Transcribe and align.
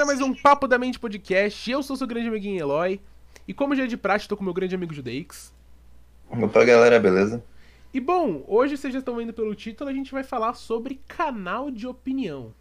a 0.00 0.06
mais 0.06 0.22
um 0.22 0.32
Papo 0.32 0.66
da 0.66 0.78
Mente 0.78 0.98
Podcast. 0.98 1.70
Eu 1.70 1.82
sou 1.82 1.94
seu 1.94 2.06
grande 2.06 2.28
amiguinho 2.28 2.58
Eloy. 2.58 2.98
E 3.46 3.52
como 3.52 3.76
já 3.76 3.84
é 3.84 3.86
de 3.86 3.98
praxe, 3.98 4.26
tô 4.26 4.34
com 4.34 4.42
meu 4.42 4.54
grande 4.54 4.74
amigo 4.74 4.94
Judeix. 4.94 5.52
Opa, 6.30 6.64
galera, 6.64 6.98
beleza? 6.98 7.44
E 7.92 8.00
bom, 8.00 8.42
hoje 8.48 8.78
vocês 8.78 8.94
já 8.94 9.00
estão 9.00 9.16
vendo 9.16 9.34
pelo 9.34 9.54
título, 9.54 9.90
a 9.90 9.92
gente 9.92 10.10
vai 10.10 10.22
falar 10.22 10.54
sobre 10.54 11.02
canal 11.06 11.70
de 11.70 11.86
opinião. 11.86 12.54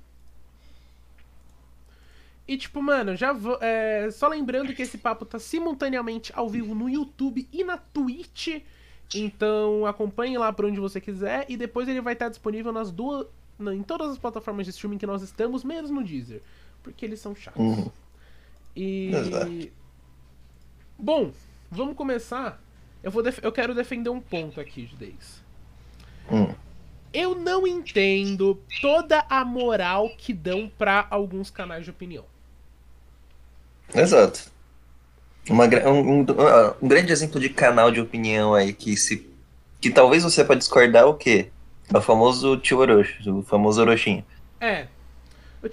E 2.46 2.58
tipo, 2.58 2.82
mano, 2.82 3.16
já 3.16 3.32
vou, 3.32 3.58
é, 3.62 4.12
só 4.12 4.28
lembrando 4.28 4.74
que 4.74 4.82
esse 4.82 4.98
papo 4.98 5.24
tá 5.24 5.40
simultaneamente 5.40 6.34
ao 6.36 6.50
vivo 6.50 6.76
no 6.76 6.90
YouTube 6.90 7.48
e 7.54 7.64
na 7.64 7.78
Twitch. 7.78 8.62
Então 9.16 9.86
acompanhe 9.86 10.38
lá 10.38 10.52
por 10.52 10.66
onde 10.66 10.80
você 10.80 11.00
quiser 11.00 11.46
e 11.48 11.56
depois 11.56 11.88
ele 11.88 12.02
vai 12.02 12.14
estar 12.14 12.28
disponível 12.28 12.74
nas 12.74 12.92
duas, 12.92 13.28
em 13.62 13.84
todas 13.84 14.10
as 14.10 14.18
plataformas 14.18 14.66
de 14.66 14.72
streaming 14.72 14.98
que 14.98 15.08
nós 15.08 15.22
estamos, 15.22 15.64
menos 15.64 15.90
no 15.90 16.04
Deezer, 16.04 16.42
porque 16.84 17.06
eles 17.06 17.20
são 17.20 17.36
chatos. 17.36 17.62
Uhum. 17.62 17.90
E 18.76 19.12
Exato. 19.14 19.70
bom, 20.98 21.32
vamos 21.70 21.96
começar. 21.96 22.62
Eu 23.02 23.12
vou 23.12 23.24
def- 23.24 23.40
eu 23.44 23.52
quero 23.52 23.74
defender 23.76 24.10
um 24.10 24.20
ponto 24.22 24.60
aqui, 24.60 24.86
Judez. 24.86 25.42
Hum. 26.32 26.54
Eu 27.14 27.34
não 27.34 27.66
entendo 27.66 28.62
toda 28.82 29.26
a 29.30 29.44
moral 29.44 30.10
que 30.18 30.32
dão 30.34 30.72
pra 30.78 31.08
alguns 31.10 31.50
canais 31.50 31.84
de 31.84 31.90
opinião. 31.90 32.26
Exato. 33.94 34.52
Uma, 35.50 35.66
um, 35.66 36.20
um- 36.22 36.26
um 36.82 36.88
grande 36.88 37.12
exemplo 37.12 37.40
de 37.40 37.50
canal 37.50 37.90
de 37.92 38.00
opinião 38.00 38.54
aí 38.54 38.74
que 38.74 38.96
se. 38.96 39.28
Que 39.82 39.90
talvez 39.90 40.24
você 40.24 40.44
pode 40.44 40.60
discordar 40.60 41.04
é 41.04 41.06
o 41.06 41.14
quê? 41.16 41.50
É 41.92 41.98
o 41.98 42.02
famoso 42.02 42.58
tio 42.58 42.78
Orochi, 42.80 43.28
o 43.30 43.42
famoso 43.42 43.82
Orochinho. 43.82 44.24
É. 44.60 44.88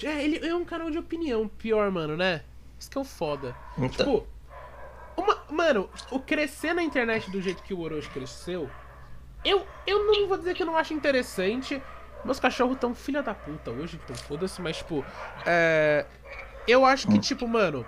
É, 0.04 0.24
ele 0.24 0.46
é 0.46 0.54
um 0.54 0.64
canal 0.64 0.90
de 0.90 0.98
opinião, 0.98 1.48
pior, 1.48 1.90
mano, 1.90 2.16
né? 2.16 2.42
Isso 2.78 2.90
que 2.90 2.98
é 2.98 3.00
o 3.00 3.04
foda. 3.04 3.54
Então, 3.78 3.90
Tipo, 3.90 4.26
uma, 5.16 5.38
mano, 5.50 5.88
o 6.10 6.20
crescer 6.20 6.74
na 6.74 6.82
internet 6.82 7.30
do 7.30 7.40
jeito 7.40 7.62
que 7.62 7.72
o 7.72 7.80
Orochi 7.80 8.10
cresceu, 8.10 8.68
eu, 9.44 9.66
eu 9.86 10.06
não 10.06 10.28
vou 10.28 10.36
dizer 10.36 10.54
que 10.54 10.62
eu 10.62 10.66
não 10.66 10.76
acho 10.76 10.92
interessante. 10.92 11.80
Meus 12.24 12.40
cachorros 12.40 12.76
tão 12.78 12.94
filha 12.94 13.22
da 13.22 13.32
puta 13.32 13.70
hoje, 13.70 14.00
então 14.02 14.16
foda-se, 14.16 14.60
mas 14.60 14.78
tipo, 14.78 15.04
é, 15.46 16.04
eu 16.66 16.84
acho 16.84 17.06
que, 17.06 17.18
tipo, 17.20 17.46
mano, 17.46 17.86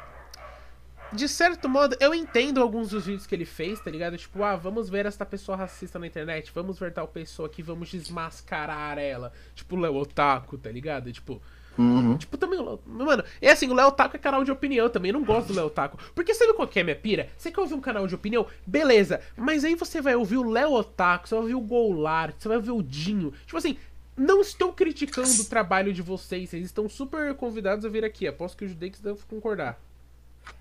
de 1.13 1.29
certo 1.29 1.69
modo, 1.69 1.97
eu 1.99 2.15
entendo 2.15 2.61
alguns 2.61 2.91
dos 2.91 3.07
vídeos 3.07 3.27
que 3.27 3.35
ele 3.35 3.45
fez, 3.45 3.81
tá 3.81 3.91
ligado? 3.91 4.17
Tipo, 4.17 4.45
ah, 4.45 4.55
vamos 4.55 4.89
ver 4.89 5.07
esta 5.07 5.27
pessoa 5.27 5.57
racista 5.57 5.99
na 5.99 6.07
internet, 6.07 6.53
vamos 6.55 6.79
ver 6.79 6.93
tal 6.93 7.09
pessoa 7.09 7.49
aqui, 7.49 7.63
vamos 7.63 7.91
desmascarar 7.91 8.99
ela. 8.99 9.33
Tipo, 9.55 9.75
o 9.77 9.81
Léo 9.81 9.97
Otaku, 9.97 10.57
tá 10.57 10.71
ligado? 10.71 11.11
Tipo, 11.13 11.43
uhum. 11.79 12.17
Tipo, 12.17 12.37
também. 12.37 12.59
Mano, 12.87 13.25
é 13.41 13.51
assim, 13.51 13.69
o 13.69 13.75
Léo 13.75 13.93
Taco 13.93 14.17
é 14.17 14.19
canal 14.19 14.45
de 14.45 14.51
opinião 14.51 14.89
também. 14.89 15.11
Eu 15.11 15.19
não 15.19 15.25
gosto 15.25 15.49
do 15.49 15.55
Léo 15.55 15.71
Taco. 15.71 15.99
Porque 16.15 16.35
sabe 16.35 16.53
qual 16.55 16.69
que 16.69 16.79
é 16.79 16.83
a 16.83 16.85
minha 16.85 16.97
pira? 16.97 17.29
Você 17.37 17.51
quer 17.51 17.61
ouvir 17.61 17.75
um 17.75 17.81
canal 17.81 18.07
de 18.07 18.15
opinião? 18.15 18.47
Beleza. 18.67 19.21
Mas 19.37 19.65
aí 19.65 19.75
você 19.75 20.01
vai 20.01 20.15
ouvir 20.15 20.37
o 20.37 20.51
Léo 20.51 20.73
Otaku, 20.73 21.29
você 21.29 21.35
vai 21.35 21.43
ouvir 21.43 21.55
o 21.55 21.61
Golart, 21.61 22.35
você 22.39 22.49
vai 22.49 22.57
ouvir 22.57 22.71
o 22.71 22.83
Dinho. 22.83 23.33
Tipo 23.47 23.57
assim, 23.57 23.77
não 24.17 24.41
estou 24.41 24.73
criticando 24.73 25.41
o 25.41 25.45
trabalho 25.45 25.93
de 25.93 26.03
vocês. 26.03 26.51
Vocês 26.51 26.67
estão 26.67 26.89
super 26.89 27.35
convidados 27.35 27.85
a 27.85 27.89
vir 27.89 28.05
aqui. 28.05 28.27
Aposto 28.27 28.59
que 28.59 28.65
o 28.65 28.69
Judex 28.69 29.01
deve 29.01 29.21
concordar. 29.29 29.79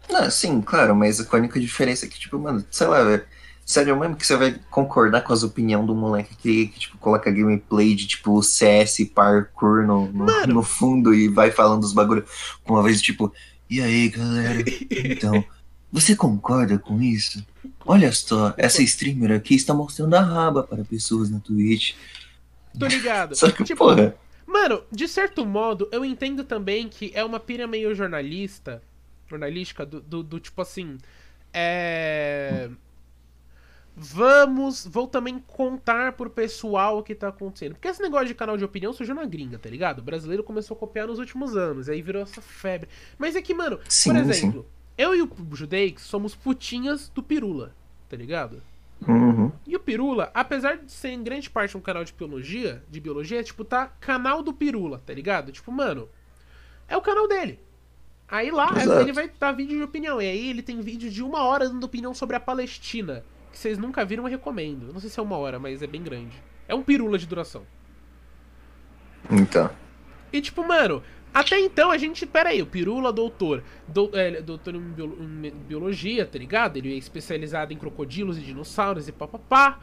Não, 0.10 0.30
sim, 0.30 0.62
claro, 0.62 0.96
mas 0.96 1.20
a 1.20 1.36
única 1.36 1.60
diferença 1.60 2.06
é 2.06 2.10
que, 2.10 2.20
tipo, 2.20 2.38
mano, 2.38 2.64
sei 2.70 2.88
lá, 2.88 3.04
velho. 3.04 3.26
Sério 3.68 4.00
mesmo 4.00 4.16
que 4.16 4.26
você 4.26 4.38
vai 4.38 4.58
concordar 4.72 5.22
com 5.26 5.34
as 5.34 5.44
opiniões 5.44 5.86
do 5.86 5.94
moleque 5.94 6.34
que, 6.38 6.68
que, 6.68 6.80
tipo, 6.80 6.98
coloca 7.00 7.30
gameplay 7.30 7.94
de, 7.94 8.08
tipo, 8.08 8.42
CS, 8.42 9.00
parkour 9.14 9.86
no, 9.86 10.10
no, 10.10 10.26
no 10.48 10.64
fundo 10.64 11.14
e 11.14 11.28
vai 11.28 11.52
falando 11.52 11.84
os 11.84 11.92
bagulho 11.92 12.26
com 12.64 12.76
uma 12.76 12.84
vez, 12.84 13.02
tipo, 13.02 13.34
e 13.70 13.82
aí, 13.82 14.08
galera, 14.08 14.64
então, 14.90 15.44
você 15.92 16.16
concorda 16.16 16.80
com 16.80 17.02
isso? 17.02 17.46
Olha 17.86 18.10
só, 18.14 18.54
essa 18.56 18.82
streamer 18.82 19.34
aqui 19.34 19.56
está 19.56 19.74
mostrando 19.74 20.14
a 20.14 20.22
raba 20.22 20.64
para 20.64 20.86
pessoas 20.86 21.30
na 21.30 21.42
Twitch. 21.42 21.94
Tô 22.80 22.88
ligado. 22.88 23.36
Só 23.36 23.52
que, 23.52 23.66
tipo, 23.66 23.84
porra, 23.84 24.16
Mano, 24.46 24.82
de 24.90 25.10
certo 25.10 25.46
modo, 25.46 25.90
eu 25.92 26.06
entendo 26.06 26.46
também 26.46 26.88
que 26.88 27.12
é 27.14 27.22
uma 27.22 27.38
pira 27.38 27.68
meio 27.68 27.94
jornalista. 27.94 28.82
Jornalística, 29.30 29.86
do, 29.86 30.00
do, 30.00 30.24
do 30.24 30.40
tipo 30.40 30.62
assim. 30.62 30.98
É. 31.54 32.70
Vamos. 34.00 34.86
Vou 34.86 35.08
também 35.08 35.40
contar 35.40 36.12
pro 36.14 36.30
pessoal 36.30 37.00
o 37.00 37.04
que 37.04 37.16
tá 37.16 37.30
acontecendo. 37.30 37.74
Porque 37.74 37.88
esse 37.88 38.02
negócio 38.02 38.28
de 38.28 38.36
canal 38.36 38.56
de 38.56 38.64
opinião 38.64 38.94
surgiu 38.94 39.16
na 39.16 39.26
gringa, 39.26 39.58
tá 39.58 39.68
ligado? 39.68 40.00
O 40.00 40.04
brasileiro 40.04 40.44
começou 40.44 40.78
a 40.78 40.80
copiar 40.80 41.08
nos 41.08 41.18
últimos 41.18 41.58
anos. 41.58 41.90
Aí 41.90 42.00
virou 42.00 42.22
essa 42.22 42.40
febre. 42.40 42.88
Mas 43.18 43.36
é 43.36 43.42
que, 43.42 43.56
mano, 43.56 43.80
Sim, 43.90 44.12
por 44.12 44.20
exemplo, 44.20 44.66
eu 44.96 45.16
e 45.16 45.22
o 45.24 45.30
Judeix 45.54 46.00
somos 46.02 46.36
putinhas 46.36 47.10
do 47.10 47.24
Pirula, 47.24 47.74
tá 48.08 48.16
ligado? 48.16 48.62
uhum, 49.08 49.52
E 49.66 49.76
o 49.76 49.80
Pirula, 49.80 50.30
apesar 50.34 50.78
de 50.78 50.92
ser 50.92 51.10
em 51.10 51.24
grande 51.24 51.50
parte 51.50 51.76
um 51.76 51.82
canal 51.82 52.04
de 52.04 52.14
biologia, 52.14 52.84
de 52.90 53.00
biologia, 53.00 53.44
tipo, 53.44 53.66
tá 53.66 53.88
canal 54.00 54.44
do 54.44 54.54
Pirula, 54.54 55.02
tá 55.06 55.14
ligado? 55.14 55.52
Tipo, 55.52 55.72
mano, 55.72 56.08
é 56.88 56.96
o 56.96 57.02
canal 57.02 57.28
dele. 57.28 57.60
Aí 58.28 58.52
lá 58.52 58.72
Exato. 58.76 59.02
ele 59.02 59.14
vai 59.14 59.32
dar 59.40 59.54
vídeo 59.54 59.78
de 59.78 59.84
opinião. 59.84 60.22
E 60.22 60.26
aí 60.28 60.50
ele 60.50 60.62
tem 60.62 60.82
vídeo 60.82 61.10
de 61.10 61.24
uma 61.24 61.44
hora 61.44 61.68
dando 61.68 61.84
opinião 61.84 62.14
sobre 62.14 62.36
a 62.36 62.40
Palestina. 62.40 63.24
Que 63.58 63.62
vocês 63.64 63.78
nunca 63.80 64.06
viram, 64.06 64.24
eu 64.24 64.30
recomendo. 64.30 64.94
Não 64.94 65.00
sei 65.00 65.10
se 65.10 65.20
é 65.20 65.24
uma 65.24 65.36
hora, 65.36 65.58
mas 65.58 65.82
é 65.82 65.88
bem 65.88 66.04
grande. 66.04 66.36
É 66.68 66.76
um 66.76 66.84
pirula 66.84 67.18
de 67.18 67.26
duração. 67.26 67.66
então, 69.32 69.68
E 70.32 70.40
tipo, 70.40 70.64
mano, 70.64 71.02
até 71.34 71.60
então 71.60 71.90
a 71.90 71.98
gente. 71.98 72.24
Pera 72.28 72.50
aí, 72.50 72.62
o 72.62 72.68
Pirula, 72.68 73.12
doutor. 73.12 73.64
dou- 73.88 74.12
é, 74.14 74.42
doutor 74.44 74.76
em, 74.76 74.80
em 75.48 75.52
biologia, 75.68 76.24
tá 76.24 76.38
ligado? 76.38 76.78
Ele 76.78 76.94
é 76.94 76.98
especializado 76.98 77.74
em 77.74 77.78
crocodilos 77.78 78.38
e 78.38 78.42
dinossauros 78.42 79.08
e 79.08 79.12
papapá. 79.12 79.80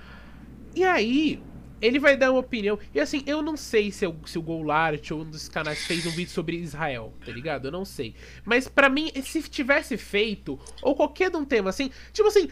E 0.76 0.84
aí, 0.84 1.42
ele 1.82 1.98
vai 1.98 2.16
dar 2.16 2.30
uma 2.30 2.38
opinião. 2.40 2.78
E 2.94 3.00
assim, 3.00 3.24
eu 3.26 3.42
não 3.42 3.56
sei 3.56 3.90
se, 3.90 4.06
o 4.06 4.14
se 4.24 4.38
o 4.38 4.42
Golart 4.42 5.10
ou 5.10 5.22
um 5.22 5.30
dos 5.30 5.48
canais 5.48 5.84
fez 5.84 6.06
um 6.06 6.10
vídeo 6.10 6.30
sobre 6.30 6.56
Israel, 6.58 7.12
tá 7.26 7.32
ligado? 7.32 7.66
Eu 7.66 7.72
não 7.72 7.84
sei. 7.84 8.14
Mas 8.44 8.68
pra 8.68 8.88
mim, 8.88 9.10
se 9.22 9.42
tivesse 9.42 9.96
feito, 9.96 10.58
ou 10.80 10.94
qualquer 10.94 11.28
de 11.30 11.36
um 11.36 11.44
tema 11.44 11.70
assim, 11.70 11.90
tipo 12.12 12.28
assim. 12.28 12.48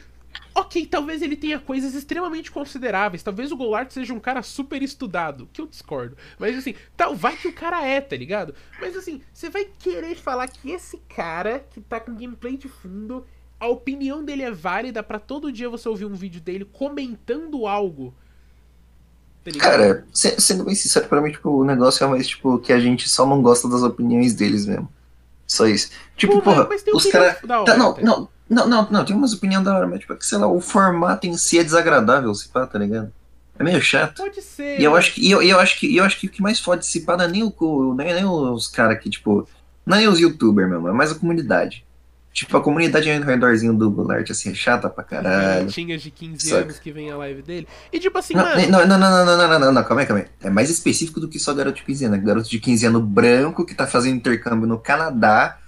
Ok, 0.54 0.86
talvez 0.86 1.22
ele 1.22 1.36
tenha 1.36 1.58
coisas 1.58 1.94
extremamente 1.94 2.50
consideráveis. 2.50 3.22
Talvez 3.22 3.50
o 3.50 3.56
Golart 3.56 3.90
seja 3.90 4.12
um 4.12 4.20
cara 4.20 4.42
super 4.42 4.82
estudado, 4.82 5.48
que 5.52 5.60
eu 5.60 5.66
discordo. 5.66 6.16
Mas 6.38 6.56
assim, 6.56 6.74
tal, 6.96 7.14
vai 7.14 7.36
que 7.36 7.48
o 7.48 7.52
cara 7.52 7.84
é, 7.86 8.00
tá 8.00 8.16
ligado? 8.16 8.54
Mas 8.80 8.96
assim, 8.96 9.20
você 9.32 9.48
vai 9.48 9.64
querer 9.78 10.14
falar 10.14 10.48
que 10.48 10.70
esse 10.70 10.98
cara 11.14 11.58
que 11.70 11.80
tá 11.80 11.98
com 12.00 12.14
gameplay 12.14 12.56
de 12.56 12.68
fundo, 12.68 13.24
a 13.58 13.66
opinião 13.66 14.22
dele 14.24 14.42
é 14.42 14.50
válida 14.50 15.02
pra 15.02 15.18
todo 15.18 15.50
dia 15.52 15.68
você 15.70 15.88
ouvir 15.88 16.04
um 16.04 16.14
vídeo 16.14 16.40
dele 16.40 16.64
comentando 16.66 17.66
algo. 17.66 18.14
Tá 19.44 19.50
cara, 19.58 20.06
se- 20.12 20.40
sendo 20.40 20.64
bem 20.64 20.74
sincero, 20.74 21.08
pra 21.08 21.20
mim, 21.20 21.32
tipo, 21.32 21.50
o 21.50 21.64
negócio 21.64 22.04
é 22.04 22.06
mais, 22.08 22.28
tipo, 22.28 22.58
que 22.58 22.72
a 22.72 22.78
gente 22.78 23.08
só 23.08 23.26
não 23.26 23.42
gosta 23.42 23.68
das 23.68 23.82
opiniões 23.82 24.34
deles 24.34 24.66
mesmo. 24.66 24.88
Só 25.46 25.66
isso. 25.66 25.90
Tipo, 26.16 26.34
Pô, 26.34 26.42
porra, 26.42 26.66
mas 26.68 26.82
tem 26.82 26.94
os 26.94 27.04
caras. 27.06 27.40
da 27.42 27.60
hora, 27.60 27.72
Tá, 27.72 27.76
não, 27.76 27.92
tá 27.94 28.02
não, 28.02 28.28
não, 28.52 28.68
não, 28.68 28.86
não, 28.90 29.04
tem 29.04 29.16
umas 29.16 29.32
opiniões 29.32 29.64
da 29.64 29.74
hora, 29.74 29.86
mas 29.86 30.00
tipo, 30.00 30.12
é 30.12 30.16
sei 30.20 30.36
lá, 30.36 30.46
o 30.46 30.60
formato 30.60 31.26
em 31.26 31.36
si 31.38 31.58
é 31.58 31.64
desagradável, 31.64 32.34
se 32.34 32.48
pá, 32.48 32.66
tá 32.66 32.78
ligado? 32.78 33.10
É 33.58 33.64
meio 33.64 33.80
chato. 33.80 34.16
Pode 34.18 34.42
ser. 34.42 34.78
E 34.78 34.84
eu 34.84 34.94
acho 34.94 35.14
que, 35.14 35.26
e 35.26 35.30
eu, 35.30 35.42
eu 35.42 35.58
acho 35.58 35.78
que, 35.78 35.96
eu 35.96 36.04
acho 36.04 36.20
que 36.20 36.26
o 36.26 36.30
que 36.30 36.42
mais 36.42 36.60
fode 36.60 36.84
se 36.84 37.00
pá 37.00 37.16
não 37.16 37.24
é 37.24 37.28
nem, 37.28 37.42
o, 37.42 37.94
nem, 37.94 38.14
nem 38.14 38.24
os 38.24 38.68
caras 38.68 38.98
que, 39.02 39.08
tipo. 39.08 39.48
Não 39.86 39.96
é 39.96 40.00
nem 40.00 40.08
os 40.08 40.20
youtubers 40.20 40.68
meu 40.68 40.80
mano, 40.80 40.94
é 40.94 40.96
mais 40.96 41.10
a 41.10 41.14
comunidade. 41.14 41.84
Tipo, 42.32 42.56
a 42.56 42.62
comunidade 42.62 43.10
ao 43.10 43.22
redorzinho 43.22 43.74
do 43.74 43.90
Goulart, 43.90 44.30
assim, 44.30 44.50
é 44.50 44.54
chata 44.54 44.88
pra 44.88 45.04
caralho. 45.04 45.66
Tinhas 45.66 46.00
de 46.00 46.10
15 46.10 46.48
só... 46.48 46.56
anos 46.58 46.78
que 46.78 46.90
vem 46.90 47.10
a 47.10 47.16
live 47.16 47.42
dele. 47.42 47.68
E 47.92 47.98
tipo 47.98 48.16
assim, 48.16 48.34
não, 48.34 48.44
mano... 48.44 48.68
Não, 48.68 48.86
não, 48.86 48.98
não, 48.98 49.10
não, 49.10 49.26
não, 49.26 49.48
não, 49.48 49.58
não, 49.58 49.72
não, 49.72 49.84
calma 49.84 50.00
aí, 50.00 50.06
calma 50.06 50.22
aí. 50.22 50.28
É 50.42 50.48
mais 50.48 50.70
específico 50.70 51.20
do 51.20 51.28
que 51.28 51.38
só 51.38 51.52
garoto 51.52 51.76
de 51.76 51.84
15 51.84 52.04
anos. 52.06 52.24
Garoto 52.24 52.48
de 52.48 52.58
15 52.58 52.86
anos 52.86 53.02
branco 53.04 53.66
que 53.66 53.74
tá 53.74 53.86
fazendo 53.86 54.16
intercâmbio 54.16 54.66
no 54.66 54.78
Canadá 54.78 55.58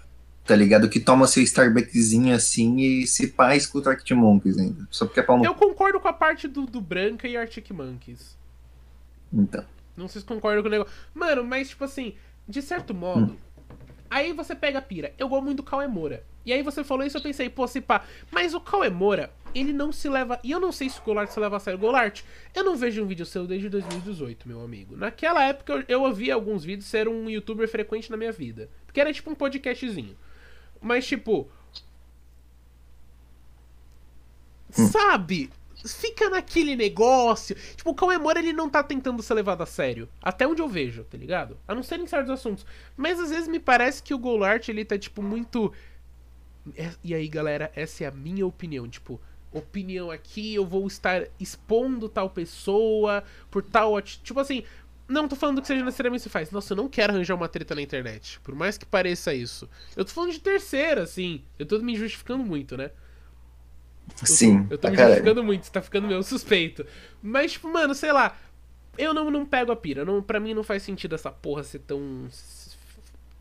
tá 0.45 0.55
ligado? 0.55 0.89
Que 0.89 1.01
toma 1.01 1.27
seu 1.27 1.43
Starbuckszinho 1.43 2.35
assim 2.35 2.77
e 2.79 3.07
se 3.07 3.29
pá, 3.29 3.57
escuta 3.57 3.91
Arctic 3.91 4.17
Monkeys 4.17 4.59
ainda. 4.59 4.87
Só 4.91 5.07
porque 5.07 5.21
é 5.21 5.23
pau 5.23 5.39
no... 5.39 5.45
Eu 5.45 5.55
concordo 5.55 5.99
com 5.99 6.09
a 6.09 6.13
parte 6.13 6.47
do, 6.47 6.67
do 6.67 6.81
Branca 6.81 7.27
e 7.27 7.37
Arctic 7.37 7.71
Monkeys. 7.71 8.37
Então. 9.33 9.65
Não 9.97 10.09
sei 10.09 10.21
se 10.21 10.27
concordam 10.27 10.63
com 10.63 10.69
o 10.69 10.71
negócio. 10.71 10.93
Mano, 11.15 11.45
mas 11.45 11.71
tipo 11.71 11.85
assim, 11.85 12.15
de 12.49 12.61
certo 12.61 12.93
modo. 12.93 13.33
Hum. 13.33 13.37
Aí 14.11 14.33
você 14.33 14.55
pega 14.55 14.79
a 14.79 14.83
pira. 14.83 15.13
Eu 15.19 15.29
gosto 15.29 15.45
muito 15.45 15.57
do 15.59 15.63
Cauê 15.63 15.89
Moura. 15.89 16.23
E 16.45 16.53
aí 16.53 16.63
você 16.63 16.85
falou 16.85 17.05
isso, 17.05 17.17
eu 17.17 17.23
pensei, 17.23 17.49
pô, 17.49 17.67
se 17.67 17.81
pá. 17.81 18.05
Mas 18.31 18.55
o 18.55 18.61
Cauê 18.61 18.91
Moura, 18.91 19.33
ele 19.55 19.73
não 19.73 19.91
se 19.91 20.09
leva. 20.09 20.39
E 20.45 20.51
eu 20.51 20.61
não 20.61 20.71
sei 20.71 20.91
se 20.91 21.01
o 21.01 21.03
Golart 21.03 21.31
se 21.31 21.41
leva 21.41 21.57
a 21.57 21.61
sério. 21.61 21.81
Golart, 21.81 22.23
eu 22.55 22.63
não 22.63 22.77
vejo 22.77 23.03
um 23.03 23.07
vídeo 23.07 23.25
seu 23.25 23.47
desde 23.47 23.69
2018, 23.69 24.47
meu 24.47 24.63
amigo. 24.63 24.97
Naquela 24.97 25.43
época 25.43 25.73
eu, 25.73 25.85
eu 25.89 26.03
ouvia 26.03 26.35
alguns 26.35 26.63
vídeos 26.65 26.89
ser 26.89 27.09
um 27.09 27.31
youtuber 27.31 27.67
frequente 27.67 28.11
na 28.11 28.17
minha 28.17 28.31
vida. 28.31 28.69
Porque 28.85 29.01
era 29.01 29.13
tipo 29.13 29.31
um 29.31 29.35
podcastzinho. 29.35 30.15
Mas 30.85 31.07
tipo. 31.07 31.49
Sabe? 34.71 35.51
fica 35.87 36.31
naquele 36.31 36.75
negócio. 36.75 37.55
Tipo, 37.77 37.91
o 37.91 37.95
Cauê 37.95 38.17
Moura, 38.17 38.39
ele 38.39 38.53
não 38.53 38.71
tá 38.71 38.83
tentando 38.83 39.23
ser 39.23 39.35
levado 39.35 39.63
a 39.63 39.67
sério. 39.67 40.09
Até 40.23 40.47
onde 40.47 40.63
eu 40.63 40.69
vejo, 40.69 41.05
tá 41.05 41.19
ligado? 41.19 41.59
A 41.69 41.75
não 41.75 41.83
ser 41.83 42.01
em 42.01 42.07
certos 42.07 42.31
assuntos. 42.31 42.65
Mas 42.97 43.21
às 43.21 43.31
vezes 43.31 43.49
me 43.49 43.61
parece 43.61 44.03
que 44.03 44.15
o 44.15 44.19
Goulart, 44.19 44.69
ele 44.69 44.85
tá, 44.85 44.99
tipo, 44.99 45.23
muito. 45.23 45.73
É, 46.75 46.91
e 47.03 47.15
aí, 47.15 47.29
galera, 47.29 47.71
essa 47.75 48.05
é 48.05 48.07
a 48.07 48.11
minha 48.11 48.47
opinião. 48.47 48.89
Tipo, 48.89 49.21
opinião 49.53 50.11
aqui, 50.11 50.55
eu 50.55 50.67
vou 50.67 50.87
estar 50.87 51.27
expondo 51.39 52.09
tal 52.09 52.31
pessoa 52.31 53.23
por 53.51 53.63
tal. 53.63 54.01
Tipo 54.01 54.41
assim, 54.41 54.65
não 55.09 55.29
tô 55.29 55.37
falando 55.37 55.61
que 55.61 55.67
seja 55.67 55.85
necessariamente 55.85 56.23
se 56.23 56.29
faz. 56.31 56.51
Nossa, 56.51 56.73
eu 56.73 56.77
não 56.77 56.89
quero 56.89 57.13
arranjar 57.13 57.35
uma 57.35 57.49
treta 57.49 57.75
na 57.75 57.83
internet. 57.83 58.41
Por 58.41 58.55
mais 58.55 58.79
que 58.79 58.87
pareça 58.87 59.35
isso. 59.35 59.69
Eu 59.97 60.05
tô 60.05 60.13
falando 60.13 60.33
de 60.33 60.41
terceira, 60.41 61.03
assim. 61.03 61.45
Eu 61.59 61.67
tô 61.67 61.79
me 61.81 61.97
justificando 61.97 62.45
muito, 62.45 62.77
né? 62.77 62.91
Eu 64.21 64.27
Sim. 64.27 64.67
Tô, 64.69 64.75
eu 64.75 64.79
tô 64.79 64.89
me 64.89 64.97
caralho. 64.97 65.15
justificando 65.15 65.45
muito, 65.45 65.65
você 65.67 65.73
tá 65.73 65.83
ficando 65.83 66.07
meio 66.09 66.23
suspeito. 66.23 66.87
Mas, 67.23 67.53
tipo, 67.53 67.69
mano, 67.69 67.95
sei 67.95 68.13
lá. 68.13 68.37
Eu 68.97 69.13
não, 69.15 69.31
não 69.31 69.45
pego 69.47 69.73
a 69.73 69.77
pira. 69.77 70.05
Não, 70.05 70.23
pra 70.23 70.41
mim 70.41 70.55
não 70.55 70.63
faz 70.65 70.83
sentido 70.83 71.15
essa 71.15 71.31
porra 71.31 71.63
ser 71.65 71.81
tão. 71.81 72.29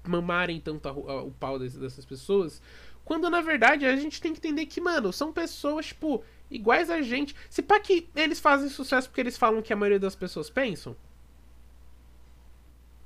mamarem 0.03 0.59
tanto 0.59 0.87
a, 0.87 0.91
a, 0.91 1.23
o 1.23 1.31
pau 1.31 1.57
dessas 1.59 2.05
pessoas. 2.05 2.61
Quando 3.05 3.29
na 3.29 3.41
verdade 3.41 3.85
a 3.85 3.95
gente 3.95 4.21
tem 4.21 4.33
que 4.33 4.39
entender 4.39 4.65
que, 4.65 4.79
mano, 4.81 5.11
são 5.11 5.33
pessoas, 5.33 5.87
tipo, 5.87 6.23
iguais 6.49 6.89
a 6.89 7.01
gente. 7.01 7.35
Se 7.49 7.61
pá 7.61 7.79
que 7.79 8.09
eles 8.15 8.39
fazem 8.39 8.69
sucesso 8.69 9.09
porque 9.09 9.21
eles 9.21 9.37
falam 9.37 9.61
que 9.61 9.73
a 9.73 9.75
maioria 9.75 9.99
das 9.99 10.15
pessoas 10.15 10.49
pensam. 10.49 10.95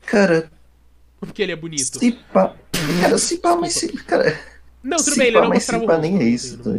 Cara. 0.07 0.50
Porque 1.19 1.44
ele 1.44 1.51
é 1.51 1.56
bonito. 1.56 2.00
Se 2.00 2.12
pá. 2.33 2.56
Cara, 3.01 3.18
se 3.18 3.38
pá, 3.38 3.56
mas 3.56 3.74
se. 3.74 3.92
Cara. 4.04 4.39
Não, 4.81 4.98
tudo 4.98 5.18
bem, 5.18 5.27
ele 5.27 5.42
não 5.42 5.50
mostrava 5.50 5.83
o 5.83 5.98
nem 5.98 6.19
é 6.19 6.24
isso. 6.24 6.57
Tá? 6.59 6.71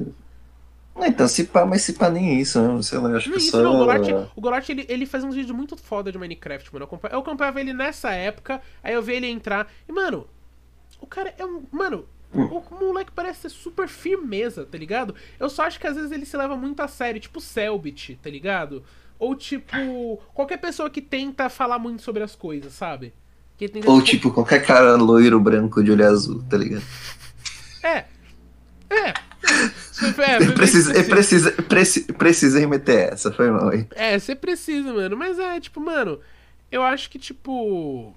Não, 0.97 1.07
então, 1.07 1.29
se 1.29 1.45
pá, 1.45 1.67
mas 1.67 1.83
se 1.83 1.93
pá 1.93 2.11
nem 2.11 2.31
é 2.31 2.35
isso, 2.35 2.61
né? 2.61 2.83
sei 2.83 2.99
lá, 2.99 3.17
acho 3.17 3.29
não, 3.29 3.37
que 3.37 3.43
isso, 3.43 3.51
só... 3.51 3.63
Não, 3.63 3.75
o 3.75 3.79
Golart, 3.79 4.31
o 4.35 4.41
Golart 4.41 4.69
ele, 4.69 4.87
ele 4.89 5.07
faz 5.07 5.23
uns 5.23 5.35
vídeos 5.35 5.57
muito 5.57 5.77
foda 5.77 6.11
de 6.11 6.19
Minecraft, 6.19 6.73
mano. 6.73 6.89
Eu 7.13 7.19
acompanhava 7.21 7.61
ele 7.61 7.73
nessa 7.73 8.11
época, 8.11 8.61
aí 8.83 8.95
eu 8.95 9.03
vi 9.03 9.13
ele 9.15 9.29
entrar, 9.29 9.71
e, 9.89 9.93
mano, 9.93 10.27
o 11.01 11.07
cara 11.07 11.33
é 11.39 11.45
um... 11.45 11.63
Mano, 11.71 12.09
hum. 12.35 12.47
o 12.47 12.75
moleque 12.75 13.13
parece 13.13 13.43
ser 13.43 13.51
super 13.51 13.87
firmeza, 13.87 14.67
tá 14.67 14.77
ligado? 14.77 15.15
Eu 15.39 15.49
só 15.49 15.65
acho 15.65 15.79
que 15.79 15.87
às 15.87 15.95
vezes 15.95 16.11
ele 16.11 16.27
se 16.27 16.37
leva 16.37 16.57
muito 16.57 16.81
a 16.81 16.89
sério, 16.89 17.21
tipo 17.21 17.41
Selbit, 17.41 18.19
tá 18.21 18.31
ligado? 18.31 18.83
Ou 19.19 19.35
tipo, 19.35 20.21
qualquer 20.33 20.59
pessoa 20.59 20.89
que 20.89 21.03
tenta 21.03 21.49
falar 21.49 21.79
muito 21.79 22.03
sobre 22.03 22.23
as 22.23 22.37
coisas, 22.37 22.73
sabe? 22.73 23.13
Ou 23.87 24.01
tipo, 24.01 24.31
qualquer 24.31 24.65
cara 24.65 24.95
loiro 24.95 25.41
branco 25.41 25.83
de 25.83 25.91
olho 25.91 26.07
azul, 26.07 26.45
tá 26.49 26.57
ligado? 26.57 26.85
É. 27.83 28.05
É. 28.89 29.15
É, 30.19 30.53
precisa, 30.55 30.93
precisa, 31.05 31.53
precisa, 31.63 32.13
precisei 32.13 32.67
meter 32.67 33.13
essa, 33.13 33.33
foi 33.33 33.51
mal 33.51 33.71
aí. 33.71 33.87
É, 33.91 34.19
você 34.19 34.35
precisa, 34.35 34.93
mano. 34.93 35.17
Mas 35.17 35.39
é, 35.39 35.59
tipo, 35.59 35.81
mano, 35.81 36.21
eu 36.71 36.83
acho 36.83 37.11
que, 37.11 37.19
tipo. 37.19 38.15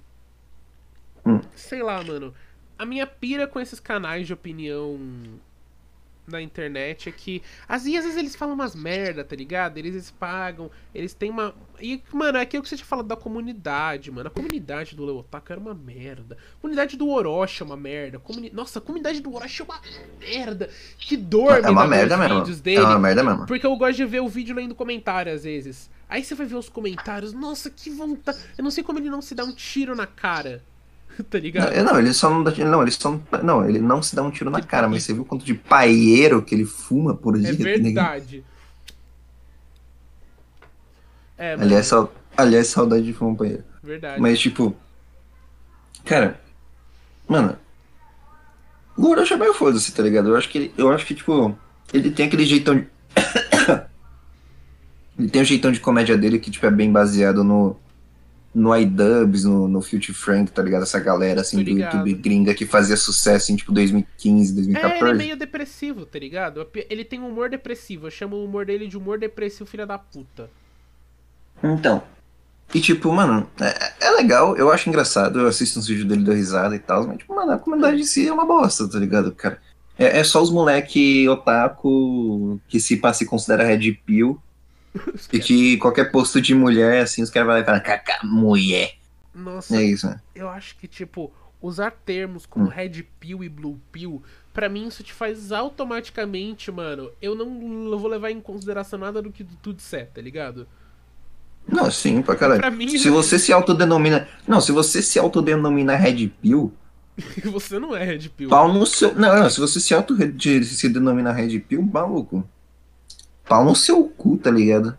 Hum. 1.26 1.40
Sei 1.56 1.82
lá, 1.82 2.02
mano. 2.02 2.32
A 2.78 2.86
minha 2.86 3.06
pira 3.06 3.46
com 3.46 3.60
esses 3.60 3.80
canais 3.80 4.26
de 4.26 4.32
opinião 4.32 4.98
na 6.26 6.40
internet 6.40 7.08
é 7.08 7.12
que 7.12 7.42
às 7.68 7.84
vezes 7.84 8.16
eles 8.16 8.36
falam 8.36 8.54
umas 8.54 8.74
merda, 8.74 9.24
tá 9.24 9.34
ligado? 9.34 9.78
Eles, 9.78 9.94
eles 9.94 10.10
pagam, 10.10 10.70
eles 10.94 11.14
têm 11.14 11.30
uma. 11.30 11.54
E, 11.80 12.02
mano, 12.12 12.38
é 12.38 12.42
aquilo 12.42 12.62
que 12.62 12.68
você 12.68 12.76
tinha 12.76 12.86
falado 12.86 13.06
da 13.06 13.16
comunidade, 13.16 14.10
mano. 14.10 14.28
A 14.28 14.30
comunidade 14.30 14.94
do 14.94 15.04
Leotaku 15.04 15.52
era 15.52 15.60
uma 15.60 15.74
merda. 15.74 16.36
A 16.58 16.60
comunidade 16.60 16.96
do 16.96 17.08
Orochi 17.08 17.62
é 17.62 17.66
uma 17.66 17.76
merda. 17.76 18.18
Comuni... 18.18 18.50
Nossa, 18.50 18.78
a 18.78 18.82
comunidade 18.82 19.20
do 19.20 19.34
Orochi 19.34 19.62
é 19.62 19.64
uma 19.64 19.80
merda. 20.20 20.70
Que 20.98 21.16
dorme 21.16 21.66
é 21.66 21.70
uma 21.70 21.86
merda 21.86 22.16
mesmo. 22.16 22.44
dele. 22.56 22.78
É 22.78 22.82
uma 22.82 22.98
merda 22.98 23.22
mesmo. 23.24 23.46
Porque 23.46 23.66
eu 23.66 23.76
gosto 23.76 23.96
de 23.96 24.04
ver 24.04 24.20
o 24.20 24.28
vídeo 24.28 24.54
lendo 24.54 24.74
comentário 24.74 25.32
às 25.32 25.44
vezes. 25.44 25.90
Aí 26.08 26.22
você 26.22 26.34
vai 26.34 26.46
ver 26.46 26.56
os 26.56 26.68
comentários, 26.68 27.32
nossa, 27.32 27.70
que 27.70 27.90
vontade. 27.90 28.38
Eu 28.56 28.62
não 28.62 28.70
sei 28.70 28.84
como 28.84 28.98
ele 28.98 29.08
não 29.08 29.22
se 29.22 29.34
dá 29.34 29.44
um 29.44 29.52
tiro 29.52 29.96
na 29.96 30.06
cara. 30.06 30.62
tá 31.28 31.38
ligado? 31.38 31.74
Não, 31.74 31.84
não, 31.84 31.98
ele 31.98 32.12
só 32.12 32.30
não 32.30 32.42
dá 32.42 32.52
não, 32.64 32.82
ele 32.82 32.90
só 32.90 33.20
não, 33.42 33.68
ele 33.68 33.78
não 33.78 34.02
se 34.02 34.14
dá 34.14 34.22
um 34.22 34.30
tiro 34.30 34.50
na 34.50 34.62
cara, 34.62 34.88
mas 34.88 35.02
você 35.02 35.12
viu 35.12 35.24
quanto 35.24 35.44
de 35.44 35.54
paieiro 35.54 36.42
que 36.42 36.54
ele 36.54 36.64
fuma 36.64 37.14
por 37.14 37.38
dia? 37.38 37.50
É 37.50 37.52
verdade. 37.52 38.44
É, 41.36 41.56
mas... 41.56 41.66
aliás, 41.66 41.86
sal... 41.86 42.12
aliás, 42.36 42.66
saudade 42.68 43.04
de 43.04 43.12
fumar 43.12 43.36
paieiro. 43.36 43.64
Verdade. 43.82 44.20
Mas 44.20 44.38
tipo, 44.38 44.74
cara, 46.04 46.40
mano, 47.26 47.56
o 48.96 49.08
Orochi 49.08 49.34
é 49.34 49.36
meio 49.36 49.54
foda-se, 49.54 49.92
tá 49.92 50.02
ligado? 50.02 50.28
Eu 50.28 50.36
acho 50.36 50.48
que 50.48 50.58
ele, 50.58 50.74
eu 50.78 50.92
acho 50.92 51.04
que 51.04 51.14
tipo, 51.14 51.56
ele 51.92 52.10
tem 52.10 52.26
aquele 52.26 52.44
jeitão 52.44 52.76
de 52.76 52.86
ele 55.18 55.28
tem 55.28 55.42
um 55.42 55.44
jeitão 55.44 55.72
de 55.72 55.80
comédia 55.80 56.16
dele 56.16 56.38
que 56.38 56.50
tipo 56.50 56.64
é 56.64 56.70
bem 56.70 56.92
baseado 56.92 57.42
no 57.42 57.76
no 58.54 58.76
iDubbbz, 58.76 59.44
no, 59.44 59.66
no 59.66 59.80
Future 59.80 60.12
Frank, 60.12 60.52
tá 60.52 60.62
ligado? 60.62 60.82
Essa 60.82 61.00
galera, 61.00 61.40
assim, 61.40 61.62
do 61.62 61.70
YouTube 61.70 62.12
gringa 62.14 62.54
que 62.54 62.66
fazia 62.66 62.96
sucesso 62.96 63.50
em, 63.50 63.56
tipo, 63.56 63.72
2015, 63.72 64.54
2014. 64.54 64.94
É, 64.94 65.00
ele 65.00 65.10
é 65.10 65.14
meio 65.14 65.36
depressivo, 65.36 66.04
tá 66.04 66.18
ligado? 66.18 66.66
Ele 66.90 67.04
tem 67.04 67.18
um 67.18 67.28
humor 67.28 67.48
depressivo. 67.48 68.06
Eu 68.06 68.10
chamo 68.10 68.36
o 68.36 68.44
humor 68.44 68.66
dele 68.66 68.86
de 68.86 68.96
humor 68.96 69.18
depressivo, 69.18 69.64
filha 69.64 69.86
da 69.86 69.98
puta. 69.98 70.50
Então. 71.62 72.02
E, 72.74 72.80
tipo, 72.80 73.10
mano, 73.12 73.48
é, 73.60 74.06
é 74.06 74.10
legal, 74.12 74.56
eu 74.56 74.70
acho 74.70 74.88
engraçado, 74.88 75.40
eu 75.40 75.46
assisto 75.46 75.78
uns 75.78 75.86
vídeos 75.86 76.08
dele, 76.08 76.22
dou 76.22 76.34
risada 76.34 76.74
e 76.74 76.78
tal, 76.78 77.06
mas, 77.06 77.18
tipo, 77.18 77.34
mano, 77.34 77.52
a 77.52 77.58
comunidade 77.58 78.00
em 78.00 78.04
si 78.04 78.26
é 78.26 78.32
uma 78.32 78.46
bosta, 78.46 78.88
tá 78.88 78.98
ligado, 78.98 79.30
cara? 79.32 79.60
É, 79.98 80.20
é 80.20 80.24
só 80.24 80.42
os 80.42 80.50
moleque 80.50 81.28
otaku 81.28 82.58
que 82.66 82.80
se, 82.80 82.98
se 83.14 83.26
considera 83.26 83.64
red 83.64 83.92
pill 84.06 84.40
e 85.32 85.38
que 85.38 85.76
qualquer 85.78 86.10
posto 86.10 86.40
de 86.40 86.54
mulher, 86.54 87.02
assim, 87.02 87.22
os 87.22 87.30
caras 87.30 87.48
vão 87.48 87.64
falar, 87.64 87.80
caca, 87.80 88.18
mulher. 88.24 88.94
Nossa, 89.34 89.76
é 89.76 89.82
isso, 89.82 90.06
né? 90.06 90.20
Eu 90.34 90.48
acho 90.48 90.76
que, 90.76 90.86
tipo, 90.86 91.32
usar 91.60 91.90
termos 91.90 92.44
como 92.44 92.66
hum. 92.66 92.68
red 92.68 93.02
pill 93.18 93.42
e 93.42 93.48
blue 93.48 93.80
pill, 93.90 94.22
pra 94.52 94.68
mim 94.68 94.86
isso 94.86 95.02
te 95.02 95.12
faz 95.12 95.50
automaticamente, 95.52 96.70
mano. 96.70 97.10
Eu 97.20 97.34
não 97.34 97.98
vou 97.98 98.08
levar 98.08 98.30
em 98.30 98.40
consideração 98.40 98.98
nada 98.98 99.22
do 99.22 99.32
que 99.32 99.44
tu 99.44 99.72
disser, 99.72 100.10
tá 100.12 100.20
ligado? 100.20 100.68
Não, 101.66 101.90
sim, 101.90 102.20
pra 102.20 102.36
caralho. 102.36 102.60
Pra 102.60 102.70
mim, 102.70 102.88
se 102.88 103.08
você 103.08 103.38
se 103.38 103.52
autodenomina. 103.52 104.28
Não, 104.46 104.60
se 104.60 104.72
você 104.72 105.00
se 105.00 105.18
autodenomina 105.18 105.94
red 105.94 106.28
pill. 106.42 106.72
você 107.44 107.78
não 107.78 107.96
é 107.96 108.04
red 108.04 108.28
pill. 108.28 108.50
Pau 108.50 108.72
no 108.72 108.84
seu. 108.84 109.14
Não, 109.14 109.40
não 109.40 109.48
se 109.48 109.60
você 109.60 109.78
se 109.78 109.94
auto 109.94 110.16
se 110.64 110.88
denomina 110.88 111.32
red 111.32 111.60
pill, 111.60 111.82
maluco 111.82 112.46
pau 113.48 113.64
no 113.64 113.74
seu 113.74 114.04
cu, 114.04 114.36
tá 114.36 114.50
ligado? 114.50 114.96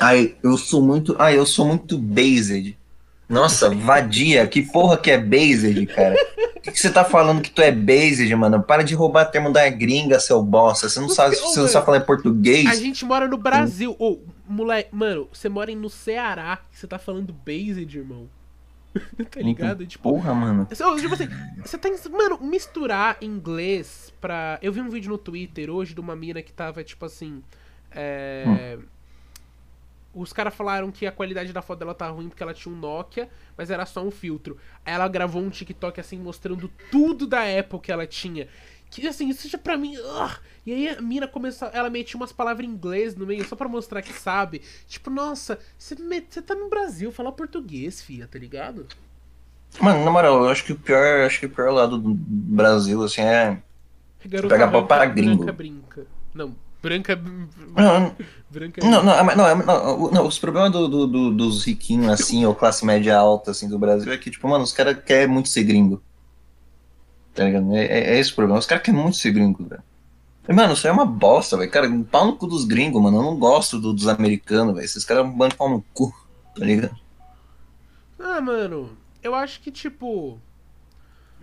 Ai, 0.00 0.34
eu 0.42 0.56
sou 0.58 0.82
muito. 0.82 1.14
Ai, 1.18 1.38
eu 1.38 1.46
sou 1.46 1.66
muito 1.66 1.96
based. 1.96 2.76
Nossa, 3.28 3.70
vadia, 3.70 4.46
que 4.46 4.62
porra 4.62 4.98
que 4.98 5.10
é 5.10 5.18
based, 5.18 5.86
cara? 5.86 6.14
O 6.56 6.60
que, 6.60 6.72
que, 6.72 6.80
você 6.80 6.90
tá 6.90 7.04
falando 7.04 7.42
que 7.42 7.50
tu 7.50 7.62
é 7.62 7.70
based, 7.72 8.34
mano? 8.34 8.62
Para 8.62 8.82
de 8.82 8.94
roubar 8.94 9.26
termo 9.26 9.52
da 9.52 9.68
gringa, 9.68 10.20
seu 10.20 10.42
bosta. 10.42 10.88
Você 10.88 11.00
não 11.00 11.08
sabe, 11.08 11.36
você 11.36 11.60
não 11.60 11.68
sabe 11.68 11.86
falar 11.86 12.00
português. 12.00 12.66
A 12.66 12.74
gente 12.74 13.04
mora 13.04 13.26
no 13.26 13.36
Brasil. 13.36 13.96
Ô, 13.98 14.12
oh, 14.12 14.18
moleque, 14.46 14.94
mano, 14.94 15.28
você 15.32 15.48
mora 15.48 15.74
no 15.74 15.88
Ceará. 15.88 16.60
Você 16.70 16.86
tá 16.86 16.98
falando 16.98 17.32
based, 17.32 17.96
irmão. 17.96 18.28
tá 19.30 19.40
ligado? 19.40 19.86
Tipo, 19.86 20.10
porra, 20.10 20.34
mano. 20.34 20.66
Tipo 20.66 21.14
assim, 21.14 21.28
você 21.62 21.78
tá. 21.78 21.88
Mano, 22.10 22.38
misturar 22.40 23.18
inglês 23.20 24.12
pra. 24.20 24.58
Eu 24.62 24.72
vi 24.72 24.80
um 24.80 24.88
vídeo 24.88 25.10
no 25.10 25.18
Twitter 25.18 25.70
hoje 25.70 25.94
de 25.94 26.00
uma 26.00 26.14
mina 26.14 26.42
que 26.42 26.52
tava, 26.52 26.82
tipo 26.84 27.04
assim. 27.04 27.42
É. 27.90 28.78
Hum. 28.78 28.84
Os 30.14 30.32
caras 30.32 30.54
falaram 30.54 30.92
que 30.92 31.06
a 31.06 31.12
qualidade 31.12 31.52
da 31.52 31.60
foto 31.60 31.80
dela 31.80 31.92
tá 31.92 32.08
ruim 32.08 32.28
porque 32.28 32.42
ela 32.42 32.54
tinha 32.54 32.72
um 32.72 32.78
Nokia, 32.78 33.28
mas 33.56 33.68
era 33.68 33.84
só 33.84 34.00
um 34.00 34.12
filtro. 34.12 34.56
Aí 34.86 34.94
ela 34.94 35.08
gravou 35.08 35.42
um 35.42 35.50
TikTok 35.50 35.98
assim 35.98 36.18
mostrando 36.18 36.70
tudo 36.88 37.26
da 37.26 37.40
Apple 37.40 37.80
que 37.80 37.90
ela 37.90 38.06
tinha. 38.06 38.46
Que 39.00 39.08
assim, 39.08 39.28
isso 39.28 39.48
já 39.48 39.58
pra 39.58 39.76
mim. 39.76 39.96
Uh, 39.96 40.30
e 40.66 40.72
aí 40.72 40.88
a 40.88 41.00
mina 41.00 41.26
começou. 41.26 41.68
Ela 41.72 41.90
metia 41.90 42.16
umas 42.16 42.32
palavras 42.32 42.66
em 42.66 42.70
inglês 42.70 43.16
no 43.16 43.26
meio 43.26 43.46
só 43.46 43.56
pra 43.56 43.68
mostrar 43.68 44.02
que 44.02 44.12
sabe. 44.12 44.62
Tipo, 44.86 45.10
nossa, 45.10 45.58
você, 45.76 45.96
tá 46.42 46.54
no 46.54 46.68
Brasil, 46.68 47.10
fala 47.12 47.32
português, 47.32 48.00
fia, 48.00 48.26
tá 48.26 48.38
ligado? 48.38 48.86
Mano, 49.80 50.04
na 50.04 50.10
moral, 50.10 50.44
eu 50.44 50.48
acho 50.48 50.64
que 50.64 50.72
o 50.72 50.78
pior, 50.78 51.26
acho 51.26 51.40
que 51.40 51.46
o 51.46 51.50
pior 51.50 51.72
lado 51.72 51.98
do 51.98 52.14
Brasil, 52.14 53.02
assim, 53.02 53.22
é. 53.22 53.60
Garota 54.26 54.54
pegar 54.54 54.70
pau 54.70 54.86
para 54.86 55.04
gringo. 55.06 55.44
Branca 55.44 55.52
brinca. 55.52 56.06
Não, 56.32 56.54
branca. 56.80 57.16
Não, 57.16 58.16
branca 58.48 58.80
não, 58.82 59.02
não, 59.02 59.24
não, 59.24 59.56
não, 59.56 60.10
não, 60.10 60.26
os 60.26 60.38
problemas 60.38 60.70
do, 60.72 60.88
do, 60.88 61.06
do, 61.06 61.30
dos 61.32 61.64
riquinhos, 61.64 62.08
assim, 62.08 62.46
ou 62.46 62.54
classe 62.54 62.86
média 62.86 63.16
alta, 63.16 63.50
assim, 63.50 63.68
do 63.68 63.78
Brasil 63.78 64.12
é 64.12 64.16
que, 64.16 64.30
tipo, 64.30 64.48
mano, 64.48 64.64
os 64.64 64.72
caras 64.72 64.96
querem 65.04 65.26
muito 65.26 65.48
ser 65.48 65.64
gringo. 65.64 66.00
Tá 67.34 67.44
ligado? 67.44 67.74
É, 67.74 67.84
é, 67.84 68.14
é 68.14 68.18
esse 68.18 68.32
o 68.32 68.34
problema. 68.34 68.58
Os 68.58 68.66
caras 68.66 68.84
querem 68.84 69.00
muito 69.00 69.16
ser 69.16 69.32
gringo, 69.32 69.64
velho. 69.64 69.82
Mano, 70.48 70.74
isso 70.74 70.86
aí 70.86 70.90
é 70.90 70.94
uma 70.94 71.06
bosta, 71.06 71.56
velho. 71.56 71.70
Cara, 71.70 71.88
pau 72.10 72.26
no 72.26 72.36
cu 72.36 72.46
dos 72.46 72.64
gringos, 72.64 73.02
mano. 73.02 73.18
Eu 73.18 73.22
não 73.22 73.38
gosto 73.38 73.80
do, 73.80 73.92
dos 73.92 74.06
americanos, 74.06 74.74
velho. 74.74 74.84
Esses 74.84 75.04
caras 75.04 75.26
bandam 75.26 75.56
pau 75.56 75.68
no 75.68 75.82
cu, 75.92 76.14
tá 76.54 76.64
ligado? 76.64 76.96
Ah, 78.18 78.40
mano, 78.40 78.96
eu 79.22 79.34
acho 79.34 79.60
que, 79.60 79.70
tipo. 79.70 80.38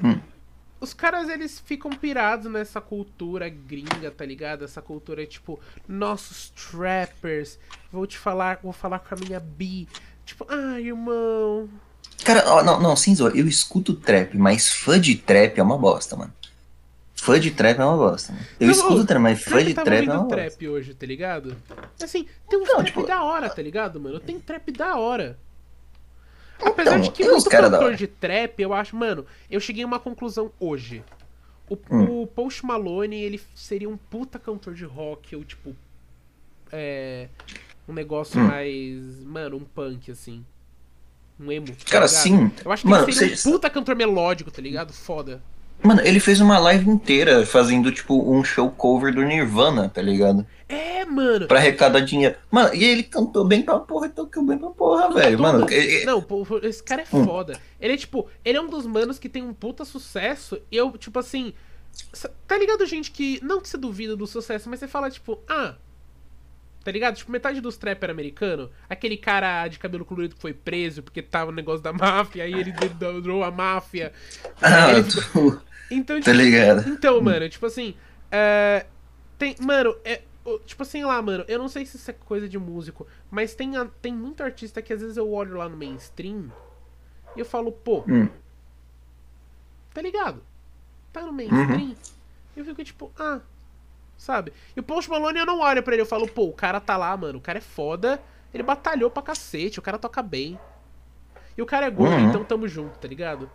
Hum. 0.03 0.19
os 0.79 0.93
caras, 0.93 1.29
eles 1.29 1.59
ficam 1.59 1.91
pirados 1.91 2.51
nessa 2.51 2.81
cultura 2.81 3.49
gringa, 3.49 4.09
tá 4.09 4.25
ligado? 4.25 4.63
Essa 4.63 4.81
cultura, 4.81 5.25
tipo, 5.25 5.59
nossos 5.87 6.49
trappers, 6.51 7.59
vou 7.91 8.07
te 8.07 8.17
falar, 8.17 8.59
vou 8.63 8.71
falar 8.71 8.99
com 8.99 9.13
a 9.13 9.17
minha 9.17 9.39
bi. 9.39 9.87
Tipo, 10.25 10.45
ai, 10.49 10.87
irmão. 10.87 11.69
Cara, 12.23 12.43
ó, 12.47 12.63
não, 12.63 12.79
não, 12.79 12.95
Cinzo, 12.95 13.27
eu 13.29 13.47
escuto 13.47 13.93
trap, 13.93 14.37
mas 14.37 14.71
fã 14.71 14.99
de 14.99 15.15
trap 15.15 15.57
é 15.59 15.63
uma 15.63 15.77
bosta, 15.77 16.15
mano. 16.15 16.33
Fã 17.15 17.39
de 17.39 17.51
trap 17.51 17.79
é 17.79 17.85
uma 17.85 17.97
bosta, 17.97 18.31
mano. 18.33 18.45
Eu 18.59 18.67
Não, 18.67 18.73
escuto 18.73 19.05
trap, 19.05 19.21
mas 19.21 19.43
fã 19.43 19.63
de 19.63 19.73
trap 19.73 19.89
é 20.07 20.11
uma 20.11 20.19
bosta. 20.23 20.35
trap 20.35 20.67
hoje, 20.67 20.93
tá 20.93 21.05
ligado? 21.05 21.55
Assim, 22.01 22.25
tem 22.49 22.59
Não, 22.59 22.65
trap 22.75 22.85
tipo- 22.85 23.03
da 23.05 23.23
hora, 23.23 23.49
tá 23.49 23.61
ligado, 23.61 23.99
mano? 23.99 24.19
Tem 24.19 24.39
trap 24.39 24.71
da 24.71 24.97
hora. 24.97 25.37
Apesar 26.63 26.91
Então, 26.99 27.01
de 27.01 27.11
que 27.11 27.23
muito 27.27 27.49
cantor 27.49 27.95
de 27.95 28.05
trap, 28.05 28.59
eu 28.61 28.71
acho, 28.73 28.95
mano, 28.95 29.25
eu 29.49 29.59
cheguei 29.59 29.83
a 29.83 29.87
uma 29.87 29.99
conclusão 29.99 30.51
hoje. 30.59 31.03
O, 31.67 31.75
Hum. 31.89 32.21
o 32.21 32.27
Post 32.27 32.63
Malone, 32.65 33.19
ele 33.19 33.41
seria 33.55 33.89
um 33.89 33.97
puta 33.97 34.37
cantor 34.37 34.73
de 34.75 34.85
rock, 34.85 35.35
ou 35.35 35.43
tipo. 35.43 35.75
É. 36.71 37.27
Um 37.87 37.93
negócio 37.93 38.39
Hum. 38.39 38.47
mais. 38.47 39.23
Mano, 39.23 39.57
um 39.57 39.63
punk, 39.63 40.11
assim. 40.11 40.45
Um 41.41 41.51
emo. 41.51 41.67
tá 41.67 41.73
Cara, 41.89 42.05
ligado? 42.05 42.21
sim. 42.21 42.51
Eu 42.63 42.71
acho 42.71 42.83
que 42.83 42.89
Mano, 42.89 43.05
ele 43.05 43.13
seria 43.13 43.35
você- 43.35 43.49
um 43.49 43.51
puta 43.53 43.69
cantor 43.69 43.95
melódico, 43.95 44.51
tá 44.51 44.61
ligado? 44.61 44.93
Foda. 44.93 45.41
Mano, 45.83 45.99
ele 46.01 46.19
fez 46.19 46.39
uma 46.39 46.59
live 46.59 46.87
inteira 46.87 47.43
fazendo, 47.43 47.91
tipo, 47.91 48.31
um 48.31 48.43
show 48.43 48.69
cover 48.69 49.11
do 49.11 49.23
Nirvana, 49.23 49.89
tá 49.89 49.99
ligado? 49.99 50.45
É, 50.69 51.03
mano. 51.05 51.47
Pra 51.47 51.57
arrecadar 51.57 52.01
dinheiro. 52.01 52.35
Mano, 52.51 52.75
e 52.75 52.83
ele 52.83 53.01
cantou 53.01 53.43
bem 53.43 53.63
pra 53.63 53.79
porra, 53.79 54.07
tocou 54.07 54.45
bem 54.45 54.59
pra 54.59 54.69
porra, 54.69 55.11
velho. 55.11 55.37
Todo 55.37 55.41
Mano, 55.41 55.59
Não, 56.05 56.59
esse 56.61 56.83
cara 56.83 57.01
é 57.01 57.05
Hum. 57.11 57.25
foda. 57.25 57.59
Ele 57.79 57.93
é 57.93 57.97
tipo, 57.97 58.27
ele 58.45 58.59
é 58.59 58.61
um 58.61 58.69
dos 58.69 58.85
manos 58.85 59.17
que 59.17 59.27
tem 59.27 59.41
um 59.41 59.53
puta 59.55 59.83
sucesso. 59.83 60.61
E 60.71 60.77
eu, 60.77 60.91
tipo 60.99 61.17
assim. 61.17 61.51
Tá 62.47 62.57
ligado, 62.57 62.85
gente, 62.85 63.09
que. 63.09 63.39
Não 63.43 63.59
que 63.59 63.67
você 63.67 63.75
duvida 63.77 64.15
do 64.15 64.27
sucesso, 64.27 64.69
mas 64.69 64.79
você 64.79 64.87
fala, 64.87 65.09
tipo, 65.09 65.39
ah. 65.49 65.73
Tá 66.83 66.91
ligado? 66.91 67.15
Tipo, 67.15 67.31
metade 67.31 67.61
dos 67.61 67.77
trapper 67.77 68.09
americano, 68.09 68.69
aquele 68.89 69.15
cara 69.15 69.67
de 69.67 69.77
cabelo 69.77 70.03
colorido 70.03 70.33
que 70.35 70.41
foi 70.41 70.53
preso 70.53 71.03
porque 71.03 71.21
tava 71.21 71.51
no 71.51 71.55
negócio 71.57 71.81
da 71.83 71.93
máfia, 71.93 72.43
aí 72.43 72.53
ele 72.53 72.71
dedurou 72.71 73.43
a 73.43 73.51
máfia. 73.51 74.11
Ah, 74.61 74.91
ele- 74.93 75.03
tu- 75.03 75.61
Então, 75.91 76.15
tá 76.21 76.31
tipo, 76.31 76.37
ligado? 76.37 76.89
então, 76.89 77.19
mano, 77.21 77.47
tipo 77.49 77.65
assim. 77.65 77.93
é, 78.31 78.85
tem. 79.37 79.55
Mano, 79.59 79.95
é. 80.05 80.21
Tipo 80.65 80.81
assim, 80.81 81.03
lá, 81.03 81.21
mano, 81.21 81.45
eu 81.47 81.59
não 81.59 81.67
sei 81.69 81.85
se 81.85 81.97
isso 81.97 82.09
é 82.09 82.13
coisa 82.15 82.49
de 82.49 82.57
músico, 82.57 83.05
mas 83.29 83.53
tem, 83.53 83.73
tem 84.01 84.11
muito 84.11 84.41
artista 84.41 84.81
que 84.81 84.91
às 84.91 84.99
vezes 85.01 85.15
eu 85.17 85.29
olho 85.31 85.57
lá 85.57 85.69
no 85.69 85.77
mainstream 85.77 86.51
e 87.35 87.39
eu 87.41 87.45
falo, 87.45 87.71
pô, 87.71 88.03
Hum. 88.07 88.27
tá 89.93 90.01
ligado? 90.01 90.41
Tá 91.13 91.21
no 91.21 91.31
mainstream. 91.33 91.95
E 92.55 92.59
eu 92.59 92.65
fico 92.65 92.83
tipo, 92.83 93.11
ah, 93.19 93.39
sabe? 94.21 94.53
E 94.75 94.79
o 94.79 94.83
Post 94.83 95.09
Malone 95.09 95.39
eu 95.39 95.45
não 95.47 95.61
olho 95.61 95.81
pra 95.81 95.93
ele, 95.93 96.03
eu 96.03 96.05
falo, 96.05 96.27
pô, 96.27 96.43
o 96.45 96.53
cara 96.53 96.79
tá 96.79 96.95
lá, 96.95 97.17
mano, 97.17 97.39
o 97.39 97.41
cara 97.41 97.57
é 97.57 97.61
foda, 97.61 98.21
ele 98.53 98.61
batalhou 98.61 99.09
pra 99.09 99.23
cacete, 99.23 99.79
o 99.79 99.81
cara 99.81 99.97
toca 99.97 100.21
bem. 100.21 100.59
E 101.57 101.61
o 101.61 101.65
cara 101.65 101.87
é 101.87 101.89
gordo, 101.89 102.13
Uhum. 102.15 102.29
então 102.29 102.43
tamo 102.43 102.67
junto, 102.67 102.99
tá 102.99 103.07
ligado? 103.07 103.49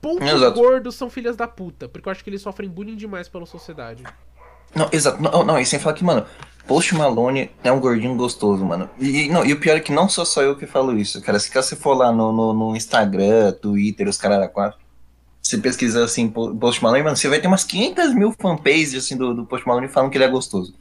Poucos 0.00 0.26
Exato. 0.26 0.58
gordos 0.58 0.94
são 0.94 1.10
filhas 1.10 1.36
da 1.36 1.46
puta, 1.46 1.88
porque 1.88 2.08
eu 2.08 2.10
acho 2.12 2.24
que 2.24 2.30
eles 2.30 2.40
sofrem 2.42 2.68
bullying 2.70 2.96
demais 2.96 3.28
pela 3.28 3.44
sociedade. 3.46 4.02
Não, 4.74 4.88
exato. 4.90 5.22
Não, 5.22 5.44
não, 5.44 5.58
e 5.58 5.64
sem 5.66 5.78
falar 5.78 5.94
que, 5.94 6.02
mano, 6.02 6.26
Post 6.66 6.94
Malone 6.94 7.50
é 7.62 7.70
um 7.70 7.78
gordinho 7.78 8.16
gostoso, 8.16 8.64
mano. 8.64 8.88
E, 8.98 9.28
não, 9.28 9.44
e 9.44 9.52
o 9.52 9.60
pior 9.60 9.76
é 9.76 9.80
que 9.80 9.92
não 9.92 10.08
sou 10.08 10.24
só 10.24 10.42
eu 10.42 10.56
que 10.56 10.66
falo 10.66 10.96
isso, 10.98 11.20
cara. 11.22 11.38
Se 11.38 11.52
você 11.54 11.76
for 11.76 11.94
lá 11.94 12.10
no, 12.10 12.32
no, 12.32 12.52
no 12.52 12.76
Instagram, 12.76 13.52
Twitter, 13.52 14.08
os 14.08 14.16
caras 14.18 14.40
da 14.40 14.48
quatro, 14.48 14.78
você 15.44 15.58
pesquisar 15.58 16.04
assim, 16.04 16.28
Po- 16.28 16.54
Post 16.56 16.82
Malone, 16.82 17.02
mano, 17.02 17.16
você 17.16 17.28
vai 17.28 17.38
ter 17.40 17.46
umas 17.46 17.64
500 17.64 18.14
mil 18.14 18.32
fanpages 18.32 18.94
assim, 18.94 19.16
do, 19.16 19.34
do 19.34 19.44
Post 19.44 19.66
Malone 19.68 19.88
falando 19.88 20.10
que 20.10 20.16
ele 20.16 20.24
é 20.24 20.28
gostoso. 20.28 20.74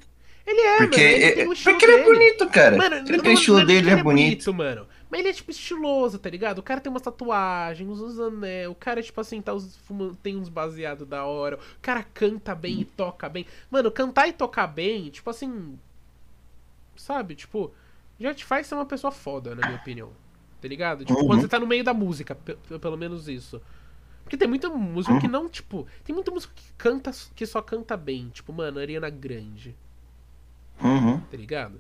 Ele 0.48 0.60
é, 0.62 0.78
Porque, 0.78 1.02
mano, 1.02 1.16
ele 1.16 1.42
é- 1.42 1.48
o 1.48 1.54
estilo 1.54 1.74
porque 1.78 1.86
ele 1.86 2.00
é 2.00 2.04
bonito, 2.04 2.50
cara. 2.50 2.78
Mano, 2.78 2.96
ele 2.96 3.22
tem 3.22 3.32
o 3.32 3.34
estilo 3.34 3.66
dele, 3.66 3.90
ele 3.90 4.00
é 4.00 4.04
bonito. 4.04 4.54
mano. 4.54 4.88
Mas 5.10 5.20
ele 5.20 5.30
é, 5.30 5.34
tipo, 5.34 5.52
estiloso, 5.52 6.18
tá 6.18 6.30
ligado? 6.30 6.58
O 6.60 6.64
cara 6.64 6.80
tem 6.82 6.90
umas 6.90 7.02
tatuagens, 7.04 7.88
uns 8.00 8.20
anel. 8.20 8.72
O 8.72 8.76
cara, 8.76 9.02
tipo 9.04 9.20
assim, 9.22 9.42
tá 9.42 9.52
fuma- 9.86 10.18
tem 10.24 10.36
uns 10.38 10.50
baseados 10.50 11.08
da 11.08 11.24
hora. 11.26 11.58
O 11.58 11.82
cara 11.82 12.02
canta 12.14 12.56
bem 12.56 12.82
e 12.82 12.86
toca 12.86 13.30
bem. 13.30 13.46
Mano, 13.70 13.92
cantar 13.92 14.28
e 14.28 14.34
tocar 14.34 14.66
bem, 14.68 15.10
tipo 15.10 15.30
assim. 15.30 15.78
Sabe? 16.96 17.36
Tipo, 17.36 17.72
já 18.20 18.34
te 18.34 18.44
faz 18.46 18.68
ser 18.68 18.76
uma 18.76 18.86
pessoa 18.86 19.12
foda, 19.12 19.54
na 19.56 19.66
minha 19.68 19.80
opinião. 19.80 20.10
Tá 20.62 20.68
ligado? 20.68 21.06
Tipo, 21.06 21.20
Uhum. 21.20 21.28
quando 21.28 21.42
você 21.42 21.48
tá 21.48 21.60
no 21.60 21.68
meio 21.68 21.84
da 21.84 21.94
música, 21.94 22.34
pe- 22.36 22.56
pe- 22.68 22.80
pelo 22.80 22.98
menos 22.98 23.28
isso. 23.28 23.62
Porque 24.24 24.38
tem 24.38 24.48
muita 24.48 24.70
música 24.70 25.14
Uhum. 25.14 25.20
que 25.20 25.28
não, 25.28 25.50
tipo. 25.50 25.86
Tem 26.04 26.14
muita 26.16 26.32
música 26.32 26.54
que 26.56 26.74
canta, 26.78 27.12
que 27.36 27.46
só 27.46 27.62
canta 27.62 27.96
bem. 27.98 28.30
Tipo, 28.30 28.54
mano, 28.54 28.80
Ariana 28.80 29.10
Grande, 29.10 29.76
Uhum, 30.82 31.20
tá 31.20 31.38
ligado? 31.38 31.80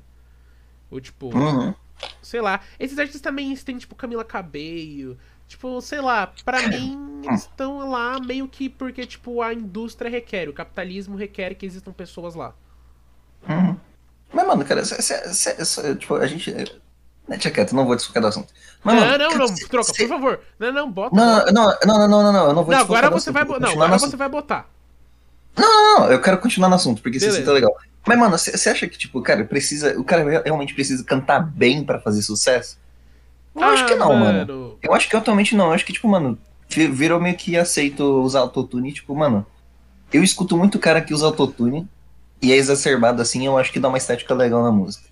Ou 0.91 1.00
tipo 1.01 1.35
uhum. 1.35 1.73
sei 2.21 2.41
lá. 2.41 2.59
Esses 2.79 2.97
artistas 3.00 3.21
também 3.21 3.55
têm, 3.55 3.77
tipo, 3.77 3.95
Camila 3.95 4.23
Cabello. 4.23 5.17
Tipo, 5.47 5.81
sei 5.81 6.01
lá, 6.01 6.31
pra 6.45 6.67
mim, 6.67 7.21
eles 7.23 7.41
estão 7.41 7.89
lá 7.89 8.19
meio 8.19 8.47
que 8.47 8.69
porque, 8.69 9.05
tipo, 9.05 9.41
a 9.41 9.53
indústria 9.53 10.09
requer, 10.09 10.47
o 10.50 10.53
capitalismo 10.53 11.15
requer 11.15 11.53
que 11.55 11.65
existam 11.65 11.91
pessoas 11.91 12.33
lá. 12.35 12.53
Uhum. 13.47 13.77
Mas, 14.33 14.47
mano, 14.47 14.65
cara, 14.65 14.83
cê- 14.85 15.01
cê- 15.01 15.65
cê- 15.65 15.95
tipo, 15.95 16.15
a 16.15 16.25
gente. 16.27 16.51
Né, 17.27 17.38
Tia 17.38 17.51
quieto, 17.51 17.74
não 17.74 17.86
vou 17.86 17.96
desfocar 17.96 18.22
do 18.22 18.27
assunto. 18.27 18.53
Mas, 18.84 18.96
não, 18.96 19.01
mano, 19.06 19.18
não, 19.18 19.48
não, 19.48 19.56
troca, 19.70 19.94
por 19.94 20.08
favor. 20.08 20.39
Não, 20.60 20.72
não, 20.74 20.92
bota. 20.92 21.15
Não, 21.15 21.46
não, 21.46 21.53
não, 21.53 21.74
não, 21.86 22.08
não, 22.08 22.24
não, 22.24 22.34
não, 22.34 22.46
eu 22.48 22.53
não 22.53 22.63
vou 22.63 22.72
Não, 22.74 22.80
desfocar 22.80 23.06
agora 23.06 23.10
você 23.10 23.30
assunto, 23.30 23.48
vai, 23.48 23.60
não, 23.60 23.70
agora 23.84 24.00
você 24.00 24.18
vai 24.18 24.30
botar. 24.30 24.70
Não, 25.56 26.00
não, 26.00 26.12
eu 26.12 26.20
quero 26.20 26.38
continuar 26.39 26.68
no 26.68 26.75
assunto, 26.75 27.01
porque 27.01 27.18
isso 27.18 27.46
tá 27.46 27.51
legal. 27.51 27.74
Mas, 28.06 28.18
mano, 28.20 28.38
você 28.38 28.70
acha 28.70 28.88
que, 28.88 28.98
tipo, 28.98 29.22
cara, 29.22 29.46
precisa. 29.46 29.98
O 29.98 30.03
cara 30.03 30.42
realmente 30.44 30.74
precisa 30.74 31.03
cantar 31.03 31.39
bem 31.39 31.84
pra 31.86 32.00
fazer 32.00 32.22
sucesso? 32.22 32.77
Eu 33.56 33.63
acho 33.63 33.84
Ah, 33.84 33.88
que 33.88 33.96
não, 33.96 34.15
mano. 34.15 34.77
Eu 34.82 34.94
acho 34.94 35.08
que 35.08 35.15
atualmente 35.15 35.56
não. 35.56 35.68
Eu 35.68 35.72
acho 35.74 35.86
que, 35.86 35.94
tipo, 35.94 36.08
mano, 36.10 36.38
vi- 36.68 36.88
virou 36.88 37.22
meio 37.22 37.38
que 37.38 37.56
aceito 37.56 38.03
usar 38.22 38.39
autotune. 38.39 38.92
Tipo, 38.92 39.15
mano, 39.15 39.46
eu 40.12 40.24
escuto 40.24 40.58
muito 40.58 40.77
cara 40.80 41.01
que 41.01 41.13
usa 41.13 41.25
autotune 41.27 41.88
e 42.42 42.51
é 42.51 42.56
exacerbado 42.58 43.22
assim, 43.22 43.46
eu 43.46 43.58
acho 43.58 43.72
que 43.72 43.80
dá 43.80 43.88
uma 43.88 43.98
estética 43.98 44.34
legal 44.34 44.63
na 44.63 44.72
música. 44.72 45.08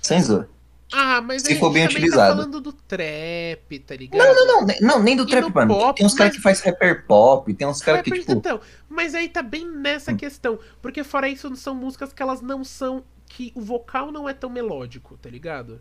Sem 0.00 0.22
zoar. 0.22 0.46
Ah, 0.92 1.20
mas 1.20 1.42
Se 1.42 1.52
aí 1.52 1.58
for 1.58 1.70
bem 1.70 1.82
também 1.86 1.96
utilizado. 2.02 2.30
tá 2.30 2.36
falando 2.36 2.60
do 2.60 2.72
trap, 2.72 3.78
tá 3.86 3.94
ligado? 3.96 4.18
Não, 4.18 4.34
não, 4.46 4.66
não, 4.66 4.74
não, 4.80 5.02
nem 5.02 5.16
do 5.16 5.22
E 5.22 5.26
trap, 5.26 5.42
no 5.44 5.50
mano. 5.54 5.74
pop, 5.74 5.96
tem 5.96 6.06
uns 6.06 6.14
caras 6.14 6.30
mas- 6.32 6.36
que 6.36 6.42
faz 6.42 6.60
rapper 6.60 7.06
pop, 7.06 7.54
tem 7.54 7.66
uns 7.66 7.80
caras 7.80 8.02
que, 8.02 8.10
tipo. 8.10 8.32
Então, 8.32 8.60
mas 8.88 9.14
aí 9.14 9.28
tá 9.28 9.42
bem 9.42 9.68
nessa 9.70 10.12
questão. 10.14 10.58
Porque 10.82 11.04
fora 11.04 11.28
isso, 11.28 11.54
são 11.56 11.74
músicas 11.74 12.12
que 12.12 12.22
elas 12.22 12.40
não 12.40 12.64
são. 12.64 13.04
Que 13.26 13.52
o 13.54 13.60
vocal 13.60 14.10
não 14.10 14.28
é 14.28 14.34
tão 14.34 14.50
melódico, 14.50 15.16
tá 15.16 15.30
ligado? 15.30 15.80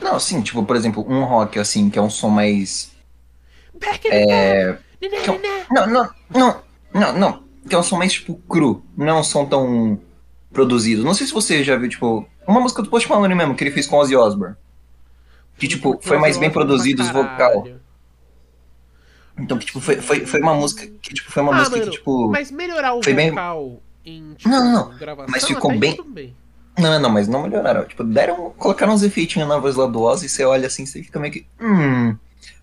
Não, 0.00 0.14
assim, 0.16 0.40
tipo, 0.40 0.64
por 0.64 0.76
exemplo, 0.76 1.04
um 1.06 1.24
rock, 1.24 1.58
assim, 1.58 1.90
que 1.90 1.98
é 1.98 2.02
um 2.02 2.08
som 2.08 2.30
mais. 2.30 2.90
Back 3.78 4.08
É. 4.08 4.70
é. 4.70 4.78
Não, 5.70 5.86
não, 5.86 6.10
não, 6.30 6.62
não, 6.94 7.12
não. 7.18 7.42
Que 7.68 7.74
é 7.74 7.78
um 7.78 7.82
som 7.82 7.98
mais, 7.98 8.14
tipo, 8.14 8.34
cru. 8.48 8.82
Não 8.96 9.08
é 9.08 9.14
um 9.14 9.22
som 9.22 9.44
tão 9.44 10.00
produzido. 10.52 11.04
Não 11.04 11.12
sei 11.14 11.26
se 11.26 11.32
você 11.34 11.62
já 11.62 11.76
viu, 11.76 11.88
tipo, 11.90 12.26
uma 12.50 12.60
música 12.60 12.82
do 12.82 12.88
Post 12.90 13.08
Malone 13.08 13.34
mesmo, 13.34 13.54
que 13.54 13.62
ele 13.64 13.70
fez 13.70 13.86
com 13.86 13.96
Ozzy 13.96 14.16
Osbourne. 14.16 14.56
Que, 15.58 15.66
tipo, 15.68 15.98
foi 16.02 16.18
mais 16.18 16.36
bem 16.38 16.50
produzido 16.50 17.02
os 17.02 17.10
vocal. 17.10 17.66
Então, 19.38 19.58
que, 19.58 19.66
tipo, 19.66 19.80
foi, 19.80 19.96
foi, 20.00 20.26
foi 20.26 20.40
uma 20.40 20.54
música 20.54 20.86
que, 21.00 21.14
tipo, 21.14 21.30
foi 21.30 21.42
uma 21.42 21.52
Ah, 21.52 21.58
música 21.58 21.76
mano, 21.76 21.90
que, 21.90 21.96
tipo. 21.98 22.28
Mas 22.28 22.50
melhorar 22.50 22.94
o 22.94 23.02
foi 23.02 23.12
bem- 23.14 23.30
vocal 23.30 23.80
em 24.04 24.34
tipo, 24.34 24.48
Não, 24.48 24.64
não, 24.64 24.72
não. 24.90 24.98
gravação 24.98 25.30
Mas 25.30 25.44
ficou 25.44 25.76
bem- 25.78 25.96
bem. 26.08 26.36
Não, 26.78 26.98
não, 27.00 27.10
mas 27.10 27.26
não 27.26 27.42
melhoraram. 27.42 27.84
Tipo, 27.84 28.04
deram. 28.04 28.50
Colocaram 28.56 28.94
uns 28.94 29.02
efeitinhos 29.02 29.48
na 29.48 29.58
voz 29.58 29.74
lá 29.74 29.86
do 29.86 30.00
Ozzy 30.00 30.26
e 30.26 30.28
você 30.28 30.44
olha 30.44 30.66
assim, 30.68 30.86
você 30.86 31.02
fica 31.02 31.18
meio 31.18 31.32
que. 31.32 31.46
Hum. 31.60 32.16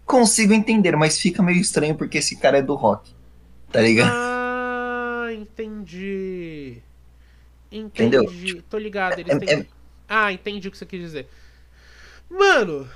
Consigo 0.05 0.53
entender, 0.53 0.95
mas 0.95 1.19
fica 1.19 1.41
meio 1.43 1.59
estranho 1.59 1.95
porque 1.95 2.19
esse 2.19 2.35
cara 2.37 2.59
é 2.59 2.61
do 2.61 2.75
rock. 2.75 3.13
Tá 3.71 3.81
ligado? 3.81 4.11
Ah, 4.13 5.27
entendi. 5.33 6.81
Entendi. 7.71 8.15
Entendeu? 8.17 8.63
Tô 8.69 8.77
ligado. 8.77 9.19
Eles 9.19 9.33
É- 9.35 9.39
têm... 9.39 9.49
é- 9.59 9.65
Ah, 10.07 10.31
entendi 10.31 10.67
o 10.67 10.71
que 10.71 10.77
você 10.77 10.85
quis 10.85 10.99
dizer. 11.01 11.27
Mano, 12.29 12.89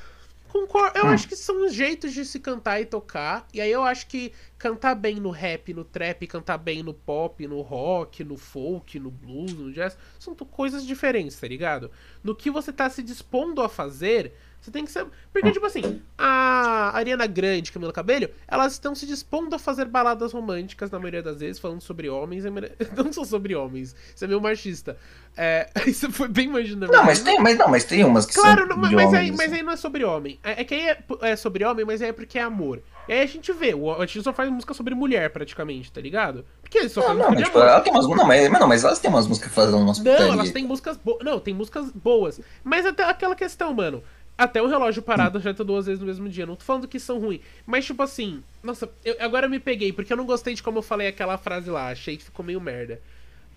concordo. 0.48 0.98
Eu 0.98 1.06
Hum. 1.06 1.10
acho 1.10 1.28
que 1.28 1.36
são 1.36 1.70
jeitos 1.70 2.14
de 2.14 2.26
se 2.26 2.40
cantar 2.40 2.82
e 2.82 2.86
tocar. 2.86 3.48
E 3.54 3.62
aí 3.62 3.72
eu 3.72 3.84
acho 3.84 4.08
que 4.08 4.34
cantar 4.58 4.96
bem 4.96 5.16
no 5.20 5.30
rap, 5.30 5.74
no 5.74 5.84
trap, 5.84 6.26
cantar 6.28 6.58
bem 6.58 6.84
no 6.84 6.94
pop, 6.94 7.46
no 7.48 7.62
rock, 7.62 8.24
no 8.24 8.38
folk, 8.38 9.00
no 9.00 9.12
blues, 9.12 9.54
no 9.54 9.72
jazz, 9.72 9.98
são 10.20 10.36
coisas 10.36 10.86
diferentes, 10.86 11.40
tá 11.40 11.48
ligado? 11.48 11.92
No 12.24 12.36
que 12.36 12.50
você 12.50 12.72
tá 12.74 12.90
se 12.90 13.04
dispondo 13.04 13.62
a 13.62 13.70
fazer, 13.70 14.34
você 14.62 14.72
tem 14.72 14.84
que 14.86 14.92
ser. 14.92 15.06
Porque, 15.32 15.52
tipo 15.52 15.66
assim, 15.66 16.02
a 16.18 16.92
Ariana 16.96 17.26
Grande, 17.26 17.72
Camila 17.72 17.94
Cabello, 17.94 18.30
elas 18.48 18.74
estão 18.74 18.94
se 18.94 19.06
dispondo 19.06 19.56
a 19.56 19.60
fazer 19.60 19.86
baladas 19.86 20.34
românticas, 20.34 20.92
na 20.92 21.00
maioria 21.00 21.24
das 21.24 21.40
vezes, 21.40 21.60
falando 21.60 21.82
sobre 21.82 22.10
homens. 22.10 22.44
e 22.46 22.50
Não 22.96 23.14
só 23.14 23.24
sobre 23.24 23.56
homens. 23.56 23.96
Isso 24.14 24.26
é 24.26 24.28
meio 24.28 24.42
machista. 24.42 24.98
É, 25.38 25.70
Isso 25.88 26.12
foi 26.12 26.28
bem 26.28 26.48
machista. 26.50 26.88
Não, 26.88 27.04
mas 27.04 27.22
tem, 27.22 27.40
mas 27.40 27.58
não, 27.58 27.70
mas 27.70 27.86
tem 27.86 28.04
umas 28.04 28.26
que 28.26 28.34
Claro, 28.34 28.68
são 28.68 28.82
de 28.82 28.96
mas, 28.96 29.14
aí, 29.14 29.32
mas 29.32 29.54
aí 29.54 29.64
não 29.64 29.72
é 29.72 29.78
sobre 29.78 30.04
homem. 30.04 30.40
É, 30.44 30.62
é 30.62 30.64
que 30.64 30.74
aí 30.74 30.90
é, 30.90 31.04
é 31.22 31.36
sobre 31.36 31.64
homem, 31.64 31.86
mas 31.86 32.02
aí 32.02 32.10
é 32.10 32.14
porque 32.14 32.38
é 32.38 32.42
amor. 32.44 32.82
E 33.08 33.14
aí 33.14 33.22
a 33.24 33.26
gente 33.26 33.52
vê, 33.52 33.74
o 33.74 33.86
Otis 33.86 34.24
só 34.24 34.32
faz 34.32 34.52
música 34.52 34.72
sobre 34.72 34.94
mulher, 34.94 35.32
praticamente, 35.32 35.92
tá 35.92 36.00
ligado? 36.00 36.46
Porque 36.62 36.78
ele 36.78 36.90
só 36.90 37.02
Não, 37.02 37.08
faz 37.08 37.18
não, 37.18 37.32
mas, 37.32 37.44
tipo, 37.44 37.58
ela 37.58 37.82
tem 37.82 37.92
umas, 37.92 38.08
não, 38.08 38.28
mas, 38.28 38.52
não, 38.52 38.68
mas 38.68 38.84
elas 38.84 39.00
têm 39.00 39.10
umas 39.10 39.26
músicas 39.26 39.52
fazendo 39.52 39.78
umas 39.78 39.98
Não, 39.98 40.34
elas 40.34 40.52
têm 40.52 40.64
músicas 40.64 40.96
boas. 40.96 41.18
Não, 41.24 41.40
tem 41.40 41.52
músicas 41.52 41.92
boas. 41.92 42.40
Mas 42.64 42.86
até 42.86 43.04
aquela 43.04 43.36
questão, 43.36 43.74
mano. 43.74 44.04
Até 44.40 44.62
o 44.62 44.68
relógio 44.68 45.02
parado 45.02 45.38
já 45.42 45.54
tá 45.54 45.66
duas 45.66 45.86
vezes 45.86 46.00
no 46.00 46.06
mesmo 46.08 46.30
dia. 46.30 46.46
Não 46.46 46.56
tô 46.56 46.64
falando 46.64 46.88
que 46.88 46.98
são 46.98 47.20
ruins. 47.20 47.42
Mas, 47.68 47.86
tipo 47.86 48.02
assim. 48.02 48.42
Nossa, 48.64 48.90
eu- 49.04 49.18
agora 49.20 49.48
eu 49.48 49.50
me 49.50 49.60
peguei, 49.60 49.92
porque 49.92 50.14
eu 50.14 50.16
não 50.18 50.26
gostei 50.26 50.54
de 50.54 50.64
como 50.64 50.78
eu 50.78 50.82
falei 50.82 51.08
aquela 51.10 51.38
frase 51.38 51.70
lá. 51.70 51.90
Achei 51.90 52.16
que 52.16 52.24
ficou 52.24 52.46
meio 52.46 52.62
merda. 52.62 53.02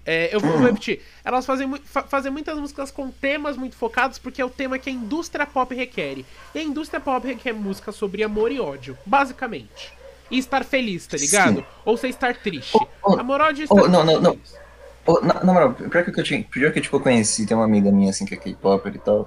É, 0.05 0.35
eu 0.35 0.41
vou 0.41 0.51
vou 0.51 0.67
repetir. 0.67 1.01
Elas 1.25 1.47
fazem, 1.47 1.73
fa- 1.85 2.03
fazem 2.03 2.33
muitas 2.33 2.59
músicas 2.59 2.91
com 2.91 3.09
temas 3.13 3.57
muito 3.57 3.77
focados, 3.77 4.19
porque 4.19 4.43
é 4.43 4.45
o 4.45 4.51
tema 4.51 4.77
que 4.77 4.91
a 4.91 4.93
indústria 4.93 5.47
pop 5.47 5.73
requer. 5.73 6.25
E 6.53 6.59
a 6.59 6.63
indústria 6.63 6.99
pop 7.01 7.25
requer 7.25 7.53
música 7.53 7.93
sobre 7.93 8.25
amor 8.25 8.51
e 8.51 8.59
ódio, 8.59 8.99
basicamente. 9.07 9.93
E 10.29 10.39
estar 10.39 10.65
feliz, 10.65 11.07
tá 11.07 11.17
ligado? 11.17 11.59
Sim. 11.59 11.65
Ou 11.85 11.97
você 11.97 12.09
estar 12.09 12.35
triste. 12.37 12.73
Oh, 12.75 12.87
oh, 13.05 13.21
amor, 13.21 13.41
ódio 13.41 13.63
estar 13.63 13.75
oh, 13.81 13.87
não, 13.87 14.05
não, 14.05 14.21
não. 14.21 14.39
Ô, 15.07 15.21
na, 15.21 15.35
na 15.45 15.53
moral, 15.53 15.75
pior 15.75 16.05
que 16.05 16.19
eu 16.19 16.25
tinha. 16.25 16.43
Pior 16.43 16.73
que 16.73 16.81
tipo, 16.81 16.97
eu 16.97 17.01
conheci, 17.01 17.47
tem 17.47 17.57
uma 17.57 17.65
amiga 17.67 17.93
minha 17.93 18.11
assim 18.11 18.25
que 18.25 18.35
é 18.35 18.37
K-Popper 18.37 18.97
e 18.97 18.99
tal. 18.99 19.25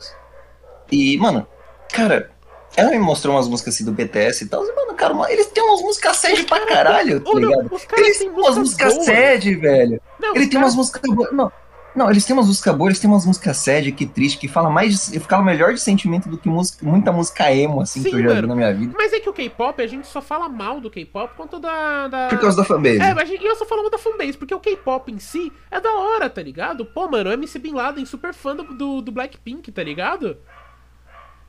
E, 0.92 1.18
mano, 1.18 1.48
cara, 1.92 2.30
ela 2.76 2.92
me 2.92 3.00
mostrou 3.00 3.36
umas 3.36 3.48
músicas 3.48 3.74
assim 3.76 3.86
do 3.86 3.92
BTS 3.92 4.44
e 4.44 4.48
tal. 4.48 4.64
E, 4.66 4.76
mano, 4.76 4.94
cara, 4.94 5.14
uma- 5.14 5.32
eles 5.32 5.48
têm 5.48 5.64
umas 5.64 5.82
músicas 5.82 6.18
sad 6.18 6.44
pra 6.46 6.66
caralho, 6.66 7.20
tá 7.22 7.32
não, 7.32 7.40
ligado? 7.40 7.72
Eles 7.98 8.18
têm 8.20 8.30
umas 8.30 8.58
músicas 8.58 8.94
boas. 8.94 9.06
sad, 9.06 9.56
velho. 9.56 10.02
Não, 10.20 10.36
Ele 10.36 10.48
tem 10.48 10.60
umas 10.60 10.76
músicas 10.76 11.02
boas. 11.14 11.32
Não, 11.32 11.52
não, 11.96 12.10
eles 12.12 12.26
têm 12.26 12.34
umas 12.36 12.48
músicas 12.48 12.76
boas, 12.76 12.90
eles 12.90 13.00
têm 13.00 13.10
umas 13.10 13.26
músicas 13.26 13.56
sad, 13.56 13.90
que 13.94 14.06
triste, 14.06 14.38
que 14.38 14.50
fala 14.50 14.70
mais. 14.70 15.08
de- 15.12 15.20
fala 15.22 15.42
melhor 15.44 15.74
de 15.74 15.80
sentimento 15.80 16.28
do 16.28 16.38
que 16.38 16.50
música, 16.50 16.86
muita 16.86 17.10
música 17.10 17.50
emo, 17.54 17.80
assim, 17.80 18.02
Sim, 18.04 18.10
que 18.10 18.16
eu 18.18 18.20
já 18.22 18.28
mano. 18.28 18.42
vi 18.42 18.48
na 18.48 18.56
minha 18.56 18.74
vida. 18.74 18.94
Mas 18.98 19.14
é 19.14 19.20
que 19.22 19.30
o 19.30 19.34
K-pop, 19.34 19.82
a 19.82 19.88
gente 19.88 20.06
só 20.08 20.22
fala 20.22 20.50
mal 20.50 20.82
do 20.82 20.90
K-pop 20.92 21.30
por 21.34 21.38
conta 21.44 21.58
da. 21.58 22.08
da... 22.10 22.28
Por 22.28 22.40
causa 22.42 22.58
da 22.58 22.66
fanbase. 22.66 23.00
É, 23.00 23.14
mas 23.14 23.30
eu 23.32 23.56
só 23.56 23.66
falamos 23.66 23.90
da 23.92 23.98
fanbase, 23.98 24.38
porque 24.38 24.54
o 24.54 24.60
K-pop 24.60 25.10
em 25.10 25.20
si 25.20 25.50
é 25.72 25.80
da 25.80 25.94
hora, 25.94 26.30
tá 26.30 26.42
ligado? 26.42 26.86
Pô, 26.86 27.08
mano, 27.08 27.30
o 27.30 27.34
MC 27.34 27.58
Bin 27.60 27.72
Laden, 27.74 28.06
super 28.06 28.34
fã 28.34 28.54
do, 28.54 28.64
do, 28.64 29.02
do 29.02 29.12
Blackpink, 29.14 29.72
tá 29.72 29.82
ligado? 29.82 30.36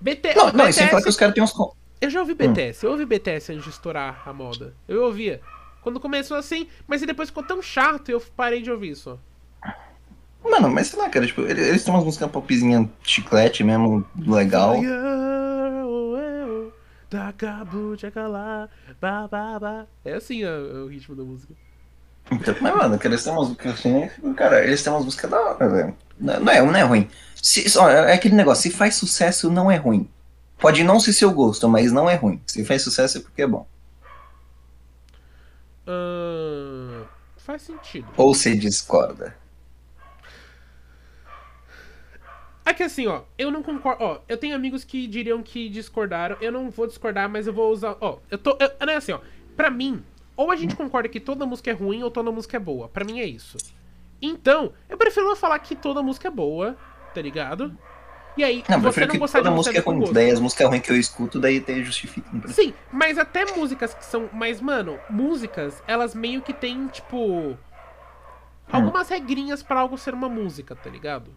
BT, 0.01 0.35
não, 0.35 0.53
não, 0.53 0.69
e 0.69 0.73
sem 0.73 0.85
BTS 0.85 0.91
falar 0.91 1.03
que 1.03 1.09
os 1.09 1.17
caras 1.17 1.35
têm 1.35 1.43
uns. 1.43 1.55
Eu 2.01 2.11
já 2.11 2.21
ouvi 2.21 2.35
BTS, 2.35 2.85
eu 2.85 2.91
ouvi 2.93 3.07
BTS 3.07 3.53
antes 3.53 3.65
de 3.65 3.71
estourar 3.71 4.23
a 4.27 4.33
moda. 4.33 4.75
Eu 4.87 5.05
ouvia. 5.05 5.41
Quando 5.83 6.01
começou 6.01 6.37
assim, 6.37 6.67
mas 6.87 7.01
depois 7.01 7.29
ficou 7.29 7.43
tão 7.45 7.63
chato 7.63 8.09
e 8.09 8.13
eu 8.13 8.21
parei 8.37 8.61
de 8.61 8.71
ouvir 8.71 8.95
só. 8.95 9.19
Mano, 10.43 10.71
mas 10.71 10.89
sei 10.89 10.99
lá, 10.99 11.09
cara, 11.09 11.27
tipo, 11.27 11.43
eles, 11.43 11.67
eles 11.67 11.85
têm 11.85 11.95
umas 11.95 12.05
músicas 12.05 12.31
popzinha 12.31 12.91
chiclete 13.03 13.65
mesmo, 13.65 14.05
legal. 14.17 14.75
É 20.05 20.15
assim 20.15 20.45
ó, 20.45 20.85
o 20.85 20.87
ritmo 20.89 21.15
da 21.17 21.23
música. 21.23 21.55
Então, 22.31 22.55
mas, 22.61 22.75
mano, 22.75 22.99
eles 23.03 23.23
têm 23.23 23.33
umas 23.33 23.49
músicas 23.49 23.75
assim, 23.75 24.09
cara, 24.35 24.65
eles 24.65 24.83
têm 24.83 24.93
umas 24.93 25.05
músicas 25.05 25.31
da 25.31 25.41
hora, 25.41 25.69
velho. 25.69 25.97
Não, 26.19 26.35
é, 26.51 26.61
não 26.61 26.77
é 26.77 26.83
ruim. 26.83 27.09
Se, 27.41 27.69
só, 27.69 27.89
é 27.89 28.13
aquele 28.13 28.35
negócio, 28.35 28.63
se 28.63 28.77
faz 28.77 28.97
sucesso, 28.97 29.51
não 29.51 29.71
é 29.71 29.77
ruim. 29.77 30.09
Pode 30.59 30.83
não 30.83 30.99
ser 30.99 31.13
seu 31.13 31.31
gosto, 31.33 31.69
mas 31.69 31.93
não 31.93 32.09
é 32.09 32.15
ruim. 32.15 32.41
Se 32.47 32.65
faz 32.65 32.83
sucesso 32.83 33.19
é 33.19 33.21
porque 33.21 33.43
é 33.43 33.47
bom. 33.47 33.67
Ahn, 35.87 37.05
faz 37.37 37.63
sentido. 37.63 38.09
Ou 38.17 38.35
se 38.35 38.57
discorda. 38.57 39.37
É 42.65 42.75
que 42.75 42.83
assim, 42.83 43.07
ó, 43.07 43.23
eu 43.39 43.49
não 43.49 43.63
concordo. 43.63 44.03
Ó, 44.03 44.19
eu 44.29 44.37
tenho 44.37 44.57
amigos 44.57 44.83
que 44.83 45.07
diriam 45.07 45.41
que 45.41 45.69
discordaram. 45.69 46.37
Eu 46.41 46.51
não 46.51 46.69
vou 46.69 46.89
discordar, 46.89 47.29
mas 47.29 47.47
eu 47.47 47.53
vou 47.53 47.71
usar. 47.71 47.97
Ó, 48.01 48.19
eu 48.29 48.39
tô. 48.39 48.59
Eu, 48.59 48.73
não 48.85 48.93
é 48.93 48.97
assim, 48.97 49.13
ó. 49.13 49.21
Pra 49.57 49.71
mim, 49.71 50.03
ou 50.37 50.51
a 50.51 50.57
gente 50.57 50.77
concorda 50.77 51.09
que 51.09 51.21
toda 51.21 51.47
música 51.47 51.71
é 51.71 51.75
ruim 51.75 52.03
ou 52.03 52.11
toda 52.11 52.31
música 52.31 52.57
é 52.57 52.61
boa. 52.61 52.89
Pra 52.89 53.05
mim 53.05 53.21
é 53.21 53.25
isso. 53.25 53.57
Então, 54.21 54.73
eu 54.89 54.97
prefiro 54.97 55.27
não 55.27 55.37
falar 55.37 55.59
que 55.59 55.75
toda 55.75 56.03
música 56.03 56.29
é 56.29 56.31
boa, 56.31 56.77
tá 57.15 57.21
ligado? 57.21 57.77
E 58.37 58.45
aí, 58.45 58.63
Não, 58.69 58.81
você 58.81 59.01
não 59.01 59.09
que 59.09 59.19
gostar 59.19 59.39
de 59.39 59.45
toda 59.45 59.57
música 59.57 59.79
é 59.79 59.81
ruim. 59.81 60.01
gosto. 60.01 60.13
Daí 60.13 60.31
as 60.31 60.41
músicas 60.41 60.69
ruins 60.69 60.83
que 60.83 60.93
eu 60.93 60.97
escuto, 60.97 61.41
daí 61.41 61.57
até 61.59 61.83
justifica. 61.83 62.31
Sim, 62.49 62.75
mas 62.93 63.17
até 63.17 63.47
músicas 63.55 63.95
que 63.95 64.05
são. 64.05 64.29
Mas, 64.33 64.61
mano, 64.61 64.99
músicas, 65.09 65.83
elas 65.87 66.15
meio 66.15 66.43
que 66.43 66.53
tem, 66.53 66.87
tipo. 66.89 67.57
Algumas 68.71 69.09
regrinhas 69.09 69.63
pra 69.63 69.81
algo 69.81 69.97
ser 69.97 70.13
uma 70.13 70.29
música, 70.29 70.75
tá 70.75 70.91
ligado? 70.91 71.31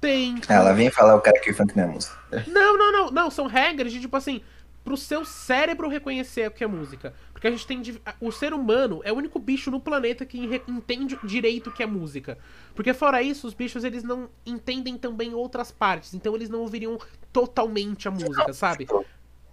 Tem. 0.00 0.40
Ela 0.48 0.72
vem 0.72 0.90
falar 0.90 1.14
o 1.16 1.20
cara 1.20 1.38
que 1.40 1.52
funk 1.52 1.74
não 1.76 1.84
é 1.84 1.86
música. 1.86 2.16
Não, 2.46 2.76
não, 2.76 2.92
não, 2.92 3.10
não. 3.10 3.30
São 3.30 3.46
regras 3.46 3.90
de 3.90 4.00
tipo 4.00 4.16
assim. 4.16 4.42
Pro 4.88 4.96
seu 4.96 5.22
cérebro 5.22 5.86
reconhecer 5.86 6.48
o 6.48 6.50
que 6.50 6.64
é 6.64 6.66
música. 6.66 7.12
Porque 7.30 7.46
a 7.46 7.50
gente 7.50 7.66
tem. 7.66 7.82
O 8.18 8.32
ser 8.32 8.54
humano 8.54 9.02
é 9.04 9.12
o 9.12 9.16
único 9.16 9.38
bicho 9.38 9.70
no 9.70 9.78
planeta 9.78 10.24
que 10.24 10.62
entende 10.66 11.18
direito 11.22 11.68
o 11.68 11.72
que 11.74 11.82
é 11.82 11.86
música. 11.86 12.38
Porque 12.74 12.94
fora 12.94 13.20
isso, 13.20 13.46
os 13.46 13.52
bichos 13.52 13.84
eles 13.84 14.02
não 14.02 14.30
entendem 14.46 14.96
também 14.96 15.34
outras 15.34 15.70
partes. 15.70 16.14
Então 16.14 16.34
eles 16.34 16.48
não 16.48 16.60
ouviriam 16.60 16.96
totalmente 17.30 18.08
a 18.08 18.10
música, 18.10 18.50
sabe? 18.54 18.88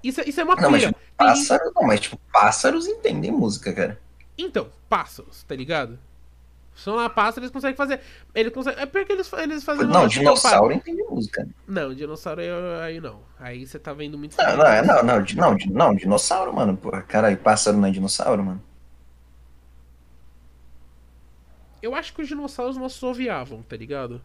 Isso, 0.02 0.22
é- 0.22 0.30
isso 0.30 0.40
é 0.40 0.44
uma 0.46 0.56
Não, 0.56 0.72
mas 0.72 0.84
tipo, 0.84 0.98
gente- 0.98 1.12
pássaros, 1.18 1.74
não, 1.76 1.84
mas 1.86 2.00
tipo, 2.00 2.18
pássaros 2.32 2.88
entendem 2.88 3.30
música, 3.34 3.74
cara. 3.74 4.00
Então, 4.38 4.70
pássaros, 4.88 5.44
tá 5.44 5.54
ligado? 5.54 6.00
São 6.76 6.96
lá 6.96 7.10
pássaros, 7.10 7.38
eles 7.38 7.52
conseguem 7.52 7.76
fazer. 7.76 8.02
Eles 8.34 8.52
conseguem. 8.54 8.84
É 8.84 8.86
porque 8.86 9.14
eles, 9.14 9.32
eles 9.34 9.64
fazem. 9.64 9.88
Não, 9.88 10.02
uma- 10.02 10.08
dinossauro 10.10 10.74
entende 10.74 11.02
música. 11.04 11.48
Não, 11.66 11.94
dinossauro 11.94 12.42
aí, 12.84 13.00
não. 13.00 13.22
Aí 13.40 13.66
você 13.66 13.80
tá 13.80 13.94
vendo 13.94 14.18
muito. 14.18 14.36
Não, 14.38 14.58
não, 14.58 14.66
é- 14.66 14.82
não, 14.86 14.96
não, 15.04 15.04
não, 15.36 15.56
di- 15.56 15.72
não, 15.72 15.96
dinossauro, 15.96 16.54
mano. 16.54 16.76
Porra, 16.76 17.02
caralho, 17.02 17.38
pássaro 17.38 17.78
não 17.78 17.88
é 17.88 17.92
dinossauro, 17.92 18.44
mano. 18.44 18.62
Eu 21.82 21.94
acho 21.96 22.14
que 22.14 22.22
os 22.22 22.28
dinossauros 22.28 22.78
não 22.78 22.86
assoviavam, 22.86 23.62
tá 23.62 23.78
ligado? 23.78 24.22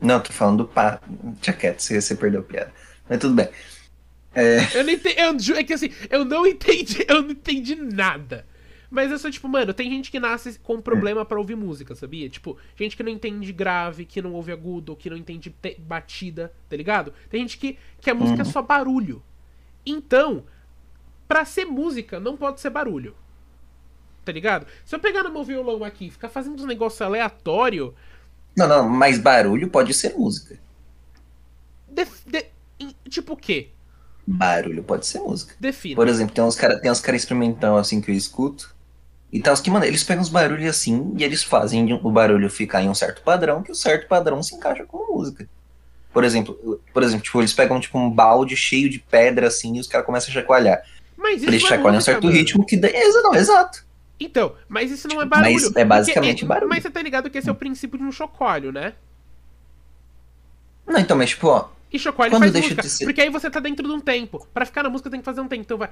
Não, 0.00 0.20
tô 0.20 0.32
falando 0.32 0.64
do 0.64 0.68
pá. 0.68 1.00
Tinha 1.40 1.54
quieto, 1.54 1.80
você, 1.80 2.00
você 2.00 2.14
perdeu 2.14 2.40
a 2.40 2.44
piada. 2.44 2.72
Mas 3.08 3.18
tudo 3.18 3.34
bem. 3.34 3.48
Eu 4.74 4.84
não 4.84 4.90
entendi. 4.92 5.50
Eu, 5.52 5.58
é 5.58 5.64
que 5.64 5.72
assim, 5.74 5.90
eu 6.08 6.24
não 6.24 6.46
entendi. 6.46 7.04
Eu 7.08 7.22
não 7.22 7.30
entendi 7.32 7.74
nada. 7.74 8.46
Mas 8.94 9.10
eu 9.10 9.18
sou 9.18 9.30
tipo, 9.30 9.48
mano, 9.48 9.72
tem 9.72 9.88
gente 9.90 10.10
que 10.10 10.20
nasce 10.20 10.58
com 10.58 10.78
problema 10.78 11.24
pra 11.24 11.38
ouvir 11.38 11.56
música, 11.56 11.94
sabia? 11.94 12.28
Tipo, 12.28 12.58
gente 12.76 12.94
que 12.94 13.02
não 13.02 13.10
entende 13.10 13.50
grave, 13.50 14.04
que 14.04 14.20
não 14.20 14.34
ouve 14.34 14.52
agudo, 14.52 14.94
que 14.94 15.08
não 15.08 15.16
entende 15.16 15.48
te- 15.48 15.76
batida, 15.80 16.52
tá 16.68 16.76
ligado? 16.76 17.10
Tem 17.30 17.40
gente 17.40 17.56
que, 17.56 17.78
que 18.02 18.10
a 18.10 18.14
música 18.14 18.42
é 18.42 18.44
só 18.44 18.60
barulho. 18.60 19.22
Então, 19.86 20.44
pra 21.26 21.46
ser 21.46 21.64
música, 21.64 22.20
não 22.20 22.36
pode 22.36 22.60
ser 22.60 22.68
barulho. 22.68 23.16
Tá 24.26 24.30
ligado? 24.30 24.66
Se 24.84 24.94
eu 24.94 25.00
pegar 25.00 25.22
no 25.22 25.32
meu 25.32 25.42
violão 25.42 25.82
aqui 25.82 26.08
e 26.08 26.10
ficar 26.10 26.28
fazendo 26.28 26.54
uns 26.56 26.66
negócios 26.66 27.00
aleatório, 27.00 27.94
Não, 28.54 28.68
não, 28.68 28.86
mas 28.90 29.18
barulho 29.18 29.70
pode 29.70 29.94
ser 29.94 30.14
música. 30.14 30.58
de- 31.88 32.46
em- 32.78 32.94
tipo 33.08 33.32
o 33.32 33.36
quê? 33.36 33.70
Barulho 34.26 34.84
pode 34.84 35.06
ser 35.06 35.18
música. 35.20 35.54
Defina. 35.58 35.96
Por 35.96 36.08
exemplo, 36.08 36.34
tem 36.34 36.44
uns 36.44 36.54
caras 36.56 37.00
cara 37.00 37.16
experimental 37.16 37.76
assim 37.76 38.00
que 38.00 38.10
eu 38.10 38.14
escuto. 38.14 38.74
E 39.32 39.40
tal, 39.40 39.56
que, 39.56 39.70
mano, 39.70 39.84
eles 39.86 40.04
pegam 40.04 40.22
os 40.22 40.28
barulhos 40.28 40.68
assim 40.68 41.14
e 41.16 41.24
eles 41.24 41.42
fazem 41.42 41.90
o 41.94 42.10
barulho 42.10 42.50
ficar 42.50 42.82
em 42.82 42.88
um 42.90 42.94
certo 42.94 43.22
padrão, 43.22 43.62
que 43.62 43.72
o 43.72 43.74
certo 43.74 44.06
padrão 44.06 44.42
se 44.42 44.54
encaixa 44.54 44.84
com 44.84 45.02
a 45.02 45.06
música. 45.16 45.48
Por 46.12 46.22
exemplo, 46.22 46.80
por 46.92 47.02
exemplo, 47.02 47.24
tipo, 47.24 47.40
eles 47.40 47.54
pegam 47.54 47.80
tipo 47.80 47.98
um 47.98 48.10
balde 48.10 48.54
cheio 48.54 48.90
de 48.90 48.98
pedra 48.98 49.46
assim 49.48 49.76
e 49.76 49.80
os 49.80 49.86
caras 49.86 50.04
começam 50.04 50.28
a 50.30 50.34
chacoalhar. 50.34 50.82
Mas 51.16 51.36
isso 51.40 51.48
Eles 51.48 51.62
não 51.62 51.68
é 51.68 51.70
chacoalham 51.70 51.98
um 51.98 52.02
certo 52.02 52.24
mano. 52.24 52.36
ritmo 52.36 52.66
que 52.66 52.76
daí. 52.76 52.92
Não, 52.92 53.34
exato. 53.34 53.82
Então, 54.20 54.54
mas 54.68 54.90
isso 54.90 55.08
não 55.08 55.22
é 55.22 55.24
Mas 55.24 55.40
barulho. 55.40 55.72
é 55.78 55.84
basicamente 55.84 56.34
porque- 56.40 56.46
barulho. 56.46 56.68
Mas 56.68 56.82
você 56.82 56.90
tá 56.90 57.00
ligado 57.00 57.30
que 57.30 57.38
esse 57.38 57.48
é 57.48 57.52
o 57.52 57.54
princípio 57.54 57.98
de 57.98 58.04
um 58.04 58.12
chocólio, 58.12 58.70
né? 58.70 58.92
Não, 60.86 61.00
então, 61.00 61.16
mas 61.16 61.30
tipo, 61.30 61.46
ó. 61.48 61.68
E 61.90 61.98
chocólio 61.98 62.30
Quando 62.32 62.42
faz 62.42 62.54
música. 62.54 62.82
de 62.82 62.88
ser- 62.90 63.04
Porque 63.06 63.20
aí 63.20 63.30
você 63.30 63.48
tá 63.50 63.60
dentro 63.60 63.86
de 63.86 63.92
um 63.94 64.00
tempo. 64.00 64.46
Pra 64.52 64.66
ficar 64.66 64.82
na 64.82 64.90
música 64.90 65.08
tem 65.10 65.20
que 65.20 65.24
fazer 65.24 65.40
um 65.40 65.48
tempo. 65.48 65.62
Então 65.62 65.78
vai. 65.78 65.88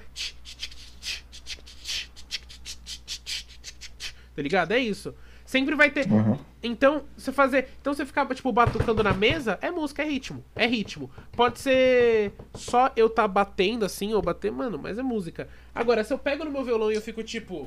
Tá 4.34 4.42
ligado? 4.42 4.72
É 4.72 4.78
isso. 4.78 5.14
Sempre 5.44 5.74
vai 5.74 5.90
ter. 5.90 6.06
Uhum. 6.10 6.38
Então, 6.62 7.02
você 7.16 7.32
fazer. 7.32 7.68
Então 7.80 7.92
você 7.92 8.06
ficar, 8.06 8.24
tipo, 8.34 8.52
batucando 8.52 9.02
na 9.02 9.12
mesa, 9.12 9.58
é 9.60 9.70
música, 9.70 10.02
é 10.02 10.06
ritmo. 10.06 10.44
É 10.54 10.66
ritmo. 10.66 11.10
Pode 11.32 11.58
ser 11.58 12.32
só 12.54 12.92
eu 12.94 13.10
tá 13.10 13.26
batendo 13.26 13.84
assim, 13.84 14.14
ou 14.14 14.22
bater, 14.22 14.52
mano, 14.52 14.78
mas 14.78 14.96
é 14.98 15.02
música. 15.02 15.48
Agora, 15.74 16.04
se 16.04 16.12
eu 16.12 16.18
pego 16.18 16.44
no 16.44 16.50
meu 16.52 16.62
violão 16.64 16.92
e 16.92 16.94
eu 16.94 17.02
fico 17.02 17.22
tipo. 17.24 17.66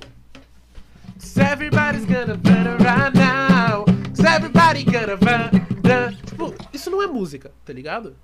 "'Cause 1.19 1.41
Everybody's 1.41 2.05
gonna 2.05 2.35
run 2.35 2.67
around 2.79 3.17
now. 3.17 3.85
everybody 4.25 4.83
gonna 4.85 5.15
run, 5.15 5.49
run. 5.83 6.15
Tipo, 6.25 6.55
isso 6.73 6.89
não 6.89 7.01
é 7.03 7.07
música, 7.07 7.51
tá 7.65 7.73
ligado? 7.73 8.15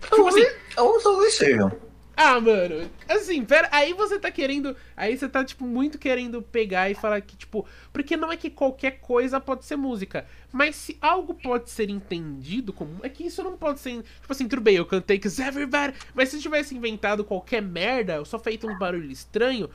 Tipo 0.00 0.28
assim, 0.28 0.46
Ou 0.76 1.00
talvez 1.02 1.34
sejam. 1.34 1.72
Ah, 2.16 2.38
mano, 2.38 2.90
assim, 3.08 3.44
pera, 3.44 3.68
aí 3.72 3.94
você 3.94 4.18
tá 4.18 4.30
querendo. 4.30 4.76
Aí 4.96 5.16
você 5.16 5.28
tá, 5.28 5.42
tipo, 5.42 5.64
muito 5.66 5.98
querendo 5.98 6.42
pegar 6.42 6.90
e 6.90 6.94
falar 6.94 7.20
que, 7.20 7.36
tipo. 7.36 7.66
Porque 7.92 8.16
não 8.16 8.30
é 8.30 8.36
que 8.36 8.50
qualquer 8.50 9.00
coisa 9.00 9.40
pode 9.40 9.64
ser 9.64 9.76
música. 9.76 10.26
Mas 10.52 10.76
se 10.76 10.98
algo 11.00 11.34
pode 11.34 11.70
ser 11.70 11.88
entendido 11.88 12.72
como. 12.72 12.98
É 13.02 13.08
que 13.08 13.24
isso 13.24 13.42
não 13.42 13.56
pode 13.56 13.80
ser. 13.80 14.02
Tipo 14.02 14.30
assim, 14.32 14.46
tudo 14.46 14.60
bem, 14.60 14.76
eu 14.76 14.84
cantei 14.84 15.18
que 15.18 15.28
everybody. 15.28 15.94
Mas 16.14 16.28
se 16.28 16.38
tivesse 16.38 16.74
inventado 16.74 17.24
qualquer 17.24 17.62
merda, 17.62 18.22
só 18.24 18.38
feito 18.38 18.68
um 18.68 18.78
barulho 18.78 19.10
estranho, 19.10 19.70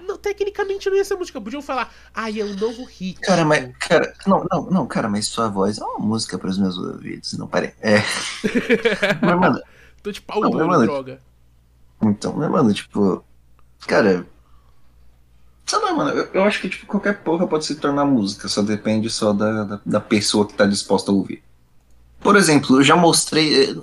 não, 0.00 0.16
tecnicamente 0.16 0.88
não 0.88 0.96
ia 0.96 1.04
ser 1.04 1.16
música. 1.16 1.40
Podiam 1.40 1.62
falar, 1.62 1.92
ai, 2.14 2.40
é 2.40 2.44
um 2.44 2.54
novo 2.54 2.84
hit. 2.84 3.20
Cara, 3.20 3.44
mas. 3.44 3.70
Cara, 3.76 4.14
não, 4.26 4.46
não, 4.50 4.70
não, 4.70 4.86
cara, 4.86 5.08
mas 5.08 5.26
sua 5.26 5.48
voz 5.48 5.78
é 5.78 5.84
uma 5.84 5.98
música 5.98 6.38
pros 6.38 6.58
meus 6.58 6.78
ouvidos, 6.78 7.34
não 7.34 7.46
parei. 7.46 7.74
É. 7.80 7.98
mas, 9.20 9.38
mano. 9.38 9.60
Tô 10.02 10.10
de 10.10 10.20
pau 10.20 10.40
duro, 10.40 10.80
droga. 10.80 11.20
Então, 12.02 12.36
né, 12.38 12.48
mano, 12.48 12.72
tipo. 12.72 13.24
Cara. 13.86 14.26
Sei 15.64 15.78
lá, 15.78 15.94
mano, 15.94 16.10
eu, 16.10 16.28
eu, 16.34 16.44
acho 16.44 16.60
que 16.60 16.68
tipo, 16.68 16.86
qualquer 16.86 17.22
porra 17.22 17.46
pode 17.46 17.64
se 17.64 17.76
tornar 17.76 18.04
música, 18.04 18.48
só 18.48 18.62
depende 18.62 19.08
só 19.08 19.32
da, 19.32 19.64
da, 19.64 19.80
da 19.86 20.00
pessoa 20.00 20.46
que 20.46 20.54
tá 20.54 20.66
disposta 20.66 21.10
a 21.10 21.14
ouvir. 21.14 21.42
Por 22.20 22.36
exemplo, 22.36 22.78
eu 22.78 22.82
já 22.82 22.96
mostrei. 22.96 23.70
Eh, 23.70 23.76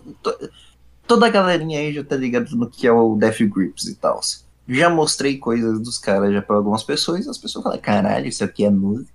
toda 1.08 1.26
a 1.26 1.30
galerinha 1.30 1.80
aí 1.80 1.94
já 1.94 2.04
tá 2.04 2.16
ligado 2.16 2.56
no 2.56 2.70
que 2.70 2.86
é 2.86 2.92
o 2.92 3.16
Death 3.16 3.40
Grips 3.40 3.86
e 3.86 3.96
tal. 3.96 4.20
Já 4.68 4.90
mostrei 4.90 5.38
coisas 5.38 5.80
dos 5.80 5.98
caras 5.98 6.32
já 6.32 6.42
pra 6.42 6.58
algumas 6.58 6.84
pessoas 6.84 7.26
e 7.26 7.30
as 7.30 7.38
pessoas 7.38 7.64
falam, 7.64 7.80
caralho, 7.80 8.28
isso 8.28 8.44
aqui 8.44 8.64
é 8.66 8.70
música. 8.70 9.12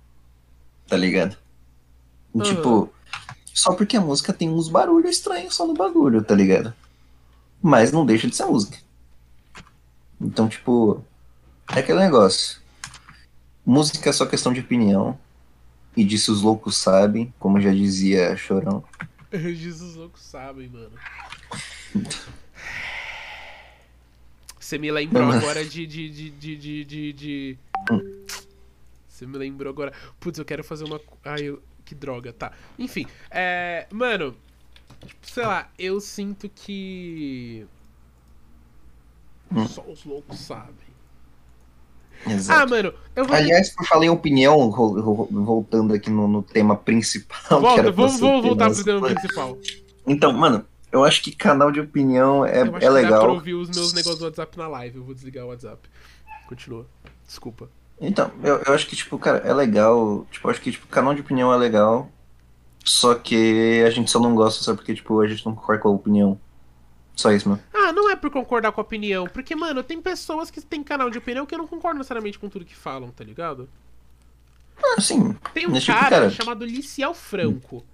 Tá 0.87 0.97
ligado? 0.97 1.37
Uhum. 2.33 2.41
Tipo, 2.41 2.89
só 3.53 3.73
porque 3.73 3.95
a 3.95 4.01
música 4.01 4.33
tem 4.33 4.49
uns 4.49 4.67
barulhos 4.67 5.11
estranhos 5.11 5.55
só 5.55 5.65
no 5.65 5.73
bagulho, 5.73 6.21
tá 6.21 6.35
ligado? 6.35 6.73
Mas 7.61 7.91
não 7.91 8.05
deixa 8.05 8.27
de 8.27 8.35
ser 8.35 8.45
música. 8.45 8.77
Então, 10.25 10.49
tipo, 10.49 11.03
é 11.73 11.79
aquele 11.79 11.99
negócio. 11.99 12.59
Música 13.65 14.09
é 14.09 14.13
só 14.13 14.25
questão 14.25 14.51
de 14.51 14.59
opinião. 14.59 15.17
E 15.95 16.03
disso 16.03 16.33
os 16.33 16.41
loucos 16.41 16.75
sabem, 16.77 17.33
como 17.39 17.61
já 17.61 17.71
dizia 17.71 18.35
Chorão. 18.35 18.83
disso 19.31 19.85
os 19.85 19.95
loucos 19.95 20.21
sabem, 20.21 20.67
mano. 20.67 20.91
Você 24.59 24.77
me 24.77 24.91
lembrou 24.91 25.31
agora 25.31 25.63
de. 25.63 25.85
de, 25.85 26.09
de, 26.09 26.29
de, 26.31 26.57
de, 26.57 26.83
de, 26.83 27.13
de... 27.13 27.57
Você 29.07 29.25
me 29.25 29.37
lembrou 29.37 29.71
agora. 29.71 29.93
Putz, 30.19 30.39
eu 30.39 30.45
quero 30.45 30.63
fazer 30.63 30.83
uma. 30.83 30.99
Ai, 31.23 31.43
eu... 31.43 31.61
que 31.85 31.95
droga, 31.95 32.33
tá. 32.33 32.51
Enfim, 32.77 33.05
é. 33.31 33.87
Mano, 33.91 34.35
sei 35.21 35.45
lá, 35.45 35.69
eu 35.77 36.01
sinto 36.01 36.49
que. 36.49 37.65
Hum. 39.53 39.67
Só 39.67 39.81
os 39.83 40.03
loucos 40.05 40.39
sabem. 40.39 40.85
Exato. 42.27 42.59
Ah, 42.59 42.65
mano, 42.67 42.93
eu 43.15 43.25
vou. 43.25 43.35
Aliás, 43.35 43.69
por 43.69 43.85
falar 43.85 44.05
em 44.05 44.09
opinião, 44.09 44.71
voltando 44.71 45.93
aqui 45.93 46.09
no, 46.09 46.27
no 46.27 46.41
tema 46.41 46.75
principal. 46.75 47.37
Volta, 47.61 47.91
vamos, 47.91 48.19
vamos 48.19 48.43
voltar 48.43 48.71
pro 48.71 48.83
tema 48.83 49.07
principal. 49.07 49.57
Então, 50.07 50.33
mano, 50.33 50.65
eu 50.91 51.03
acho 51.03 51.21
que 51.21 51.31
canal 51.31 51.71
de 51.71 51.79
opinião 51.79 52.45
é, 52.45 52.61
eu 52.61 52.75
acho 52.75 52.85
é 52.85 52.89
legal. 52.89 53.11
Dá 53.11 53.19
pra 53.19 53.31
ouvir 53.33 53.53
os 53.53 53.69
meus 53.69 53.93
negócios 53.93 54.19
do 54.19 54.25
WhatsApp 54.25 54.57
na 54.57 54.67
live. 54.67 54.97
Eu 54.97 55.03
vou 55.03 55.13
desligar 55.13 55.45
o 55.45 55.49
WhatsApp. 55.49 55.87
Continua. 56.47 56.85
Desculpa. 57.27 57.69
Então, 57.99 58.31
eu, 58.43 58.61
eu 58.65 58.73
acho 58.73 58.87
que, 58.87 58.95
tipo, 58.95 59.17
cara, 59.17 59.39
é 59.39 59.53
legal. 59.53 60.25
Tipo, 60.31 60.47
eu 60.47 60.51
acho 60.51 60.61
que, 60.61 60.71
tipo, 60.71 60.87
canal 60.87 61.13
de 61.13 61.21
opinião 61.21 61.53
é 61.53 61.57
legal. 61.57 62.09
Só 62.83 63.15
que 63.15 63.83
a 63.85 63.89
gente 63.89 64.11
só 64.11 64.19
não 64.19 64.35
gosta 64.35 64.63
só 64.63 64.75
porque, 64.75 64.93
tipo, 64.93 65.19
a 65.19 65.27
gente 65.27 65.45
não 65.45 65.55
concorda 65.55 65.81
com 65.81 65.89
a 65.89 65.91
opinião. 65.91 66.39
Só 67.15 67.31
isso, 67.31 67.47
mano. 67.47 67.61
Ah, 67.73 67.93
não 67.93 68.09
é 68.09 68.15
por 68.15 68.29
concordar 68.29 68.71
com 68.71 68.81
a 68.81 68.83
opinião. 68.83 69.27
Porque, 69.27 69.55
mano, 69.55 69.81
tem 69.81 70.01
pessoas 70.01 70.51
que 70.51 70.59
têm 70.61 70.83
canal 70.83 71.09
de 71.09 71.17
opinião 71.17 71.45
que 71.45 71.55
eu 71.55 71.59
não 71.59 71.67
concordo 71.67 71.97
necessariamente 71.97 72.37
com 72.37 72.49
tudo 72.49 72.65
que 72.65 72.75
falam, 72.75 73.09
tá 73.09 73.23
ligado? 73.23 73.69
Ah, 74.77 74.99
sim. 74.99 75.33
Tem 75.53 75.65
um 75.65 75.71
cara, 75.71 75.79
tipo, 75.79 75.93
cara, 75.93 76.29
chamado 76.29 76.65
Liciel 76.65 77.13
Franco. 77.13 77.85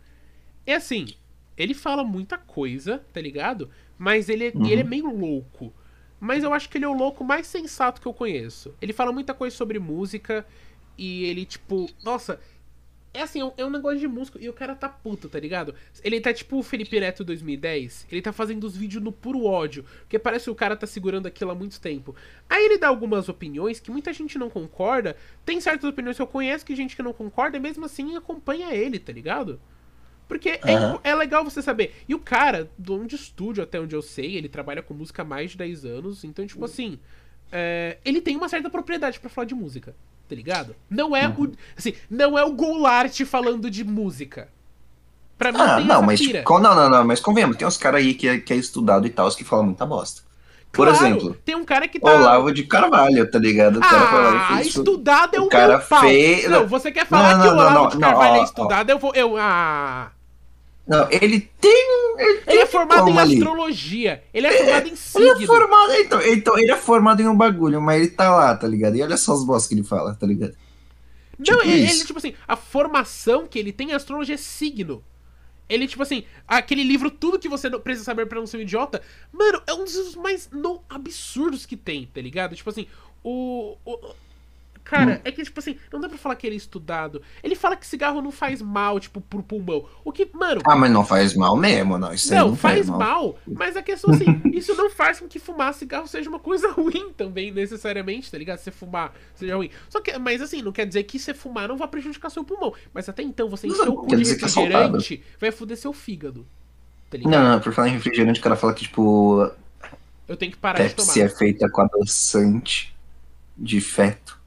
É 0.66 0.76
assim, 0.76 1.08
ele 1.56 1.74
fala 1.74 2.04
muita 2.04 2.38
coisa, 2.38 3.04
tá 3.14 3.22
ligado? 3.22 3.70
Mas 3.98 4.30
ele, 4.30 4.48
é, 4.48 4.52
uhum. 4.56 4.66
ele 4.66 4.82
é 4.82 4.84
meio 4.84 5.16
louco. 5.16 5.72
Mas 6.20 6.44
eu 6.44 6.54
acho 6.54 6.70
que 6.70 6.78
ele 6.78 6.86
é 6.86 6.88
o 6.88 6.94
louco 6.94 7.24
mais 7.24 7.48
sensato 7.48 8.02
que 8.02 8.08
eu 8.08 8.14
conheço. 8.14 8.74
Ele 8.82 8.94
fala 8.94 9.12
muita 9.12 9.34
coisa 9.34 9.56
sobre 9.56 9.78
música 9.80 10.46
e 10.98 11.26
ele, 11.26 11.46
tipo, 11.46 11.88
nossa, 12.04 12.40
é 13.14 13.22
assim, 13.22 13.42
é 13.58 13.66
um, 13.66 13.70
negócio 13.70 14.00
de 14.00 14.08
música 14.08 14.40
e 14.42 14.48
o 14.48 14.54
cara 14.54 14.74
tá 14.74 14.88
puto, 14.88 15.28
tá 15.28 15.38
ligado? 15.38 15.76
Ele 16.02 16.22
tá 16.22 16.34
tipo 16.34 16.58
o 16.58 16.64
Felipe 16.64 16.98
Neto 16.98 17.26
2010. 17.26 18.08
Ele 18.10 18.22
tá 18.22 18.32
fazendo 18.32 18.64
os 18.64 18.78
vídeos 18.78 19.04
no 19.04 19.12
puro 19.12 19.44
ódio. 19.44 19.84
Porque 20.00 20.18
parece 20.18 20.46
que 20.46 20.52
o 20.52 20.56
cara 20.56 20.78
tá 20.78 20.88
segurando 20.88 21.28
aquilo 21.28 21.52
há 21.52 21.56
muito 21.56 21.80
tempo. 21.82 22.16
Aí 22.50 22.64
ele 22.64 22.78
dá 22.78 22.88
algumas 22.88 23.28
opiniões 23.28 23.82
que 23.82 23.92
muita 23.92 24.14
gente 24.14 24.38
não 24.38 24.50
concorda. 24.50 25.18
Tem 25.46 25.60
certas 25.60 25.90
opiniões 25.90 26.16
que 26.16 26.22
eu 26.22 26.28
conheço 26.28 26.66
que 26.66 26.74
gente 26.74 26.96
que 26.96 27.04
não 27.04 27.12
concorda, 27.12 27.58
e 27.58 27.60
mesmo 27.60 27.84
assim 27.84 28.16
acompanha 28.16 28.74
ele, 28.74 28.98
tá 28.98 29.12
ligado? 29.12 29.60
Porque 30.26 30.52
uhum. 30.64 31.00
é, 31.04 31.10
é, 31.10 31.16
legal 31.16 31.44
você 31.44 31.62
saber. 31.62 31.94
E 32.08 32.16
o 32.16 32.20
cara, 32.20 32.72
dono 32.78 33.06
de 33.06 33.16
estúdio, 33.16 33.62
até 33.62 33.78
onde 33.78 33.94
eu 33.94 34.02
sei, 34.02 34.38
ele 34.38 34.48
trabalha 34.48 34.82
com 34.82 34.94
música 34.94 35.22
há 35.22 35.26
mais 35.26 35.52
de 35.52 35.58
10 35.58 35.84
anos. 35.84 36.24
Então, 36.24 36.48
tipo 36.48 36.64
assim. 36.64 36.98
É, 37.54 37.98
ele 38.06 38.22
tem 38.22 38.38
uma 38.38 38.48
certa 38.48 38.70
propriedade 38.70 39.20
para 39.20 39.30
falar 39.30 39.44
de 39.44 39.54
música 39.54 39.94
tá 40.32 40.36
ligado? 40.36 40.74
Não 40.90 41.14
é 41.14 41.28
uhum. 41.28 41.44
o. 41.44 41.52
Assim, 41.78 41.94
não 42.10 42.40
é 42.40 42.46
o 42.46 42.54
Goulart 42.54 43.20
falando 43.26 43.70
de 43.70 43.84
música. 43.84 44.48
Pra 45.38 45.52
mim, 45.52 45.60
ah, 45.60 45.80
não, 45.80 46.02
mas 46.04 46.22
tipo, 46.22 46.60
não, 46.60 46.74
não, 46.74 46.90
não, 46.90 47.04
mas 47.04 47.20
convenhamos, 47.20 47.58
tem 47.58 47.68
uns 47.68 47.76
caras 47.76 48.00
aí 48.00 48.14
que 48.14 48.28
é, 48.28 48.38
que 48.38 48.54
é 48.54 48.56
estudado 48.56 49.08
e 49.08 49.10
tal, 49.10 49.30
que 49.32 49.44
falam 49.44 49.66
muita 49.66 49.86
bosta. 49.86 50.22
Por 50.72 50.88
claro, 50.88 51.06
exemplo, 51.06 51.38
tem 51.44 51.56
um 51.56 51.66
cara 51.66 51.88
que 51.88 52.00
tá. 52.00 52.14
Olavo 52.14 52.54
de 52.54 52.64
Carvalho, 52.64 53.30
tá 53.30 53.40
ligado? 53.40 53.78
O 53.78 53.82
cara 53.82 54.48
ah, 54.52 54.62
estudado 54.62 55.36
é 55.36 55.42
o, 55.42 55.46
o 55.46 55.50
cara 55.50 55.80
meu 55.80 55.88
pau. 55.88 56.02
Fez... 56.02 56.50
Não, 56.50 56.68
você 56.68 56.92
quer 56.92 57.06
falar 57.06 57.38
não, 57.38 57.38
não, 57.38 57.44
que 57.44 57.50
o 57.50 57.52
Olavo 57.54 57.90
de 57.90 57.98
Carvalho 57.98 58.36
é 58.36 58.44
estudado, 58.44 58.90
ó, 58.90 58.94
eu 58.94 59.00
vou. 59.00 59.14
Eu, 59.14 59.38
ah. 59.38 60.12
Não, 60.92 61.08
ele 61.10 61.40
tem. 61.40 61.72
Ele, 62.18 62.40
tem 62.42 62.54
ele 62.54 62.64
é 62.64 62.66
formado 62.66 63.10
em 63.10 63.18
ali. 63.18 63.38
astrologia. 63.38 64.22
Ele 64.34 64.46
é 64.46 64.58
formado 64.58 64.90
em 64.90 64.96
signo. 64.98 65.32
Ele 65.32 65.44
é 65.44 65.48
formado, 65.48 65.94
então, 65.94 66.22
então, 66.22 66.60
ele 66.60 66.72
é 66.72 66.76
formado 66.76 67.22
em 67.22 67.28
um 67.30 67.36
bagulho, 67.36 67.82
mas 67.82 68.02
ele 68.02 68.10
tá 68.10 68.36
lá, 68.36 68.54
tá 68.58 68.68
ligado? 68.68 68.98
E 68.98 69.02
olha 69.02 69.16
só 69.16 69.32
as 69.32 69.46
bostas 69.46 69.70
que 69.70 69.76
ele 69.76 69.84
fala, 69.84 70.14
tá 70.16 70.28
ligado? 70.28 70.54
Não, 71.40 71.46
tipo 71.46 71.62
ele, 71.62 71.90
ele, 71.90 72.04
tipo 72.04 72.20
assim, 72.20 72.34
a 72.46 72.58
formação 72.58 73.48
que 73.48 73.58
ele 73.58 73.72
tem 73.72 73.92
em 73.92 73.94
astrologia 73.94 74.36
é 74.36 74.38
signo. 74.38 75.02
Ele, 75.70 75.88
tipo 75.88 76.04
assim, 76.04 76.26
aquele 76.46 76.84
livro 76.84 77.10
Tudo 77.10 77.40
que 77.40 77.48
você 77.48 77.70
precisa 77.80 78.04
saber 78.04 78.26
para 78.26 78.40
não 78.40 78.46
ser 78.46 78.58
um 78.58 78.62
idiota, 78.62 79.02
mano, 79.32 79.62
é 79.66 79.74
um 79.74 79.86
dos 79.86 80.14
mais 80.18 80.50
não 80.52 80.82
absurdos 80.90 81.66
que 81.66 81.78
tem, 81.78 82.06
tá 82.14 82.20
ligado? 82.20 82.54
Tipo 82.54 82.70
assim, 82.70 82.86
o, 83.24 83.78
o 83.86 84.14
Cara, 84.92 85.14
hum. 85.14 85.20
é 85.24 85.32
que, 85.32 85.42
tipo 85.42 85.58
assim, 85.58 85.78
não 85.90 86.02
dá 86.02 86.10
pra 86.10 86.18
falar 86.18 86.36
que 86.36 86.46
ele 86.46 86.56
é 86.56 86.58
estudado. 86.58 87.22
Ele 87.42 87.56
fala 87.56 87.78
que 87.78 87.88
cigarro 87.88 88.22
não 88.22 88.30
faz 88.30 88.62
mal, 88.62 89.00
tipo, 89.00 89.22
pro 89.22 89.42
pulmão. 89.42 89.86
O 90.04 90.12
que, 90.12 90.30
mano. 90.34 90.60
Ah, 90.66 90.76
mas 90.76 90.92
não 90.92 91.06
faz 91.06 91.34
mal 91.34 91.56
mesmo, 91.56 91.98
não. 91.98 92.14
Isso 92.14 92.34
não, 92.34 92.50
não 92.50 92.56
faz, 92.58 92.90
mal. 92.90 93.00
mal. 93.00 93.40
Mas 93.48 93.78
a 93.78 93.82
questão, 93.82 94.14
assim, 94.14 94.26
isso 94.54 94.76
não 94.76 94.90
faz 94.90 95.22
com 95.22 95.30
que 95.30 95.40
fumar 95.40 95.74
cigarro 95.74 96.10
seja 96.10 96.30
uma 96.30 96.40
coisa 96.40 96.70
ruim 96.76 97.14
também, 97.14 97.54
necessariamente, 97.54 98.30
tá 98.30 98.38
ligado? 98.38 98.58
Se 98.58 98.70
fumar 98.70 99.14
seja 99.34 99.56
ruim. 99.56 99.70
Só 99.88 100.02
que, 100.02 100.18
mas 100.20 100.42
assim, 100.42 100.62
não 100.62 100.74
quer 100.74 100.86
dizer 100.86 101.04
que 101.04 101.18
você 101.18 101.34
fumar 101.34 101.70
não 101.70 101.78
vai 101.78 101.88
prejudicar 101.88 102.30
seu 102.30 102.44
pulmão. 102.44 102.74
Mas 102.94 103.08
até 103.08 103.24
então, 103.24 103.48
você 103.48 103.68
encher 103.68 103.88
o 103.88 103.96
cu 103.96 104.08
de 104.08 104.24
é 104.24 104.34
refrigerante 104.34 105.24
é 105.24 105.40
vai 105.40 105.52
foder 105.52 105.78
seu 105.78 105.94
fígado. 105.94 106.46
Tá 107.10 107.18
ligado? 107.18 107.32
Não, 107.32 107.50
não, 107.50 107.60
por 107.62 107.72
falar 107.72 107.88
em 107.88 107.94
refrigerante, 107.94 108.42
o 108.42 108.44
cara 108.44 108.58
fala 108.58 108.74
que, 108.74 108.82
tipo. 108.82 109.50
Eu 110.28 110.36
tenho 110.36 110.52
que 110.52 110.58
parar 110.58 110.80
Pepsi 110.80 110.96
de 110.96 111.14
tomar. 111.14 111.26
é 111.26 111.30
feita 111.30 111.70
com 111.70 111.82
adoçante 111.82 112.94
de 113.58 113.80
feto. 113.80 114.41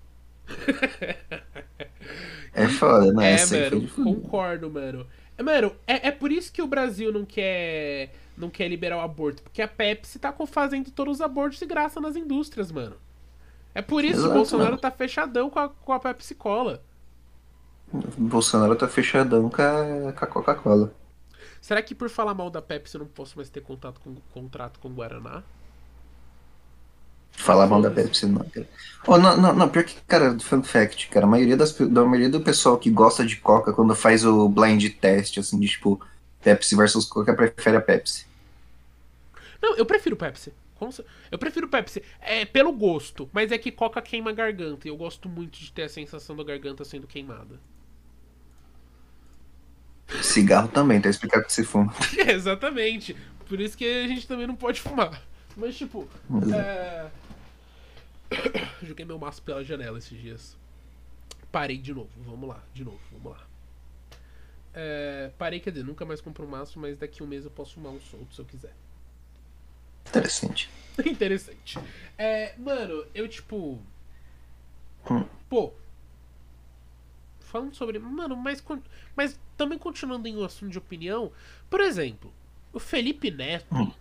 é 2.53 2.69
foda, 2.69 3.13
né? 3.13 3.35
É, 3.35 3.47
mano, 3.47 3.89
concordo, 3.89 4.71
mano. 4.71 5.07
É, 5.37 5.43
mano, 5.43 5.75
é, 5.87 6.09
é 6.09 6.11
por 6.11 6.31
isso 6.31 6.53
que 6.53 6.63
o 6.63 6.67
Brasil 6.67 7.13
não 7.13 7.25
quer 7.25 8.13
não 8.37 8.51
quer 8.51 8.69
liberar 8.69 8.99
o 8.99 9.01
aborto. 9.01 9.43
Porque 9.43 9.63
a 9.63 9.69
Pepsi 9.69 10.19
tá 10.19 10.35
fazendo 10.47 10.91
todos 10.91 11.17
os 11.17 11.21
abortos 11.21 11.59
de 11.59 11.67
graça 11.67 12.01
nas 12.01 12.17
indústrias, 12.17 12.71
mano. 12.71 12.97
É 13.75 13.83
por 13.83 14.05
isso 14.05 14.15
Exato, 14.15 14.29
que 14.29 14.31
o 14.31 14.35
Bolsonaro 14.35 14.71
mano. 14.71 14.81
tá 14.81 14.91
fechadão 14.91 15.51
com 15.51 15.59
a, 15.59 15.69
com 15.69 15.93
a 15.93 16.01
Pepsi 16.01 16.35
Cola. 16.35 16.83
O 17.93 18.23
Bolsonaro 18.23 18.77
tá 18.77 18.89
fechadão 18.89 19.49
com 19.49 19.63
a, 19.63 20.13
com 20.13 20.25
a 20.25 20.27
Coca-Cola. 20.27 20.93
Será 21.61 21.83
que 21.83 21.95
por 21.95 22.09
falar 22.09 22.35
mal 22.35 22.51
da 22.51 22.61
Pepsi 22.61 22.97
eu 22.97 23.01
não 23.01 23.07
posso 23.07 23.37
mais 23.37 23.49
ter 23.49 23.61
contato 23.61 24.01
com, 24.01 24.15
contrato 24.33 24.79
com 24.79 24.89
o 24.89 24.93
Guaraná? 24.93 25.43
Falar 27.37 27.67
mal 27.67 27.83
da 27.83 27.91
Pepsi 27.91 28.27
não, 28.27 28.45
cara. 28.45 28.69
Oh, 29.07 29.19
não, 29.19 29.37
não, 29.37 29.55
não, 29.55 29.69
pior 29.69 29.85
que, 29.85 30.01
cara, 30.07 30.39
fun 30.41 30.63
fact, 30.63 31.09
cara, 31.09 31.27
a 31.27 31.29
maioria, 31.29 31.57
das, 31.57 31.73
da 31.73 32.05
maioria 32.05 32.31
do 32.31 32.41
pessoal 32.41 32.79
que 32.79 32.89
gosta 32.91 33.25
de 33.25 33.37
Coca, 33.37 33.73
quando 33.73 33.95
faz 33.95 34.25
o 34.25 34.49
blind 34.49 34.89
test, 34.99 35.37
assim, 35.37 35.61
de 35.61 35.69
tipo, 35.69 36.01
Pepsi 36.43 36.75
versus 36.75 37.05
Coca, 37.05 37.35
prefere 37.35 37.77
a 37.77 37.83
Pepsi. 37.83 38.27
Não, 39.61 39.77
eu 39.77 39.85
prefiro 39.85 40.17
Pepsi. 40.17 40.53
Eu 41.31 41.39
prefiro 41.39 41.69
Pepsi. 41.69 42.03
É 42.21 42.45
pelo 42.45 42.73
gosto, 42.73 43.29
mas 43.33 43.51
é 43.51 43.59
que 43.59 43.71
Coca 43.71 44.03
queima 44.03 44.31
a 44.31 44.35
garganta. 44.35 44.87
E 44.87 44.91
eu 44.91 44.97
gosto 44.97 45.29
muito 45.29 45.59
de 45.59 45.73
ter 45.73 45.85
a 45.85 45.89
sensação 45.89 46.37
da 46.37 46.45
garganta 46.45 46.85
sendo 46.85 47.07
queimada. 47.07 47.59
Cigarro 50.23 50.69
também, 50.69 51.01
tá 51.01 51.09
explicado 51.09 51.47
que 51.47 51.53
você 51.53 51.65
fuma. 51.65 51.95
É, 52.19 52.33
exatamente. 52.33 53.17
Por 53.49 53.61
isso 53.61 53.77
que 53.77 53.87
a 53.87 54.07
gente 54.07 54.27
também 54.27 54.47
não 54.47 54.57
pode 54.57 54.81
fumar. 54.81 55.23
Mas, 55.57 55.77
tipo, 55.77 56.09
é... 56.53 57.07
Joguei 58.83 59.05
meu 59.05 59.19
maço 59.19 59.43
pela 59.43 59.65
janela 59.65 59.99
esses 59.99 60.21
dias. 60.21 60.57
Parei 61.51 61.79
de 61.79 61.95
novo, 61.95 62.11
vamos 62.19 62.49
lá, 62.49 62.63
de 62.73 62.85
novo, 62.85 63.01
vamos 63.13 63.33
lá. 63.39 63.47
É... 64.75 65.31
Parei, 65.39 65.61
quer 65.61 65.71
dizer, 65.71 65.85
nunca 65.85 66.05
mais 66.05 66.21
compro 66.21 66.45
um 66.45 66.49
maço, 66.49 66.79
mas 66.79 66.99
daqui 66.99 67.23
um 67.23 67.27
mês 67.27 67.45
eu 67.45 67.51
posso 67.51 67.75
fumar 67.75 67.93
um 67.93 68.01
solto 68.01 68.35
se 68.35 68.41
eu 68.41 68.45
quiser. 68.45 68.75
Interessante. 70.07 70.71
Interessante. 71.05 71.79
É, 72.19 72.55
mano, 72.59 73.07
eu 73.15 73.29
tipo. 73.29 73.81
Hum. 75.11 75.25
Pô. 75.49 75.73
Falando 77.41 77.75
sobre. 77.75 77.99
Mano, 77.99 78.37
mas, 78.37 78.65
mas 79.17 79.39
também 79.57 79.79
continuando 79.79 80.29
em 80.29 80.37
um 80.37 80.45
assunto 80.45 80.73
de 80.73 80.79
opinião. 80.79 81.33
Por 81.71 81.81
exemplo, 81.81 82.33
o 82.73 82.79
Felipe 82.79 83.31
Neto. 83.31 83.75
Hum. 83.75 83.93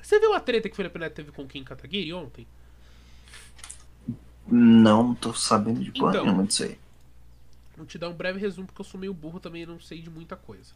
Você 0.00 0.20
viu 0.20 0.32
a 0.34 0.40
treta 0.40 0.68
que 0.68 0.74
o 0.74 0.76
Felipe 0.76 0.98
Neto 0.98 1.14
teve 1.14 1.32
com 1.32 1.42
o 1.42 1.48
Kim 1.48 1.64
Kataguiri 1.64 2.12
ontem? 2.12 2.46
Não 4.50 5.14
tô 5.14 5.32
sabendo 5.34 5.80
de 5.82 5.92
porra 5.92 6.14
Então. 6.14 6.22
nenhuma 6.22 6.44
disso 6.44 6.64
aí. 6.64 6.78
Vou 7.76 7.86
te 7.86 7.98
dar 7.98 8.08
um 8.08 8.14
breve 8.14 8.38
resumo, 8.40 8.66
porque 8.66 8.80
eu 8.80 8.84
sou 8.84 8.98
meio 8.98 9.12
burro 9.12 9.38
também 9.40 9.62
e 9.62 9.66
não 9.66 9.78
sei 9.80 10.00
de 10.00 10.08
muita 10.10 10.36
coisa. 10.36 10.72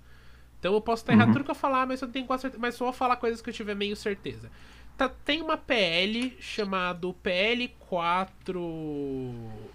Então 0.58 0.74
eu 0.74 0.80
posso 0.80 1.02
estar 1.02 1.12
errado 1.14 1.28
Uhum. 1.28 1.32
tudo 1.32 1.44
que 1.44 1.50
eu 1.50 1.54
falar, 1.54 1.86
mas 1.86 2.02
eu 2.02 2.08
tenho 2.08 2.26
quase 2.26 2.42
certeza. 2.42 2.60
Mas 2.60 2.74
só 2.76 2.84
vou 2.86 2.94
falar 2.94 3.16
coisas 3.16 3.42
que 3.42 3.50
eu 3.50 3.54
tiver 3.54 3.74
meio 3.74 3.96
certeza. 3.96 4.50
Tá, 4.96 5.08
tem 5.08 5.42
uma 5.42 5.56
PL 5.56 6.36
chamado 6.40 7.14
PL 7.14 7.68
4 7.80 9.70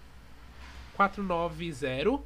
490, 0.92 2.22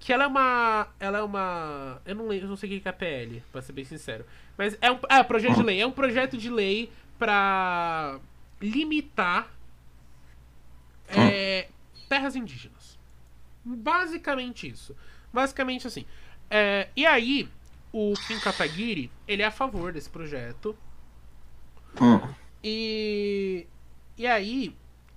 que 0.00 0.12
ela 0.12 0.24
é 0.24 0.26
uma 0.26 0.88
ela 1.00 1.18
é 1.18 1.22
uma 1.22 2.00
eu 2.06 2.14
não 2.14 2.28
lembro, 2.28 2.46
eu 2.46 2.50
não 2.50 2.56
sei 2.56 2.76
o 2.78 2.80
que 2.80 2.88
é 2.88 2.90
a 2.90 2.94
PL, 2.94 3.42
pra 3.52 3.62
ser 3.62 3.72
bem 3.72 3.84
sincero. 3.84 4.24
Mas 4.56 4.78
é 4.80 4.90
um 4.92 4.98
é, 5.08 5.22
projeto 5.24 5.56
de 5.56 5.62
lei, 5.62 5.80
é 5.80 5.86
um 5.86 5.92
projeto 5.92 6.36
de 6.36 6.50
lei 6.50 6.92
pra 7.18 8.20
limitar 8.60 9.50
é, 11.08 11.68
terras 12.08 12.36
indígenas. 12.36 12.98
Basicamente 13.64 14.68
isso. 14.68 14.96
Basicamente 15.32 15.86
assim. 15.86 16.04
É, 16.50 16.88
e 16.96 17.04
aí, 17.06 17.48
o 17.92 18.14
Kim 18.26 18.38
Kataguiri, 18.40 19.10
ele 19.26 19.42
é 19.42 19.46
a 19.46 19.50
favor 19.50 19.92
desse 19.92 20.08
projeto. 20.08 20.76
Hum. 22.00 22.20
E. 22.62 23.66
E 24.16 24.26
aí, 24.26 24.74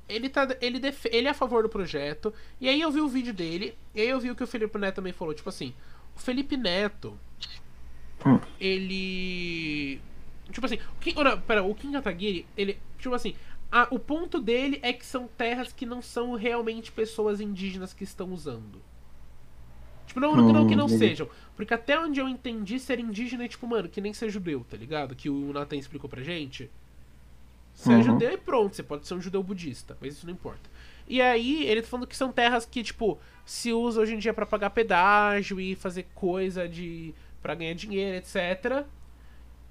ele, 0.08 0.30
tá, 0.30 0.48
ele, 0.62 0.80
def, 0.80 1.06
ele 1.06 1.28
é 1.28 1.32
a 1.32 1.34
favor 1.34 1.64
do 1.64 1.70
projeto. 1.70 2.34
E 2.60 2.68
aí 2.68 2.82
eu 2.82 2.92
vi 2.92 3.02
o 3.02 3.08
vídeo 3.08 3.34
dele. 3.34 3.76
E 3.96 4.02
aí 4.02 4.10
eu 4.10 4.20
vi 4.20 4.30
o 4.30 4.36
que 4.36 4.44
o 4.44 4.48
Felipe 4.48 4.78
Neto 4.78 4.96
também 4.96 5.14
falou. 5.14 5.34
Tipo 5.34 5.50
assim, 5.50 5.74
o 6.16 6.20
Felipe 6.20 6.58
Neto. 6.58 7.18
Hum. 8.26 8.40
Ele. 8.60 10.02
Tipo 10.52 10.66
assim, 10.66 10.76
o 10.76 11.00
Kim, 11.00 11.14
não, 11.16 11.40
pera, 11.42 11.64
o 11.64 11.74
Kim 11.74 11.92
Kataguiri, 11.94 12.46
ele. 12.58 12.78
Tipo 13.00 13.16
assim, 13.16 13.36
o 13.92 14.00
ponto 14.00 14.40
dele 14.40 14.80
é 14.84 14.94
que 14.94 15.06
são 15.06 15.28
terras 15.28 15.72
que 15.74 15.86
não 15.86 16.02
são 16.02 16.36
realmente 16.36 16.92
pessoas 16.92 17.40
indígenas 17.42 17.94
que 17.94 18.04
estão 18.04 18.32
usando. 18.34 18.84
Tipo, 20.06 20.20
não, 20.20 20.36
não, 20.36 20.52
não 20.52 20.66
que 20.66 20.76
não 20.76 20.86
Hum, 20.86 20.96
entendi. 20.96 20.98
sejam. 20.98 21.30
Porque 21.56 21.74
até 21.74 21.98
onde 22.00 22.20
eu 22.20 22.28
entendi, 22.28 22.80
ser 22.80 23.00
indígena 23.00 23.46
é 23.46 23.48
tipo, 23.48 23.66
mano, 23.68 23.88
que 23.90 24.02
nem 24.02 24.14
ser 24.14 24.30
judeu, 24.30 24.64
tá 24.70 24.76
ligado? 24.78 25.16
Que 25.16 25.30
o 25.30 25.54
Nathan 25.54 25.78
explicou 25.78 26.10
pra 26.10 26.22
gente. 26.24 26.70
Você 27.74 27.94
é 27.94 27.96
Uhum. 27.98 28.04
judeu 28.04 28.32
e 28.34 28.38
pronto, 28.38 28.76
você 28.76 28.84
pode 28.84 29.08
ser 29.08 29.14
um 29.14 29.22
judeu 29.22 29.42
budista, 29.42 29.98
mas 30.02 30.14
isso 30.16 30.26
não 30.26 30.34
importa. 30.34 30.70
E 31.08 31.22
aí, 31.22 31.66
ele 31.66 31.82
tá 31.82 31.88
falando 31.88 32.08
que 32.08 32.16
são 32.16 32.32
terras 32.32 32.66
que, 32.66 32.84
tipo, 32.84 33.20
se 33.46 33.74
usa 33.74 34.02
hoje 34.02 34.14
em 34.14 34.18
dia 34.20 34.34
pra 34.34 34.46
pagar 34.46 34.70
pedágio 34.72 35.60
e 35.60 35.76
fazer 35.76 36.04
coisa 36.14 36.68
de. 36.68 37.14
pra 37.42 37.56
ganhar 37.56 37.74
dinheiro, 37.74 38.18
etc. 38.18 38.86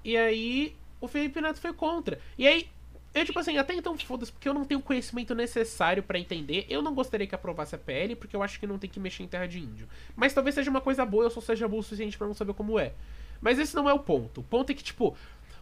E 0.03 0.17
aí, 0.17 0.75
o 0.99 1.07
Felipe 1.07 1.41
Neto 1.41 1.59
foi 1.61 1.73
contra. 1.73 2.19
E 2.37 2.47
aí, 2.47 2.67
eu, 3.13 3.25
tipo 3.25 3.37
assim, 3.39 3.57
até 3.57 3.73
então 3.73 3.97
foda-se, 3.97 4.31
porque 4.31 4.47
eu 4.47 4.53
não 4.53 4.63
tenho 4.63 4.79
o 4.79 4.83
conhecimento 4.83 5.35
necessário 5.35 6.01
pra 6.01 6.17
entender. 6.17 6.65
Eu 6.69 6.81
não 6.81 6.93
gostaria 6.93 7.27
que 7.27 7.35
aprovasse 7.35 7.75
a 7.75 7.77
PL, 7.77 8.15
porque 8.15 8.35
eu 8.35 8.41
acho 8.41 8.59
que 8.59 8.65
não 8.67 8.77
tem 8.77 8.89
que 8.89 8.99
mexer 8.99 9.23
em 9.23 9.27
terra 9.27 9.47
de 9.47 9.59
índio. 9.59 9.87
Mas 10.15 10.33
talvez 10.33 10.55
seja 10.55 10.69
uma 10.69 10.81
coisa 10.81 11.05
boa, 11.05 11.25
eu 11.25 11.29
só 11.29 11.41
seja 11.41 11.67
burro 11.67 11.81
o 11.81 11.83
suficiente 11.83 12.17
pra 12.17 12.27
não 12.27 12.33
saber 12.33 12.53
como 12.53 12.79
é. 12.79 12.93
Mas 13.41 13.59
esse 13.59 13.75
não 13.75 13.89
é 13.89 13.93
o 13.93 13.99
ponto. 13.99 14.39
O 14.41 14.43
ponto 14.43 14.71
é 14.71 14.73
que, 14.73 14.83
tipo, 14.83 15.15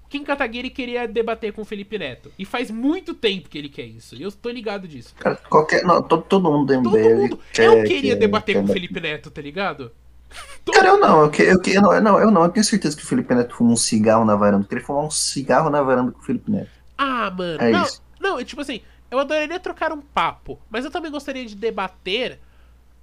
o 0.04 0.08
Kim 0.10 0.24
Kataguiri 0.24 0.70
queria 0.70 1.08
debater 1.08 1.52
com 1.54 1.62
o 1.62 1.66
Felipe 1.66 1.98
Neto. 1.98 2.32
E 2.38 2.46
faz 2.46 2.70
muito 2.70 3.14
tempo 3.14 3.50
que 3.50 3.58
ele 3.58 3.70
quer 3.70 3.86
isso. 3.86 4.16
E 4.16 4.22
eu 4.22 4.32
tô 4.32 4.50
ligado 4.50 4.88
disso. 4.88 5.16
Cara, 5.18 5.36
qualquer. 5.50 5.84
Não, 5.84 6.04
todo, 6.04 6.22
todo 6.24 6.52
mundo 6.52 6.68
do 6.76 6.84
Todo 6.84 7.00
mundo. 7.00 7.40
quer- 7.54 7.66
eu 7.68 7.84
queria 7.84 8.14
quer- 8.14 8.20
debater 8.20 8.56
com 8.58 8.64
o 8.64 8.68
Felipe 8.68 9.00
Neto, 9.00 9.32
tá 9.32 9.42
ligado? 9.42 9.92
Todo 10.64 10.76
Cara, 10.76 10.90
eu 10.90 11.00
não, 11.00 11.22
eu, 11.24 11.30
que, 11.32 11.42
eu, 11.42 11.60
que, 11.60 11.72
eu 11.74 11.82
não, 11.82 12.00
não, 12.02 12.20
eu 12.20 12.30
não, 12.30 12.44
eu 12.44 12.50
tenho 12.50 12.64
certeza 12.64 12.96
que 12.96 13.02
o 13.02 13.06
Felipe 13.08 13.34
Neto 13.34 13.56
fuma 13.56 13.72
um 13.72 13.76
cigarro 13.76 14.24
na 14.24 14.36
varanda. 14.36 14.64
Eu 14.66 14.68
queria 14.68 14.84
fumar 14.86 15.04
um 15.06 15.10
cigarro 15.10 15.70
na 15.72 15.82
varanda 15.82 16.12
com 16.12 16.20
o 16.20 16.24
Felipe 16.24 16.52
Neto. 16.52 16.70
Ah, 17.02 17.32
mano. 17.32 17.62
É 17.64 17.72
não, 17.72 17.84
isso. 17.86 18.02
não, 18.20 18.40
é 18.40 18.44
tipo 18.44 18.62
assim, 18.62 18.82
eu 19.10 19.18
adoraria 19.20 19.60
trocar 19.60 19.92
um 19.94 20.02
papo, 20.02 20.60
mas 20.70 20.84
eu 20.86 20.92
também 20.92 21.10
gostaria 21.10 21.46
de 21.46 21.56
debater. 21.56 22.38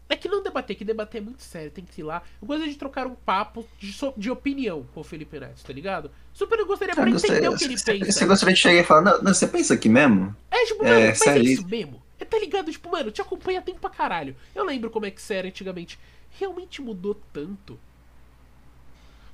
É 0.09 0.15
que 0.15 0.29
não 0.29 0.41
debater, 0.41 0.77
que 0.77 0.85
debater 0.85 1.21
é 1.21 1.25
muito 1.25 1.43
sério, 1.43 1.69
tem 1.71 1.85
que 1.85 2.01
ir 2.01 2.05
lá. 2.05 2.23
Eu 2.41 2.47
gostaria 2.47 2.73
de 2.73 2.79
trocar 2.79 3.09
um 3.09 3.15
papo 3.17 3.67
de, 3.81 3.93
so- 3.93 4.15
de 4.17 4.31
opinião 4.31 4.87
com 4.95 5.01
o 5.01 5.05
Felipe 5.05 5.41
Neto, 5.41 5.65
tá 5.65 5.73
ligado? 5.73 6.13
Super 6.33 6.61
eu 6.61 6.67
gostaria 6.67 6.95
pra 6.95 7.03
Cara, 7.05 7.17
entender 7.17 7.41
você, 7.41 7.49
o 7.49 7.59
que 7.59 7.65
ele 7.65 7.77
você, 7.79 7.99
pensa. 7.99 8.13
você 8.13 8.25
gostaria 8.27 8.55
de 8.55 8.61
chegar 8.61 8.81
e 8.83 8.85
falar, 8.85 9.01
não, 9.03 9.23
não, 9.23 9.35
você 9.35 9.49
pensa 9.49 9.75
aqui 9.75 9.89
mesmo? 9.89 10.33
É, 10.49 10.65
tipo, 10.67 10.85
É, 10.85 10.91
mano, 10.91 11.07
mas 11.09 11.27
é 11.27 11.39
isso 11.41 11.67
mesmo. 11.67 12.01
É, 12.21 12.25
tá 12.25 12.39
ligado? 12.39 12.71
Tipo, 12.71 12.89
mano, 12.89 13.09
eu 13.09 13.13
te 13.13 13.21
acompanho 13.21 13.59
há 13.59 13.63
tempo 13.63 13.81
pra 13.81 13.91
caralho. 13.91 14.37
Eu 14.55 14.65
lembro 14.65 14.91
como 14.91 15.07
é 15.07 15.11
que 15.11 15.21
você 15.21 15.35
era 15.35 15.49
antigamente. 15.49 15.99
Realmente 16.39 16.81
mudou 16.81 17.21
tanto. 17.33 17.77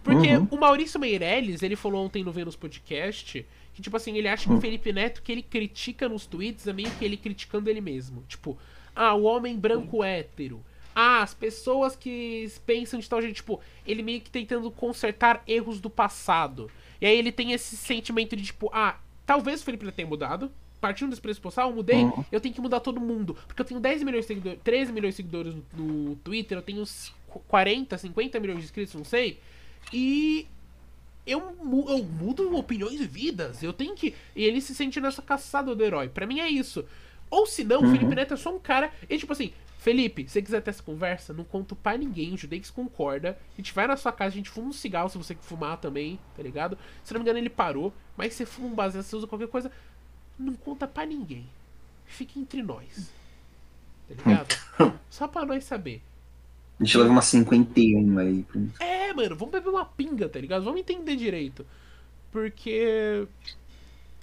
Porque 0.02 0.36
Uhum. 0.36 0.48
o 0.50 0.56
Maurício 0.58 0.98
Meirelles, 0.98 1.62
ele 1.62 1.76
falou 1.76 2.04
ontem 2.04 2.24
no 2.24 2.32
Vênus 2.32 2.56
Podcast 2.56 3.46
que, 3.74 3.80
tipo 3.82 3.96
assim, 3.96 4.16
ele 4.16 4.28
acha 4.28 4.46
que 4.48 4.52
o 4.54 4.60
Felipe 4.60 4.92
Neto, 4.92 5.22
que 5.22 5.32
ele 5.32 5.42
critica 5.42 6.08
nos 6.08 6.26
tweets, 6.26 6.66
é 6.66 6.72
meio 6.72 6.90
que 6.92 7.04
ele 7.04 7.16
criticando 7.16 7.70
ele 7.70 7.80
mesmo. 7.80 8.22
Tipo, 8.28 8.56
ah, 8.94 9.14
o 9.14 9.22
homem 9.24 9.56
branco 9.58 10.04
hétero. 10.04 10.62
Ah, 10.94 11.22
as 11.22 11.32
pessoas 11.32 11.96
que 11.96 12.52
pensam 12.66 13.00
de 13.00 13.08
tal 13.08 13.22
jeito. 13.22 13.36
Tipo, 13.36 13.60
ele 13.86 14.02
meio 14.02 14.20
que 14.20 14.30
tentando 14.30 14.70
consertar 14.70 15.42
erros 15.46 15.80
do 15.80 15.88
passado. 15.88 16.70
E 17.00 17.06
aí 17.06 17.16
ele 17.18 17.32
tem 17.32 17.52
esse 17.52 17.76
sentimento 17.76 18.36
de, 18.36 18.42
tipo, 18.44 18.68
ah, 18.74 18.98
talvez 19.24 19.62
o 19.62 19.64
Felipe 19.64 19.84
Neto 19.86 19.94
tenha 19.94 20.08
mudado. 20.08 20.52
Partindo 20.80 21.10
desse 21.10 21.22
pressuposto, 21.22 21.60
ah, 21.60 21.64
eu 21.64 21.72
mudei, 21.72 22.02
Uhum. 22.04 22.24
eu 22.32 22.40
tenho 22.40 22.52
que 22.54 22.60
mudar 22.60 22.80
todo 22.80 23.00
mundo. 23.00 23.36
Porque 23.46 23.62
eu 23.62 23.64
tenho 23.64 23.78
10 23.80 24.02
milhões 24.02 24.24
de 24.24 24.28
seguidores, 24.28 24.58
13 24.64 24.92
milhões 24.92 25.14
de 25.14 25.16
seguidores 25.16 25.54
no, 25.54 25.84
no 26.10 26.16
Twitter, 26.16 26.58
eu 26.58 26.62
tenho 26.62 26.82
uns 26.82 27.14
40, 27.48 27.96
50 27.96 28.40
milhões 28.40 28.58
de 28.58 28.64
inscritos, 28.64 28.92
não 28.94 29.04
sei. 29.04 29.38
E 29.92 30.46
eu, 31.26 31.40
eu 31.88 32.04
mudo 32.04 32.56
opiniões 32.56 33.00
e 33.00 33.06
vidas. 33.06 33.62
Eu 33.62 33.72
tenho 33.72 33.94
que. 33.94 34.14
E 34.34 34.44
ele 34.44 34.60
se 34.60 34.74
sente 34.74 35.00
nessa 35.00 35.22
caçada 35.22 35.74
do 35.74 35.84
herói. 35.84 36.08
Pra 36.08 36.26
mim 36.26 36.40
é 36.40 36.48
isso. 36.48 36.84
Ou 37.30 37.46
se 37.46 37.64
não, 37.64 37.80
o 37.80 37.84
Uhum. 37.84 37.92
Felipe 37.92 38.14
Neto 38.14 38.34
é 38.34 38.36
só 38.36 38.54
um 38.54 38.58
cara. 38.58 38.92
E 39.08 39.16
tipo 39.16 39.32
assim, 39.32 39.52
Felipe, 39.78 40.24
se 40.24 40.30
você 40.34 40.42
quiser 40.42 40.60
ter 40.60 40.70
essa 40.70 40.82
conversa, 40.82 41.32
não 41.32 41.44
conto 41.44 41.74
pra 41.74 41.96
ninguém. 41.96 42.34
O 42.34 42.36
Judex 42.36 42.70
concorda. 42.70 43.38
A 43.52 43.56
gente 43.56 43.72
vai 43.72 43.86
na 43.86 43.96
sua 43.96 44.12
casa, 44.12 44.34
a 44.34 44.36
gente 44.36 44.50
fuma 44.50 44.68
um 44.68 44.72
cigarro 44.72 45.08
se 45.08 45.16
você 45.18 45.34
fumar 45.36 45.76
também, 45.78 46.18
tá 46.36 46.42
ligado? 46.42 46.76
Se 47.02 47.12
não 47.12 47.20
me 47.20 47.24
engano, 47.24 47.38
ele 47.38 47.50
parou. 47.50 47.92
Mas 48.16 48.34
você 48.34 48.44
fuma 48.44 48.68
um 48.68 48.74
baseado, 48.74 49.04
você 49.04 49.16
usa 49.16 49.26
qualquer 49.26 49.48
coisa. 49.48 49.70
Não 50.38 50.54
conta 50.54 50.86
pra 50.86 51.06
ninguém. 51.06 51.48
Fica 52.04 52.38
entre 52.38 52.62
nós. 52.62 53.10
Tá 54.08 54.14
ligado? 54.14 54.54
Só 55.08 55.26
pra 55.26 55.46
nós 55.46 55.64
saber. 55.64 56.02
A 56.82 56.84
gente 56.84 56.98
leva 56.98 57.10
uma 57.10 57.22
51 57.22 58.18
aí. 58.18 58.44
É, 58.80 59.12
mano, 59.14 59.36
vamos 59.36 59.52
beber 59.52 59.68
uma 59.68 59.84
pinga, 59.84 60.28
tá 60.28 60.40
ligado? 60.40 60.64
Vamos 60.64 60.80
entender 60.80 61.14
direito. 61.14 61.64
Porque. 62.32 63.24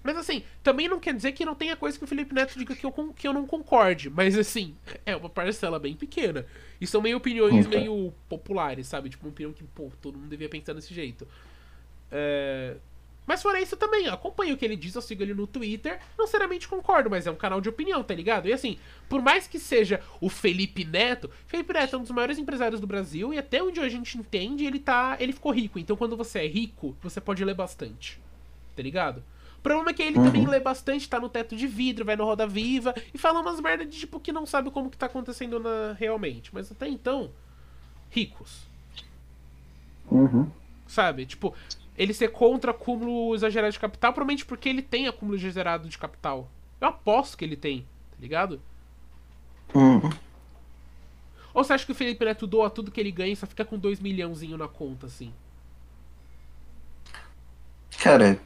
Mas 0.04 0.18
assim, 0.18 0.44
também 0.62 0.90
não 0.90 1.00
quer 1.00 1.14
dizer 1.14 1.32
que 1.32 1.46
não 1.46 1.56
tenha 1.56 1.78
coisa 1.78 1.98
que 1.98 2.04
o 2.04 2.08
Felipe 2.08 2.34
Neto 2.34 2.60
diga 2.60 2.76
que 2.76 2.86
eu, 2.86 2.92
que 3.16 3.26
eu 3.26 3.32
não 3.32 3.48
concorde. 3.48 4.10
Mas 4.10 4.38
assim, 4.38 4.76
é 5.06 5.16
uma 5.16 5.30
parcela 5.30 5.80
bem 5.80 5.96
pequena. 5.96 6.46
E 6.82 6.86
são 6.86 7.02
meio 7.02 7.16
opiniões 7.16 7.66
meio 7.66 8.14
populares, 8.28 8.88
sabe? 8.88 9.10
Tipo, 9.10 9.26
uma 9.26 9.32
opinião 9.32 9.54
que, 9.54 9.64
pô, 9.64 9.90
todo 10.02 10.18
mundo 10.18 10.30
devia 10.30 10.50
pensar 10.50 10.74
desse 10.74 10.94
jeito. 10.94 11.26
É... 12.12 12.76
Mas 13.30 13.44
fora 13.44 13.62
isso 13.62 13.78
também, 13.78 14.08
eu 14.08 14.14
acompanho 14.16 14.56
o 14.56 14.58
que 14.58 14.66
ele 14.66 14.76
diz, 14.76 14.96
eu 14.96 15.04
sigo 15.04 15.22
ele 15.22 15.36
no 15.36 15.46
Twitter. 15.46 16.00
Não 16.18 16.26
seriamente 16.26 16.68
concordo, 16.68 17.12
mas 17.12 17.28
é 17.28 17.32
um 17.32 17.36
canal 17.36 17.62
de 17.62 17.70
opinião, 17.70 18.02
tá 18.02 18.16
ligado? 18.16 18.48
E 18.48 18.52
assim, 18.54 18.80
por 19.08 19.22
mais 19.22 19.46
que 19.46 19.60
seja 19.60 20.02
o 20.20 20.30
Felipe 20.30 20.84
Neto, 20.84 21.30
Felipe 21.46 21.72
Neto 21.72 21.96
é 21.96 22.00
um 22.00 22.02
dos 22.02 22.10
maiores 22.10 22.40
empresários 22.40 22.82
do 22.82 22.88
Brasil 22.88 23.32
e 23.32 23.38
até 23.38 23.62
onde 23.62 23.80
a 23.82 23.88
gente 23.88 24.18
entende, 24.18 24.66
ele 24.66 24.80
tá. 24.80 25.16
ele 25.20 25.32
ficou 25.32 25.52
rico. 25.52 25.78
Então 25.78 25.96
quando 25.96 26.18
você 26.18 26.40
é 26.40 26.48
rico, 26.48 26.98
você 27.04 27.22
pode 27.22 27.46
ler 27.46 27.54
bastante. 27.54 28.20
Tá 28.76 28.82
ligado? 28.82 29.24
O 29.60 29.62
problema 29.62 29.92
é 29.92 29.94
que 29.94 30.02
ele 30.02 30.18
Uhum. 30.18 30.24
também 30.26 30.48
lê 30.48 30.60
bastante, 30.60 31.08
tá 31.08 31.20
no 31.20 31.30
teto 31.30 31.56
de 31.56 31.68
vidro, 31.68 32.04
vai 32.04 32.16
no 32.16 32.26
Roda 32.26 32.48
Viva 32.48 32.96
e 33.14 33.18
fala 33.20 33.42
umas 33.42 33.60
merda 33.62 33.86
de 33.86 33.96
tipo 33.96 34.20
que 34.20 34.32
não 34.32 34.48
sabe 34.48 34.72
como 34.72 34.90
que 34.90 34.98
tá 34.98 35.06
acontecendo 35.06 35.60
na... 35.60 35.94
realmente. 36.00 36.50
Mas 36.52 36.72
até 36.72 36.88
então, 36.88 37.30
ricos. 38.10 38.64
Uhum. 40.10 40.50
Sabe? 40.88 41.28
Tipo, 41.28 41.54
ele 42.00 42.14
ser 42.14 42.30
contra 42.30 42.72
acúmulo 42.72 43.36
exagerado 43.36 43.74
de 43.74 43.80
capital, 43.80 44.14
provavelmente 44.14 44.46
porque 44.46 44.70
ele 44.70 44.82
tem 44.82 45.10
acúmulo 45.10 45.38
exagerado 45.38 45.90
de 45.90 45.98
capital. 45.98 46.50
Eu 46.80 46.88
aposto 46.88 47.38
que 47.38 47.44
ele 47.44 47.58
tem, 47.58 47.82
tá 48.10 48.18
ligado? 48.22 48.62
Uhum. 49.76 50.10
Ou 51.54 51.62
você 51.62 51.74
acha 51.74 51.86
que 51.86 51.92
o 51.92 51.96
Felipe 51.96 52.24
Neto 52.24 52.48
doa 52.48 52.70
tudo 52.70 52.90
que 52.90 53.02
ele 53.02 53.12
ganha 53.12 53.34
e 53.34 53.36
só 53.36 53.46
fica 53.46 53.66
com 53.66 53.78
2 53.78 54.00
milhãozinho 54.00 54.58
na 54.58 54.70
conta, 54.70 55.08
assim? 55.08 55.34
Cara, 58.02 58.40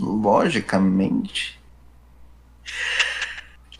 logicamente, 0.00 1.60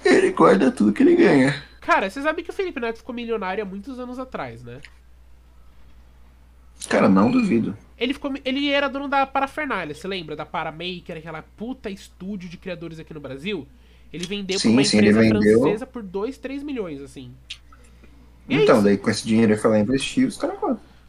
ele 0.05 0.31
guarda 0.31 0.71
tudo 0.71 0.93
que 0.93 1.03
ele 1.03 1.17
ganha. 1.17 1.65
Cara, 1.81 2.09
você 2.09 2.23
sabe 2.23 2.45
que 2.45 2.51
o 2.51 2.55
Felipe 2.55 2.79
Neto 2.79 2.99
ficou 2.99 3.13
milionário 3.13 3.65
há 3.65 3.67
muitos 3.67 3.99
anos 3.99 4.21
atrás, 4.21 4.63
né? 4.63 4.81
Cara, 6.88 7.09
não 7.09 7.31
duvido. 7.31 7.77
Ele, 7.99 8.12
ficou, 8.12 8.33
ele 8.44 8.70
era 8.70 8.88
dono 8.88 9.09
da 9.09 9.27
Parafernália, 9.27 9.94
você 9.94 10.07
lembra? 10.09 10.35
Da 10.35 10.44
Paramaker, 10.44 11.16
aquela 11.16 11.42
puta 11.57 11.88
estúdio 11.88 12.49
de 12.49 12.57
criadores 12.57 12.99
aqui 12.99 13.14
no 13.14 13.20
Brasil? 13.20 13.66
Ele 14.12 14.27
vendeu 14.27 14.59
Sim, 14.59 14.68
pra 14.68 14.73
uma 14.73 14.85
sim, 14.85 14.97
empresa 14.97 15.20
vendeu. 15.20 15.61
francesa 15.61 15.87
por 15.87 16.03
2, 16.03 16.38
3 16.38 16.62
milhões, 16.62 17.01
assim. 17.01 17.33
E 18.49 18.57
é 18.57 18.62
então, 18.62 18.77
isso. 18.77 18.85
daí 18.85 18.97
com 18.97 19.11
esse 19.11 19.27
dinheiro 19.27 19.53
ele 19.53 19.61
foi 19.61 19.70
lá 19.70 19.79
investir, 19.79 20.27
os 20.27 20.37
caras. 20.37 20.59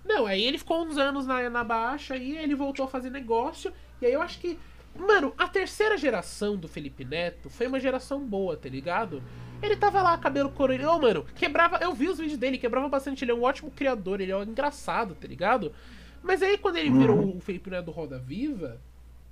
Não, 0.03 0.25
aí 0.25 0.43
ele 0.43 0.57
ficou 0.57 0.85
uns 0.85 0.97
anos 0.97 1.25
na, 1.25 1.49
na 1.49 1.63
baixa 1.63 2.15
e 2.15 2.37
ele 2.37 2.55
voltou 2.55 2.85
a 2.85 2.87
fazer 2.87 3.09
negócio. 3.09 3.71
E 4.01 4.05
aí 4.05 4.13
eu 4.13 4.21
acho 4.21 4.39
que. 4.39 4.57
Mano, 4.97 5.33
a 5.37 5.47
terceira 5.47 5.97
geração 5.97 6.55
do 6.55 6.69
Felipe 6.69 7.03
Neto 7.03 7.49
foi 7.49 7.67
uma 7.67 7.79
geração 7.79 8.21
boa, 8.21 8.55
tá 8.55 8.69
ligado? 8.69 9.21
Ele 9.65 9.75
tava 9.75 10.01
lá, 10.01 10.17
cabelo 10.17 10.49
coroinha. 10.49 10.89
Ô, 10.89 10.99
mano, 10.99 11.25
quebrava. 11.35 11.77
Eu 11.77 11.93
vi 11.93 12.07
os 12.09 12.17
vídeos 12.17 12.37
dele, 12.37 12.57
quebrava 12.57 12.87
bastante. 12.87 13.23
Ele 13.23 13.31
é 13.31 13.35
um 13.35 13.43
ótimo 13.43 13.71
criador, 13.71 14.21
ele 14.21 14.31
é 14.31 14.37
um 14.37 14.43
engraçado, 14.43 15.15
tá 15.15 15.27
ligado? 15.27 15.73
Mas 16.21 16.41
aí 16.41 16.57
quando 16.57 16.77
ele 16.77 16.89
virou 16.89 17.35
o 17.35 17.39
Felipe 17.39 17.69
Neto 17.69 17.85
do 17.85 17.91
Roda 17.91 18.17
Viva, 18.17 18.81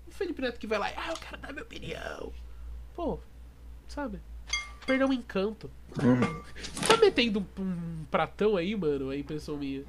o 0.08 0.12
Felipe 0.12 0.42
Neto 0.42 0.60
que 0.60 0.68
vai 0.68 0.78
lá, 0.78 0.92
ah, 0.96 1.10
eu 1.10 1.16
quero 1.16 1.38
dar 1.38 1.52
minha 1.52 1.64
opinião. 1.64 2.32
Pô, 2.96 3.20
sabe? 3.88 4.20
Perdeu 4.86 5.10
o 5.10 5.14
encanto. 5.14 5.72
Você 5.96 6.88
tá 6.88 6.98
metendo 6.98 7.46
um, 7.58 7.62
um 7.62 8.06
pratão 8.12 8.58
aí, 8.58 8.76
mano? 8.76 9.12
É 9.12 9.18
impressão 9.18 9.58
minha. 9.58 9.84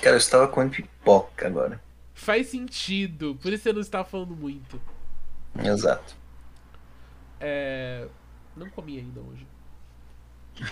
Cara, 0.00 0.16
eu 0.16 0.18
estava 0.18 0.48
comendo 0.48 0.76
pipoca 0.76 1.46
agora. 1.46 1.80
Faz 2.14 2.46
sentido, 2.48 3.38
por 3.42 3.52
isso 3.52 3.64
você 3.64 3.72
não 3.72 3.80
está 3.80 4.02
falando 4.04 4.34
muito. 4.34 4.80
Exato. 5.62 6.16
É. 7.40 8.06
Não 8.56 8.68
comi 8.70 8.98
ainda 8.98 9.20
hoje. 9.20 9.46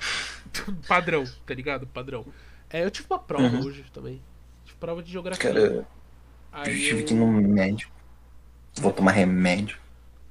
Padrão, 0.89 1.25
tá 1.47 1.55
ligado? 1.55 1.87
Padrão. 1.87 2.25
É, 2.71 2.85
eu 2.85 2.91
tive 2.91 3.07
uma 3.11 3.19
prova 3.19 3.45
Uhum. 3.45 3.67
hoje 3.67 3.85
também. 3.93 4.21
Tive 4.65 4.77
prova 4.79 5.03
de 5.03 5.13
geografia. 5.13 5.53
Cara, 5.53 5.61
eu 5.61 5.87
Aí 6.53 6.65
tive 6.79 7.01
eu- 7.03 7.05
que 7.07 7.15
ir 7.15 7.17
no 7.17 7.27
médico. 7.27 7.93
Vou 8.77 8.93
tomar 8.93 9.13
remédio. 9.13 9.79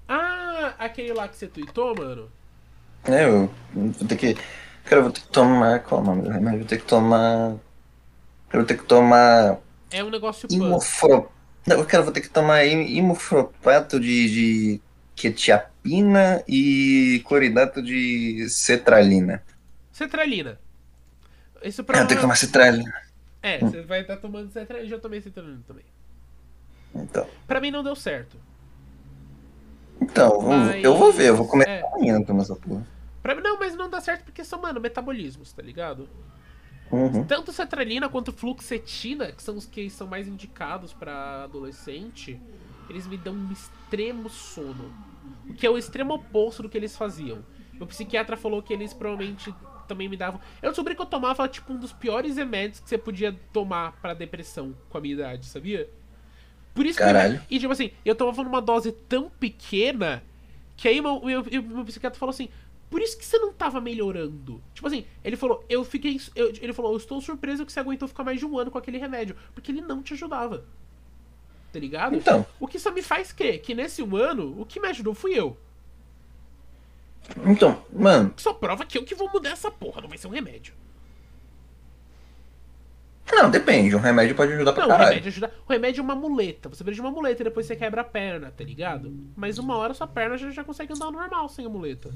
Ah, 0.08 0.74
aquele 0.80 1.14
lá 1.14 1.28
que 1.28 1.36
você 1.38 1.48
tweetou, 1.48 1.96
mano? 1.96 2.30
É, 3.06 3.26
eu 3.26 3.50
vou 3.74 4.08
ter 4.08 4.16
que. 4.18 4.34
Cara, 4.84 4.98
eu 4.98 5.04
vou 5.04 5.12
ter 5.12 5.22
que 5.22 5.28
tomar. 5.28 5.80
Qual 5.82 6.02
é 6.02 6.04
o 6.04 6.08
nome 6.08 6.22
do 6.24 6.30
remédio? 6.30 6.60
Vou 6.60 6.68
ter 6.68 6.78
que 6.80 6.86
tomar. 6.86 7.52
Eu 8.52 8.60
vou 8.60 8.66
ter 8.66 8.78
que 8.78 8.84
tomar. 8.86 9.60
É 9.92 10.04
um 10.04 10.10
negócio. 10.10 10.48
Imofro... 10.52 11.30
Não, 11.66 11.84
cara, 11.86 12.00
eu 12.02 12.04
vou 12.06 12.14
ter 12.14 12.22
que 12.22 12.30
tomar 12.30 12.66
im- 12.66 12.98
imofropato 12.98 13.98
de, 14.00 14.30
de 14.30 14.82
quetiapina 15.16 15.72
e 15.86 17.22
cloridato 17.28 17.82
de 17.82 18.48
cetralina. 18.50 19.44
Cetralina. 19.92 20.60
Esse 21.62 21.82
Ah, 21.82 21.84
eu 21.84 21.86
tenho 21.86 21.98
que 22.00 22.06
prova... 22.08 22.22
tomar 22.22 22.36
cetralina. 22.36 22.94
É, 23.42 23.60
você 23.60 23.82
vai 23.82 24.02
estar 24.02 24.18
tomando 24.18 24.52
cetralina. 24.52 24.90
Já 24.90 25.00
tomei 25.00 25.22
cetralina 25.22 25.62
também. 25.68 25.86
Então, 26.96 27.28
Pra 27.48 27.60
mim 27.60 27.72
não 27.72 27.84
deu 27.84 27.96
certo. 27.96 28.38
então 30.02 30.42
Mas- 30.42 30.84
eu 30.84 30.96
vou 30.96 31.12
ver, 31.12 31.30
eu 31.30 31.36
vou 31.36 31.48
começar 31.48 31.72
é. 31.72 31.82
amanhã 31.86 32.20
a 32.20 32.24
tomar 32.24 32.44
essa 32.44 32.56
porra. 32.56 32.86
Pra 33.22 33.36
mim, 33.36 33.42
não, 33.42 33.58
mas 33.58 33.76
não 33.76 33.90
dá 33.90 34.02
certo 34.02 34.26
porque 34.26 34.44
são, 34.44 34.62
mano, 34.62 34.80
metabolismos, 34.82 35.52
tá 35.54 35.62
ligado? 35.62 36.08
Uhum. 36.92 37.24
Tanto 37.24 37.52
cetralina 37.52 38.08
quanto 38.10 38.32
fluoxetina, 38.34 39.32
que 39.32 39.42
são 39.42 39.56
os 39.56 39.66
que 39.66 39.90
são 39.90 40.06
mais 40.06 40.28
indicados 40.28 40.94
pra 40.94 41.46
adolescente, 41.46 42.40
eles 42.90 43.08
me 43.08 43.18
dão 43.18 43.34
um 43.34 43.52
extremo 43.52 44.30
sono. 44.30 44.94
O 45.50 45.54
que 45.54 45.66
é 45.66 45.70
o 45.70 45.78
extremo 45.78 46.14
oposto 46.14 46.64
do 46.64 46.70
que 46.70 46.78
eles 46.78 46.96
faziam. 46.96 47.44
Meu 47.74 47.88
psiquiatra 47.88 48.38
falou 48.38 48.62
que 48.62 48.72
eles 48.74 48.94
provavelmente 48.94 49.54
também 49.88 50.08
me 50.08 50.16
davam. 50.16 50.40
Eu 50.62 50.70
descobri 50.70 50.96
que 50.96 51.02
eu 51.02 51.06
tomava, 51.06 51.48
tipo, 51.48 51.74
um 51.74 51.78
dos 51.78 51.92
piores 51.92 52.38
remédios 52.38 52.80
que 52.80 52.90
você 52.90 52.98
podia 52.98 53.38
tomar 53.52 53.94
pra 54.02 54.14
depressão 54.14 54.76
com 54.90 54.98
a 54.98 55.02
minha 55.02 55.14
idade, 55.16 55.46
sabia? 55.46 55.90
Por 56.74 56.86
isso 56.86 56.98
Caralho. 57.00 57.40
que. 57.48 57.56
E 57.56 57.60
tipo 57.60 57.72
assim, 57.72 57.92
eu 58.06 58.16
tomava 58.16 58.44
numa 58.44 58.62
dose 58.62 58.92
tão 58.92 59.30
pequena 59.30 60.24
que 60.76 60.88
aí 60.88 61.02
meu, 61.02 61.22
meu- 61.24 61.44
meu 61.44 61.86
psiquiatra 61.86 62.20
falou 62.20 62.32
assim. 62.32 62.50
Por 62.90 63.02
isso 63.02 63.18
que 63.18 63.26
você 63.26 63.40
não 63.40 63.52
tava 63.52 63.82
melhorando. 63.82 64.62
Tipo 64.74 64.86
assim, 64.88 65.04
ele 65.24 65.36
falou, 65.36 65.66
eu 65.68 65.84
fiquei. 65.84 66.20
eu- 66.36 66.54
ele 66.62 66.74
falou, 66.74 66.92
eu 66.92 66.98
estou 66.98 67.20
surpreso 67.20 67.66
que 67.66 67.72
você 67.72 67.80
aguentou 67.80 68.08
ficar 68.08 68.24
mais 68.24 68.40
de 68.40 68.46
um 68.46 68.58
ano 68.58 68.70
com 68.70 68.78
aquele 68.78 69.00
remédio. 69.00 69.36
Porque 69.54 69.72
ele 69.72 69.82
não 69.82 70.02
te 70.04 70.14
ajudava. 70.14 70.64
Tá 71.74 71.80
ligado? 71.80 72.16
Então. 72.16 72.46
O 72.60 72.68
que 72.68 72.78
só 72.78 72.92
me 72.92 73.02
faz 73.02 73.34
crer 73.34 73.60
que 73.60 73.74
nesse 73.74 74.04
um 74.04 74.16
ano, 74.16 74.62
o 74.62 74.66
que 74.66 74.80
me 74.80 74.88
ajudou 74.90 75.16
fui 75.16 75.34
eu. 75.38 75.58
Então, 77.46 77.84
mano, 77.92 78.32
Só 78.38 78.54
prova 78.54 78.86
que 78.86 78.98
eu 78.98 79.04
que 79.04 79.16
vou 79.16 79.30
mudar 79.32 79.50
essa 79.52 79.72
porra, 79.72 80.02
não 80.02 80.08
vai 80.10 80.18
ser 80.18 80.28
um 80.28 80.32
remédio. 80.32 80.74
não, 83.32 83.50
depende. 83.50 83.96
Um 83.96 84.00
remédio 84.00 84.36
pode 84.36 84.54
ajudar 84.54 84.74
pra 84.74 84.84
Não, 84.84 84.90
caralho. 84.90 85.10
remédio 85.10 85.30
ajuda. 85.30 85.52
O 85.68 85.72
remédio 85.72 86.02
é 86.02 86.04
uma 86.04 86.16
muleta. 86.16 86.70
Você 86.70 86.84
precisa 86.84 87.02
de 87.02 87.08
uma 87.08 87.12
muleta 87.12 87.42
e 87.42 87.46
depois 87.46 87.66
você 87.66 87.76
quebra 87.76 88.02
a 88.02 88.04
perna, 88.04 88.54
tá 88.56 88.64
ligado? 88.64 89.12
Mas 89.36 89.58
uma 89.58 89.76
hora 89.78 89.96
sua 89.96 90.06
perna 90.06 90.38
já, 90.38 90.52
já 90.52 90.64
consegue 90.64 90.94
andar 90.94 91.10
normal 91.10 91.50
sem 91.50 91.66
a 91.66 91.70
muleta. 91.70 92.12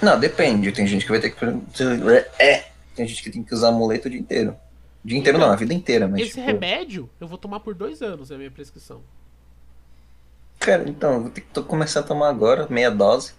Não, 0.00 0.20
depende. 0.20 0.70
Tem 0.70 0.86
gente 0.86 1.04
que 1.04 1.10
vai 1.10 1.20
ter 1.20 1.30
que. 1.30 1.44
É. 2.38 2.68
Tem 2.94 3.08
gente 3.08 3.22
que 3.22 3.30
tem 3.30 3.42
que 3.42 3.52
usar 3.52 3.72
muleta 3.72 4.06
o 4.06 4.10
dia 4.10 4.20
inteiro. 4.20 4.54
O 5.04 5.08
dia 5.08 5.18
inteiro 5.18 5.38
não, 5.38 5.50
a 5.50 5.56
vida 5.56 5.74
inteira, 5.74 6.08
mas. 6.08 6.20
Esse 6.22 6.30
tipo, 6.30 6.46
remédio 6.46 7.10
eu 7.20 7.28
vou 7.28 7.36
tomar 7.36 7.60
por 7.60 7.74
dois 7.74 8.00
anos, 8.00 8.30
é 8.30 8.34
a 8.34 8.38
minha 8.38 8.50
prescrição. 8.50 9.02
Cara, 10.58 10.88
então, 10.88 11.12
eu 11.14 11.20
vou 11.22 11.30
ter 11.30 11.42
que 11.42 11.62
começar 11.62 12.00
a 12.00 12.04
tomar 12.04 12.30
agora, 12.30 12.66
meia 12.70 12.90
dose. 12.90 13.32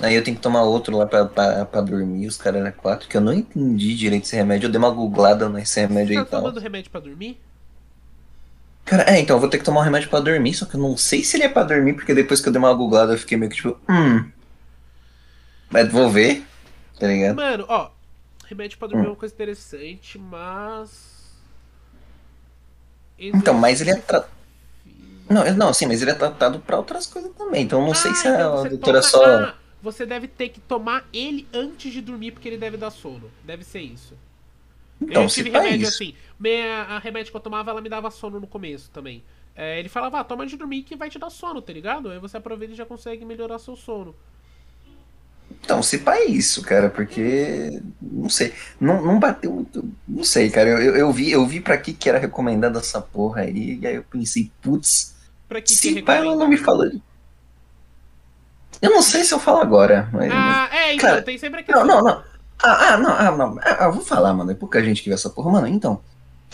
Aí 0.00 0.14
eu 0.14 0.22
tenho 0.24 0.36
que 0.36 0.42
tomar 0.42 0.62
outro 0.62 0.96
lá 0.96 1.06
pra, 1.06 1.24
pra, 1.24 1.64
pra 1.64 1.80
dormir, 1.80 2.26
os 2.26 2.36
caras 2.36 2.60
eram 2.60 2.72
quatro, 2.72 3.08
que 3.08 3.16
eu 3.16 3.20
não 3.20 3.32
entendi 3.32 3.94
direito 3.94 4.24
esse 4.24 4.36
remédio. 4.36 4.66
Eu 4.66 4.70
dei 4.70 4.78
uma 4.78 4.90
googlada 4.90 5.48
nesse 5.48 5.80
remédio 5.80 6.14
Você 6.14 6.18
aí 6.18 6.24
tá 6.24 6.28
e 6.28 6.30
tal. 6.30 6.42
tomando 6.42 6.60
remédio 6.60 6.90
pra 6.90 7.00
dormir? 7.00 7.40
Cara, 8.84 9.04
é, 9.04 9.18
então 9.20 9.36
eu 9.36 9.40
vou 9.40 9.48
ter 9.48 9.56
que 9.56 9.64
tomar 9.64 9.80
um 9.80 9.84
remédio 9.84 10.10
pra 10.10 10.20
dormir, 10.20 10.52
só 10.52 10.66
que 10.66 10.74
eu 10.74 10.80
não 10.80 10.96
sei 10.96 11.24
se 11.24 11.36
ele 11.36 11.44
é 11.44 11.48
pra 11.48 11.62
dormir, 11.62 11.94
porque 11.94 12.12
depois 12.12 12.40
que 12.40 12.48
eu 12.48 12.52
dei 12.52 12.58
uma 12.58 12.74
googlada 12.74 13.14
eu 13.14 13.18
fiquei 13.18 13.38
meio 13.38 13.50
que 13.50 13.56
tipo, 13.56 13.78
hum. 13.88 14.28
Mas 15.70 15.90
vou 15.90 16.10
ver, 16.10 16.44
tá 17.00 17.06
ligado? 17.06 17.36
Mano, 17.36 17.64
ó, 17.68 17.90
remédio 18.54 18.78
pra 18.78 18.88
dormir 18.88 19.06
é 19.06 19.08
uma 19.10 19.16
coisa 19.16 19.34
interessante, 19.34 20.18
mas. 20.18 21.12
Então, 23.18 23.54
mas 23.54 23.80
ele 23.80 23.90
é 23.90 23.96
tra... 23.96 24.26
Não, 25.28 25.44
não, 25.54 25.72
sim, 25.72 25.86
mas 25.86 26.02
ele 26.02 26.10
é 26.10 26.14
tratado 26.14 26.58
pra 26.60 26.76
outras 26.76 27.06
coisas 27.06 27.32
também. 27.34 27.62
Então 27.64 27.84
não 27.84 27.94
sei 27.94 28.10
Ah, 28.10 28.14
se 28.14 28.28
a 28.28 28.30
então 28.34 28.56
você 28.58 28.68
doutora 28.70 29.00
toma- 29.00 29.10
só. 29.10 29.24
Ah, 29.44 29.54
você 29.80 30.06
deve 30.06 30.28
ter 30.28 30.48
que 30.48 30.60
tomar 30.60 31.06
ele 31.12 31.46
antes 31.52 31.92
de 31.92 32.00
dormir, 32.00 32.32
porque 32.32 32.48
ele 32.48 32.58
deve 32.58 32.76
dar 32.76 32.90
sono. 32.90 33.30
Deve 33.42 33.64
ser 33.64 33.80
isso. 33.80 34.14
Então, 35.00 35.22
eu 35.24 35.28
se 35.28 35.36
tive 35.36 35.50
tá 35.50 35.60
remédio 35.60 35.84
isso. 35.88 35.94
assim. 36.02 36.14
Minha, 36.38 36.82
a 36.84 36.98
remédio 36.98 37.30
que 37.30 37.36
eu 37.36 37.40
tomava, 37.40 37.70
ela 37.70 37.80
me 37.80 37.88
dava 37.88 38.10
sono 38.10 38.38
no 38.40 38.46
começo 38.46 38.90
também. 38.90 39.22
É, 39.56 39.78
ele 39.78 39.88
falava, 39.88 40.20
ah, 40.20 40.24
toma 40.24 40.42
antes 40.42 40.52
de 40.52 40.58
dormir 40.58 40.82
que 40.82 40.96
vai 40.96 41.08
te 41.08 41.18
dar 41.18 41.30
sono, 41.30 41.62
tá 41.62 41.72
ligado? 41.72 42.10
Aí 42.10 42.18
você 42.18 42.36
aproveita 42.36 42.74
e 42.74 42.76
já 42.76 42.84
consegue 42.86 43.24
melhorar 43.24 43.58
seu 43.58 43.76
sono. 43.76 44.14
Então, 45.50 45.82
se 45.82 45.98
pá 45.98 46.16
é 46.16 46.26
isso, 46.26 46.62
cara, 46.62 46.90
porque. 46.90 47.80
Não 48.00 48.28
sei. 48.28 48.52
Não, 48.78 49.00
não 49.02 49.18
bateu 49.18 49.50
muito. 49.52 49.90
Não 50.06 50.22
sei, 50.22 50.50
cara. 50.50 50.68
Eu, 50.68 50.78
eu, 50.78 50.96
eu 50.96 51.12
vi, 51.12 51.30
eu 51.30 51.46
vi 51.46 51.60
pra 51.60 51.78
que, 51.78 51.92
que 51.92 52.08
era 52.08 52.18
recomendada 52.18 52.78
essa 52.78 53.00
porra 53.00 53.42
aí, 53.42 53.78
e 53.80 53.86
aí 53.86 53.94
eu 53.94 54.04
pensei, 54.04 54.50
putz, 54.60 55.14
Pra 55.48 55.60
que 55.60 55.72
se 55.74 55.94
que 55.94 56.02
pá 56.02 56.16
ela 56.16 56.36
não 56.36 56.48
me 56.48 56.56
falou. 56.56 56.90
Eu 58.82 58.90
não 58.90 59.02
sei 59.02 59.24
se 59.24 59.32
eu 59.32 59.38
falo 59.40 59.60
agora, 59.60 60.08
mas. 60.12 60.30
Ah, 60.32 60.68
é, 60.72 60.94
então, 60.94 61.08
Cara, 61.08 61.22
tem 61.22 61.38
sempre 61.38 61.60
aquele. 61.60 61.78
Não, 61.78 61.86
não, 61.86 62.02
não. 62.02 62.22
Ah, 62.62 62.94
ah, 62.94 62.96
não, 62.98 63.10
ah, 63.12 63.30
não. 63.30 63.58
Ah, 63.62 63.84
eu 63.84 63.92
vou 63.92 64.04
falar, 64.04 64.34
mano. 64.34 64.50
É 64.50 64.54
pouca 64.54 64.82
gente 64.82 65.02
que 65.02 65.08
vê 65.08 65.14
essa 65.14 65.30
porra. 65.30 65.50
Mano, 65.52 65.66
então. 65.68 66.00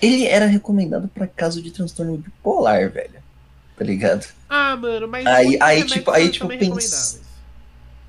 Ele 0.00 0.26
era 0.26 0.46
recomendado 0.46 1.08
pra 1.08 1.26
caso 1.26 1.60
de 1.60 1.70
transtorno 1.70 2.16
bipolar, 2.16 2.90
velho. 2.90 3.20
Tá 3.76 3.84
ligado? 3.84 4.26
Ah, 4.48 4.76
mano, 4.76 5.08
mas. 5.08 5.26
Aí- 5.26 5.58
aí, 5.60 5.84
tipo, 5.84 6.10
aí, 6.10 6.30
tipo, 6.30 6.48
pensa-. 6.48 7.19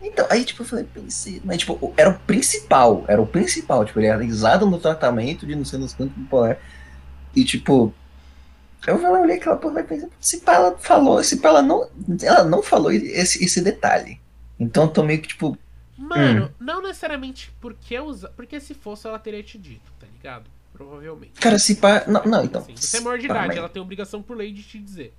Então, 0.01 0.25
aí, 0.29 0.43
tipo, 0.43 0.63
eu 0.63 0.65
falei, 0.65 0.83
pensei. 0.85 1.41
Mas, 1.45 1.59
tipo, 1.59 1.93
era 1.95 2.09
o 2.09 2.19
principal. 2.19 3.05
Era 3.07 3.21
o 3.21 3.27
principal. 3.27 3.85
Tipo, 3.85 3.99
ele 3.99 4.07
era 4.07 4.25
usado 4.25 4.65
no 4.65 4.79
tratamento 4.79 5.45
de 5.45 5.55
não 5.55 5.63
sei 5.63 5.77
nos 5.79 5.93
quantos 5.93 6.15
bipolar. 6.17 6.57
E, 7.35 7.43
tipo. 7.45 7.93
Eu 8.87 8.97
falei, 8.97 9.21
olhei 9.21 9.37
aquela 9.37 9.57
porra 9.57 9.81
e 9.81 9.83
pensei, 9.83 10.09
se 10.19 10.39
pá, 10.39 10.55
ela 10.55 10.75
falou, 10.79 11.23
se 11.23 11.37
pá, 11.37 11.49
ela 11.49 11.61
não. 11.61 11.87
Ela 12.23 12.43
não 12.43 12.63
falou 12.63 12.91
esse, 12.91 13.43
esse 13.45 13.61
detalhe. 13.61 14.19
Então 14.59 14.83
eu 14.85 14.89
tô 14.89 15.03
meio 15.03 15.21
que, 15.21 15.27
tipo. 15.29 15.55
Mano, 15.95 16.45
Hum. 16.47 16.49
não 16.59 16.81
necessariamente 16.81 17.53
porque 17.61 17.99
usa. 17.99 18.29
Porque 18.35 18.59
se 18.59 18.73
fosse, 18.73 19.05
ela 19.07 19.19
teria 19.19 19.43
te 19.43 19.55
dito, 19.59 19.91
tá 19.99 20.07
ligado? 20.11 20.49
Provavelmente. 20.73 21.33
Cara, 21.39 21.59
se 21.59 21.75
pá. 21.75 22.03
Não, 22.07 22.23
não 22.25 22.43
então. 22.43 22.61
Assim, 22.61 22.75
você 22.75 22.97
é 22.97 23.01
maior 23.01 23.19
de 23.19 23.25
idade, 23.25 23.47
mas- 23.49 23.57
ela 23.57 23.69
tem 23.69 23.79
obrigação 23.81 24.23
por 24.23 24.35
lei 24.35 24.51
de 24.51 24.63
te 24.63 24.79
dizer. 24.79 25.13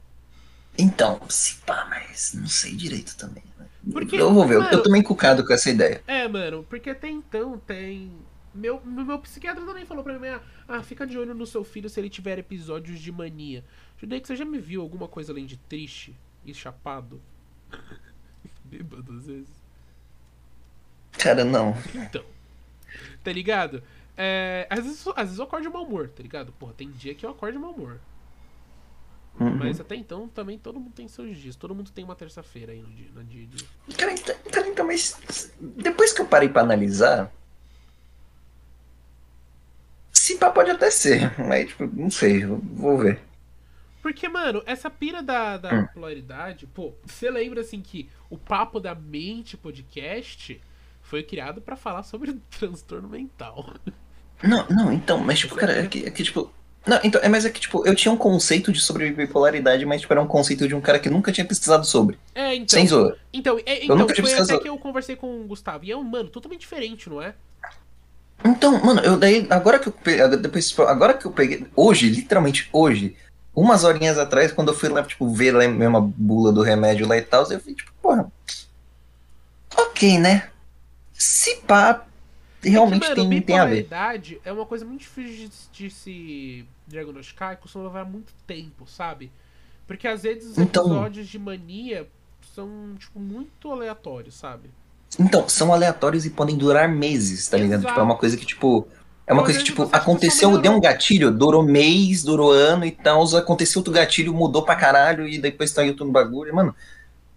Então, 0.77 1.21
se 1.29 1.57
pá, 1.67 1.87
mas 1.89 2.33
não 2.35 2.49
sei 2.49 2.75
direito 2.75 3.15
também. 3.17 3.45
Porque, 3.91 4.17
eu 4.17 4.33
vou 4.33 4.47
ver, 4.47 4.55
eu- 4.57 4.61
mano- 4.63 4.73
eu 4.75 4.83
tô 4.83 4.91
meio 4.91 5.01
encucado 5.01 5.45
com 5.45 5.53
essa 5.53 5.69
ideia. 5.71 6.03
É, 6.07 6.29
mano, 6.29 6.65
porque 6.69 6.91
até 6.91 7.09
então 7.09 7.59
tem. 7.59 8.13
Meu, 8.55 8.81
meu 8.85 9.19
psiquiatra 9.19 9.65
também 9.65 9.87
falou 9.87 10.05
pra 10.05 10.19
mim, 10.19 10.29
ah, 10.29 10.41
ah, 10.69 10.83
fica 10.83 11.07
de 11.07 11.17
olho 11.19 11.35
no 11.35 11.47
seu 11.47 11.65
filho 11.65 11.89
se 11.89 11.99
ele 11.99 12.11
tiver 12.11 12.39
episódios 12.39 13.01
de 13.01 13.11
mania. 13.11 13.65
Judei 13.99 14.21
que 14.21 14.29
você 14.29 14.37
já 14.37 14.45
me 14.45 14.59
viu 14.59 14.83
alguma 14.83 15.09
coisa 15.09 15.33
além 15.33 15.47
de 15.47 15.57
triste 15.57 16.15
e 16.45 16.53
chapado? 16.53 17.21
Bêbado 18.65 19.13
às 19.17 19.27
vezes. 19.27 19.49
Cara, 21.13 21.45
não. 21.45 21.75
Então. 21.95 22.25
Tá 23.25 23.33
ligado? 23.33 23.83
É, 24.17 24.67
às, 24.69 24.81
vezes, 24.85 25.07
às 25.09 25.15
vezes 25.25 25.39
eu 25.39 25.45
acordo 25.45 25.63
de 25.63 25.73
mau 25.73 25.85
humor, 25.85 26.09
tá 26.09 26.23
ligado? 26.23 26.53
Porra, 26.53 26.75
tem 26.75 26.91
dia 26.91 27.15
que 27.15 27.25
eu 27.25 27.31
acordo 27.31 27.55
de 27.55 27.59
mau 27.59 27.73
humor. 27.73 27.99
Uhum. 29.41 29.57
Mas 29.57 29.81
até 29.81 29.95
então 29.97 30.29
também 30.29 30.59
todo 30.59 30.79
mundo 30.79 30.93
tem 30.95 31.09
seus 31.09 31.37
dias. 31.39 31.57
Todo 31.57 31.75
mundo 31.75 31.91
tem 31.91 32.05
uma 32.05 32.15
terça-feira 32.15 32.73
aí 32.73 32.81
no 32.83 32.91
dia, 32.91 33.11
no 33.15 33.25
dia 33.25 33.47
de. 33.47 33.65
Cara, 33.97 34.13
então, 34.13 34.35
cara, 34.51 34.69
então, 34.69 34.87
mas 34.87 35.53
depois 35.61 36.13
que 36.13 36.21
eu 36.21 36.27
parei 36.27 36.49
pra 36.49 36.63
analisar. 36.63 37.33
Se 40.13 40.37
pá, 40.39 40.51
pode 40.51 40.71
até 40.71 40.91
ser, 40.91 41.39
mas 41.39 41.69
tipo, 41.69 41.87
não 41.87 42.11
sei, 42.11 42.45
vou 42.47 42.99
ver. 42.99 43.21
Porque, 44.03 44.29
mano, 44.29 44.63
essa 44.67 44.91
pira 44.91 45.23
da, 45.23 45.57
da 45.57 45.75
Hum. 45.75 45.87
polaridade, 45.87 46.67
pô, 46.67 46.93
você 47.05 47.31
lembra 47.31 47.61
assim 47.61 47.81
que 47.81 48.11
o 48.29 48.37
Papo 48.37 48.81
da 48.81 48.95
Mente 48.95 49.57
podcast 49.57 50.61
foi 51.01 51.23
criado 51.23 51.61
pra 51.63 51.77
falar 51.77 52.03
sobre 52.03 52.33
transtorno 52.59 53.09
mental. 53.09 53.75
Não, 54.43 54.67
não, 54.69 54.93
então, 54.93 55.19
mas 55.19 55.39
tipo, 55.39 55.55
cara, 55.55 55.73
é 55.85 55.87
que, 55.87 56.05
é 56.07 56.11
que, 56.11 56.25
tipo. 56.25 56.53
Não, 56.87 56.99
então, 57.05 57.21
é, 57.23 57.29
mas 57.29 57.45
é 57.45 57.51
que, 57.51 57.61
tipo, 57.61 57.87
eu 57.87 57.95
tinha 57.95 58.11
um 58.11 58.17
conceito 58.17 58.73
de 58.73 58.81
sobre 58.81 59.13
bipolaridade, 59.13 59.87
mas 59.87 60.01
tipo, 60.01 60.13
era 60.13 60.21
um 60.21 60.27
conceito 60.27 60.67
de 60.67 60.75
um 60.75 60.81
cara 60.81 60.99
que 60.99 61.09
nunca 61.09 61.31
tinha 61.31 61.45
pesquisado 61.45 61.87
sobre. 61.87 62.19
É, 62.35 62.55
então. 62.55 62.69
Sem 62.69 62.87
zoa. 62.87 63.17
Então, 63.33 63.59
é, 63.65 63.85
então 63.85 63.97
nunca 63.97 64.15
foi 64.15 64.17
tive 64.17 64.29
até 64.29 64.37
pesquisado. 64.39 64.63
que 64.63 64.69
eu 64.69 64.77
conversei 64.79 65.15
com 65.15 65.43
o 65.43 65.45
Gustavo. 65.45 65.85
E 65.85 65.93
é 65.93 65.97
um, 65.97 66.03
mano, 66.03 66.29
totalmente 66.29 66.61
diferente, 66.61 67.09
não 67.09 67.23
é? 67.23 67.35
Então, 68.45 68.85
mano, 68.85 69.01
eu 69.01 69.17
daí, 69.17 69.47
agora 69.49 69.79
que 69.79 69.89
eu 69.89 69.93
peguei, 69.93 70.37
depois, 70.37 70.77
agora 70.81 71.15
que 71.15 71.25
eu 71.25 71.31
peguei, 71.31 71.65
hoje, 71.77 72.09
literalmente 72.09 72.69
hoje, 72.73 73.17
umas 73.55 73.85
horinhas 73.85 74.19
atrás, 74.19 74.51
quando 74.51 74.69
eu 74.69 74.75
fui 74.75 74.89
lá, 74.89 75.05
tipo, 75.05 75.33
ver 75.33 75.53
lá 75.53 75.67
mesmo 75.69 75.97
a 75.97 76.01
bula 76.01 76.53
do 76.53 76.63
remédio 76.63 77.07
lá 77.07 77.17
e 77.17 77.23
tal, 77.23 77.49
eu 77.53 77.61
vi, 77.61 77.75
tipo, 77.75 77.93
porra, 78.03 78.31
ok, 79.77 80.19
né? 80.19 80.49
Se 81.13 81.57
pá, 81.59 82.05
realmente 82.71 83.05
é 83.05 83.15
que, 83.15 83.21
mano, 83.21 83.31
tem, 83.31 83.43
tem 83.43 83.59
a 83.59 83.65
ver. 83.65 83.83
bipolaridade 83.83 84.41
é 84.45 84.53
uma 84.53 84.67
coisa 84.67 84.85
muito 84.85 85.01
difícil 85.01 85.49
de, 85.73 85.85
de 85.89 85.91
se 85.91 86.67
diagnosticar 86.87 87.55
e 87.55 87.57
costuma 87.57 87.85
levar 87.85 88.05
muito 88.05 88.33
tempo, 88.47 88.87
sabe? 88.87 89.31
Porque 89.87 90.07
às 90.07 90.23
vezes 90.23 90.53
os 90.53 90.59
Então- 90.59 90.85
episódios 90.87 91.29
de 91.29 91.39
mania 91.39 92.09
são, 92.55 92.95
tipo, 92.99 93.19
muito 93.19 93.71
aleatórios, 93.71 94.35
sabe? 94.35 94.71
Então, 95.19 95.49
são 95.49 95.73
aleatórios 95.73 96.25
e 96.25 96.31
podem 96.31 96.57
durar 96.57 96.89
meses, 96.89 97.47
tá 97.49 97.57
ligado? 97.57 97.81
Exato. 97.81 97.89
Tipo, 97.89 98.01
é 98.01 98.05
uma 98.05 98.17
coisa 98.17 98.37
que, 98.37 98.47
tipo. 98.47 98.87
É 99.27 99.33
uma 99.33 99.45
coisa 99.45 99.59
que, 99.59 99.65
tipo, 99.65 99.89
aconteceu, 99.93 100.59
deu 100.59 100.73
um 100.73 100.81
gatilho, 100.81 101.31
durou 101.31 101.63
mês, 101.63 102.25
durou 102.25 102.51
ano 102.51 102.85
e 102.85 102.91
tal, 102.91 103.23
aconteceu 103.37 103.79
outro 103.81 103.93
gatilho, 103.93 104.35
mudou 104.35 104.63
pra 104.65 104.75
caralho 104.75 105.29
e 105.29 105.39
depois 105.39 105.73
tá 105.73 105.83
outro 105.83 106.11
bagulho. 106.11 106.55
Mano, 106.55 106.75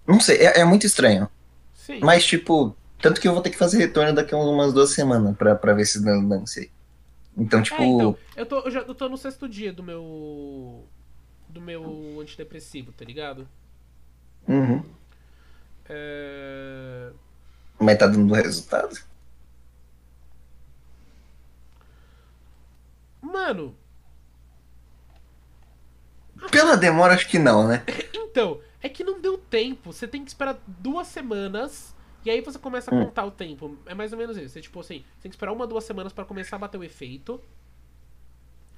não 0.07 0.19
sei, 0.19 0.37
é, 0.37 0.61
é 0.61 0.65
muito 0.65 0.85
estranho. 0.85 1.29
Sim. 1.73 1.99
Mas, 2.01 2.25
tipo, 2.25 2.75
tanto 3.01 3.21
que 3.21 3.27
eu 3.27 3.33
vou 3.33 3.41
ter 3.41 3.49
que 3.49 3.57
fazer 3.57 3.77
retorno 3.77 4.13
daqui 4.13 4.33
a 4.33 4.37
umas 4.37 4.73
duas 4.73 4.91
semanas 4.91 5.35
pra, 5.37 5.55
pra 5.55 5.73
ver 5.73 5.85
se 5.85 6.03
não, 6.03 6.21
não 6.21 6.45
sei. 6.45 6.71
Então, 7.37 7.61
tipo. 7.61 7.81
É, 7.81 7.85
então, 7.85 8.17
eu 8.35 8.45
tô, 8.45 8.59
eu 8.61 8.71
já 8.71 8.79
eu 8.81 8.95
tô 8.95 9.09
no 9.09 9.17
sexto 9.17 9.47
dia 9.47 9.73
do 9.73 9.83
meu. 9.83 10.87
Do 11.49 11.61
meu 11.61 12.19
antidepressivo, 12.21 12.91
tá 12.91 13.05
ligado? 13.05 13.47
uhum. 14.47 14.83
É... 15.87 17.11
Mas 17.79 17.97
tá 17.97 18.07
dando 18.07 18.33
resultado? 18.33 18.97
Mano, 23.21 23.75
Pela 26.51 26.75
demora, 26.75 27.13
acho 27.13 27.27
que 27.27 27.39
não, 27.39 27.67
né? 27.67 27.83
então, 28.13 28.59
é 28.81 28.89
que 28.89 29.03
não 29.03 29.19
deu 29.19 29.37
tempo. 29.37 29.91
Você 29.91 30.07
tem 30.07 30.23
que 30.23 30.29
esperar 30.29 30.57
duas 30.67 31.07
semanas 31.07 31.95
e 32.25 32.29
aí 32.31 32.41
você 32.41 32.57
começa 32.59 32.89
a 32.91 32.93
Hum. 32.93 33.05
contar 33.05 33.25
o 33.25 33.31
tempo. 33.31 33.77
É 33.85 33.93
mais 33.93 34.11
ou 34.11 34.17
menos 34.17 34.35
isso. 34.37 34.57
É 34.57 34.61
tipo 34.61 34.79
assim, 34.79 34.99
você 35.15 35.21
tem 35.23 35.29
que 35.29 35.35
esperar 35.35 35.53
uma, 35.53 35.67
duas 35.67 35.83
semanas 35.83 36.11
pra 36.11 36.25
começar 36.25 36.55
a 36.55 36.59
bater 36.59 36.77
o 36.77 36.83
efeito. 36.83 37.39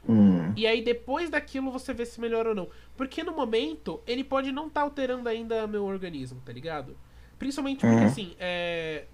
Hum. 0.08 0.54
E 0.56 0.66
aí 0.66 0.82
depois 0.84 1.30
daquilo 1.30 1.72
você 1.72 1.93
vê 1.93 2.06
se 2.06 2.20
melhora 2.20 2.50
ou 2.50 2.56
não. 2.56 2.70
Porque 2.95 3.24
no 3.24 3.34
momento, 3.34 4.02
ele 4.08 4.24
pode 4.24 4.52
não 4.52 4.68
estar 4.68 4.82
alterando 4.82 5.28
ainda 5.30 5.66
meu 5.68 5.86
organismo, 5.86 6.41
tá 6.45 6.52
ligado? 6.54 6.98
Principalmente 7.38 7.80
porque 7.82 8.04
Uhum. 8.04 8.06
assim, 8.06 8.36
é. 8.39 9.06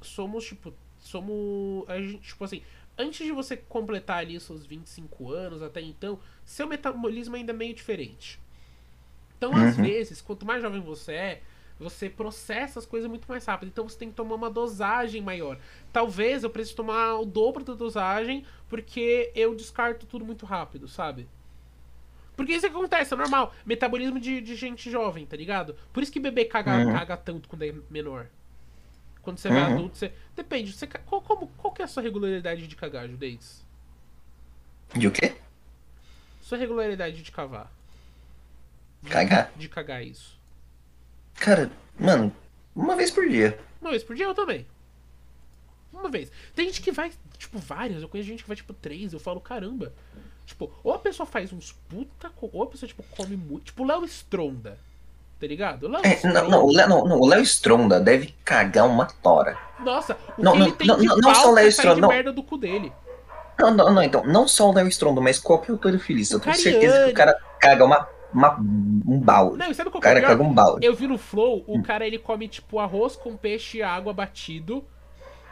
Somos, 0.00 0.44
tipo. 0.44 0.72
Somos. 0.98 1.88
A 1.88 2.00
gente, 2.00 2.18
tipo 2.20 2.44
assim. 2.44 2.62
Antes 2.98 3.24
de 3.24 3.32
você 3.32 3.56
completar 3.56 4.18
ali 4.18 4.36
os 4.36 4.42
seus 4.42 4.66
25 4.66 5.30
anos, 5.30 5.62
até 5.62 5.80
então, 5.80 6.20
seu 6.44 6.66
metabolismo 6.66 7.34
ainda 7.34 7.50
é 7.52 7.56
meio 7.56 7.74
diferente. 7.74 8.38
Então, 9.38 9.56
às 9.56 9.76
Uhum. 9.76 9.82
vezes, 9.82 10.20
quanto 10.20 10.44
mais 10.44 10.60
jovem 10.62 10.80
você 10.80 11.12
é, 11.12 11.42
você 11.82 12.08
processa 12.08 12.78
as 12.78 12.86
coisas 12.86 13.08
muito 13.08 13.26
mais 13.28 13.44
rápido. 13.44 13.68
Então 13.68 13.88
você 13.88 13.98
tem 13.98 14.08
que 14.08 14.14
tomar 14.14 14.34
uma 14.36 14.50
dosagem 14.50 15.20
maior. 15.20 15.58
Talvez 15.92 16.42
eu 16.44 16.50
precise 16.50 16.76
tomar 16.76 17.16
o 17.16 17.24
dobro 17.26 17.64
da 17.64 17.74
dosagem 17.74 18.44
porque 18.68 19.30
eu 19.34 19.54
descarto 19.54 20.06
tudo 20.06 20.24
muito 20.24 20.46
rápido, 20.46 20.88
sabe? 20.88 21.28
Porque 22.36 22.52
isso 22.52 22.66
que 22.68 22.74
acontece, 22.74 23.12
é 23.12 23.16
normal. 23.16 23.54
Metabolismo 23.66 24.18
de, 24.18 24.40
de 24.40 24.56
gente 24.56 24.90
jovem, 24.90 25.26
tá 25.26 25.36
ligado? 25.36 25.76
Por 25.92 26.02
isso 26.02 26.10
que 26.10 26.18
bebê 26.18 26.46
caga, 26.46 26.78
Uhum. 26.78 26.92
caga 26.92 27.16
tanto 27.16 27.48
quando 27.48 27.62
é 27.62 27.74
menor. 27.90 28.26
Quando 29.20 29.38
você 29.38 29.48
vai 29.50 29.58
Uhum. 29.68 29.74
adulto, 29.74 29.98
você. 29.98 30.12
Depende, 30.34 30.72
você... 30.72 30.86
qual, 30.86 31.20
como, 31.20 31.46
qual 31.58 31.72
que 31.72 31.82
é 31.82 31.84
a 31.84 31.88
sua 31.88 32.02
regularidade 32.02 32.66
de 32.66 32.74
cagar, 32.74 33.06
Judeis? 33.08 33.64
De 34.96 35.06
o 35.06 35.10
quê? 35.12 35.36
Sua 36.40 36.56
regularidade 36.58 37.22
de 37.22 37.30
cavar. 37.30 37.70
De- 39.02 39.10
Cagar? 39.10 39.52
De 39.56 39.68
cagar 39.68 40.04
isso. 40.04 40.38
Cara, 41.36 41.70
mano, 41.98 42.32
uma 42.74 42.96
vez 42.96 43.10
por 43.10 43.28
dia. 43.28 43.58
Uma 43.80 43.90
vez 43.90 44.02
por 44.02 44.14
dia 44.16 44.26
eu 44.26 44.34
também. 44.34 44.66
Uma 45.92 46.08
vez. 46.08 46.30
Tem 46.54 46.66
gente 46.66 46.80
que 46.80 46.90
vai, 46.90 47.12
tipo, 47.36 47.58
várias. 47.58 48.02
Eu 48.02 48.08
conheço 48.08 48.28
gente 48.28 48.42
que 48.42 48.48
vai, 48.48 48.56
tipo, 48.56 48.72
três. 48.72 49.12
Eu 49.12 49.20
falo, 49.20 49.40
caramba. 49.40 49.92
Tipo, 50.46 50.72
ou 50.82 50.92
a 50.94 50.98
pessoa 50.98 51.26
faz 51.26 51.52
uns 51.52 51.72
puta. 51.88 52.30
Ou 52.40 52.62
a 52.62 52.66
pessoa, 52.66 52.88
tipo, 52.88 53.02
come 53.16 53.36
muito. 53.36 53.66
Tipo, 53.66 53.82
o 53.82 53.86
Léo 53.86 54.04
Stronda. 54.04 54.78
Tá 55.38 55.46
ligado? 55.46 55.84
O 55.84 55.88
Léo 55.88 56.02
É, 56.04 56.20
não, 56.24 56.48
não, 56.48 56.64
o 56.64 56.72
Léo, 56.72 56.88
não, 56.88 57.04
não, 57.04 57.18
o 57.20 57.26
Léo 57.26 57.42
Stronda 57.42 58.00
deve 58.00 58.32
cagar 58.44 58.86
uma 58.86 59.06
tora. 59.06 59.58
Nossa, 59.80 60.16
o 60.38 60.42
Não, 60.42 60.52
que 60.52 60.58
não, 60.58 60.66
ele 60.66 60.76
tem 60.76 60.86
não, 60.86 60.98
de 60.98 61.06
não, 61.06 61.16
não 61.16 61.34
só 61.34 61.42
pauta 61.42 61.60
Léo 61.60 61.68
Stronda, 61.68 62.00
não. 62.00 62.08
merda 62.08 62.32
do 62.32 62.42
cu 62.42 62.56
dele. 62.56 62.92
Não, 63.58 63.70
não, 63.74 63.92
não, 63.92 64.02
então, 64.02 64.24
não 64.24 64.46
só 64.48 64.70
o 64.70 64.72
Léo 64.72 64.88
Stronda, 64.88 65.20
mas 65.20 65.38
qualquer 65.38 65.72
autor 65.72 65.98
feliz. 65.98 66.30
Eu 66.30 66.38
O 66.38 66.40
tenho 66.40 66.54
certeza 66.56 67.04
que 67.06 67.10
o 67.10 67.14
cara 67.14 67.36
caga 67.60 67.84
uma, 67.84 68.08
uma, 68.32 68.58
um 68.60 69.20
balde. 69.20 69.58
Não, 69.58 69.72
sabe 69.74 69.90
qual 69.90 70.02
O 70.02 70.06
é 70.06 70.08
cara 70.08 70.20
caga 70.20 70.42
um 70.42 70.52
balde. 70.52 70.86
Eu 70.86 70.94
vi 70.94 71.06
no 71.06 71.18
Flow, 71.18 71.64
Hum. 71.68 71.80
o 71.80 71.82
cara 71.82 72.06
ele 72.06 72.18
come, 72.18 72.48
tipo, 72.48 72.78
arroz 72.78 73.16
com 73.16 73.36
peixe 73.36 73.78
e 73.78 73.82
água 73.82 74.12
batido. 74.12 74.84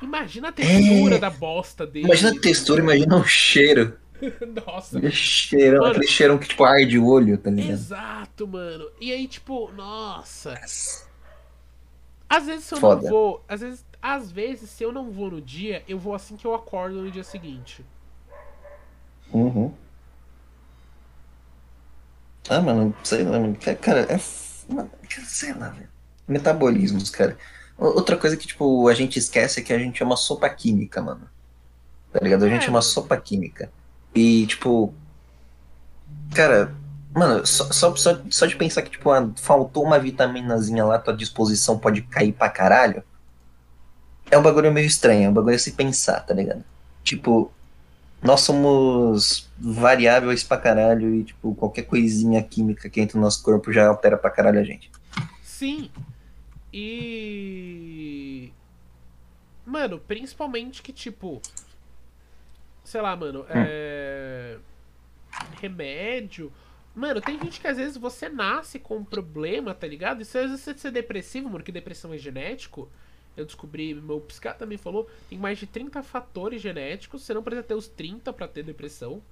Imagina 0.02 0.48
a 0.48 0.52
textura 0.52 1.16
É. 1.16 1.18
da 1.18 1.28
bosta 1.30 1.86
dele. 1.86 2.06
Imagina 2.06 2.30
a 2.30 2.40
textura, 2.40 2.80
imagina 2.82 3.16
o 3.16 3.24
cheiro. 3.24 3.98
Nossa. 4.66 5.10
Cheirão, 5.10 5.80
Mano. 5.80 5.90
aquele 5.92 6.06
cheirão 6.06 6.38
que 6.38 6.48
tipo 6.48 6.64
arde 6.64 6.98
o 6.98 7.06
olho, 7.06 7.36
tá 7.38 7.50
ligado? 7.50 7.72
Exato, 7.72 8.46
mano. 8.46 8.86
E 9.00 9.12
aí, 9.12 9.26
tipo, 9.26 9.70
nossa. 9.72 10.54
Às 12.28 12.46
vezes 12.46 12.64
se 12.64 12.74
eu 12.74 12.78
Foda. 12.78 13.02
não 13.02 13.08
vou. 13.10 13.44
Às 13.48 13.60
vezes, 13.60 13.84
às 14.00 14.30
vezes, 14.30 14.70
se 14.70 14.84
eu 14.84 14.92
não 14.92 15.10
vou 15.10 15.30
no 15.30 15.40
dia, 15.40 15.82
eu 15.88 15.98
vou 15.98 16.14
assim 16.14 16.36
que 16.36 16.46
eu 16.46 16.54
acordo 16.54 17.00
no 17.02 17.10
dia 17.10 17.24
seguinte. 17.24 17.84
Uhum. 19.32 19.72
Ah, 22.50 22.60
mano, 22.62 22.94
sei 23.04 23.24
lá, 23.24 23.38
mano. 23.40 23.56
Ca- 23.60 23.76
Cara, 23.76 24.00
é. 24.12 24.20
mano, 24.72 24.90
sei 25.26 25.54
lá, 25.54 25.70
velho. 25.70 25.88
Metabolismos, 26.28 27.10
cara. 27.10 27.38
Outra 27.78 28.16
coisa 28.18 28.36
que, 28.36 28.46
tipo, 28.46 28.88
a 28.88 28.94
gente 28.94 29.18
esquece 29.18 29.60
é 29.60 29.64
que 29.64 29.72
a 29.72 29.78
gente 29.78 30.02
é 30.02 30.06
uma 30.06 30.16
sopa 30.16 30.50
química, 30.50 31.02
mano. 31.02 31.30
Tá 32.12 32.20
ligado? 32.22 32.44
A 32.46 32.50
gente 32.50 32.64
É, 32.64 32.68
é 32.68 32.70
uma 32.70 32.82
mano. 32.82 32.82
sopa 32.82 33.16
química. 33.18 33.72
E, 34.14 34.46
tipo. 34.48 34.94
Cara, 36.34 36.74
mano, 37.14 37.46
só, 37.46 37.70
só, 37.72 37.96
só, 37.96 38.20
só 38.30 38.46
de 38.46 38.56
pensar 38.56 38.82
que, 38.82 38.90
tipo, 38.90 39.10
ah, 39.10 39.30
faltou 39.36 39.84
uma 39.84 39.98
vitaminazinha 39.98 40.84
lá, 40.84 40.98
tua 40.98 41.16
disposição 41.16 41.78
pode 41.78 42.02
cair 42.02 42.32
pra 42.32 42.48
caralho. 42.48 43.02
É 44.30 44.38
um 44.38 44.42
bagulho 44.42 44.72
meio 44.72 44.86
estranho, 44.86 45.24
é 45.26 45.28
um 45.28 45.32
bagulho 45.32 45.56
a 45.56 45.58
se 45.58 45.72
pensar, 45.72 46.20
tá 46.20 46.34
ligado? 46.34 46.64
Tipo, 47.02 47.52
nós 48.22 48.42
somos 48.42 49.48
variáveis 49.58 50.44
pra 50.44 50.58
caralho 50.58 51.14
e, 51.14 51.24
tipo, 51.24 51.54
qualquer 51.54 51.82
coisinha 51.82 52.42
química 52.42 52.88
que 52.88 53.00
entra 53.00 53.16
no 53.16 53.24
nosso 53.24 53.42
corpo 53.42 53.72
já 53.72 53.86
altera 53.86 54.18
pra 54.18 54.30
caralho 54.30 54.60
a 54.60 54.64
gente. 54.64 54.90
Sim. 55.42 55.90
E. 56.72 58.52
Mano, 59.64 59.98
principalmente 59.98 60.82
que, 60.82 60.92
tipo. 60.92 61.40
Sei 62.84 63.00
lá, 63.00 63.16
mano. 63.16 63.46
É. 63.48 64.58
Remédio. 65.60 66.52
Mano, 66.94 67.20
tem 67.20 67.38
gente 67.38 67.60
que 67.60 67.68
às 67.68 67.76
vezes 67.76 67.96
você 67.96 68.28
nasce 68.28 68.78
com 68.78 68.96
um 68.96 69.04
problema, 69.04 69.72
tá 69.74 69.86
ligado? 69.86 70.22
E 70.22 70.24
se 70.24 70.36
às 70.36 70.50
vezes 70.50 70.60
você 70.60 70.76
ser 70.76 70.90
depressivo, 70.90 71.48
mano, 71.48 71.64
que 71.64 71.72
depressão 71.72 72.12
é 72.12 72.18
genético. 72.18 72.90
Eu 73.40 73.46
descobri, 73.46 73.94
meu 73.94 74.20
psiquiatra 74.20 74.60
também 74.60 74.78
falou, 74.78 75.08
tem 75.28 75.38
mais 75.38 75.58
de 75.58 75.66
30 75.66 76.02
fatores 76.02 76.60
genéticos. 76.62 77.22
Você 77.22 77.34
não 77.34 77.42
precisa 77.42 77.62
ter 77.66 77.74
os 77.74 77.88
30 77.88 78.32
pra 78.32 78.46
ter 78.48 78.62
depressão. 78.62 79.22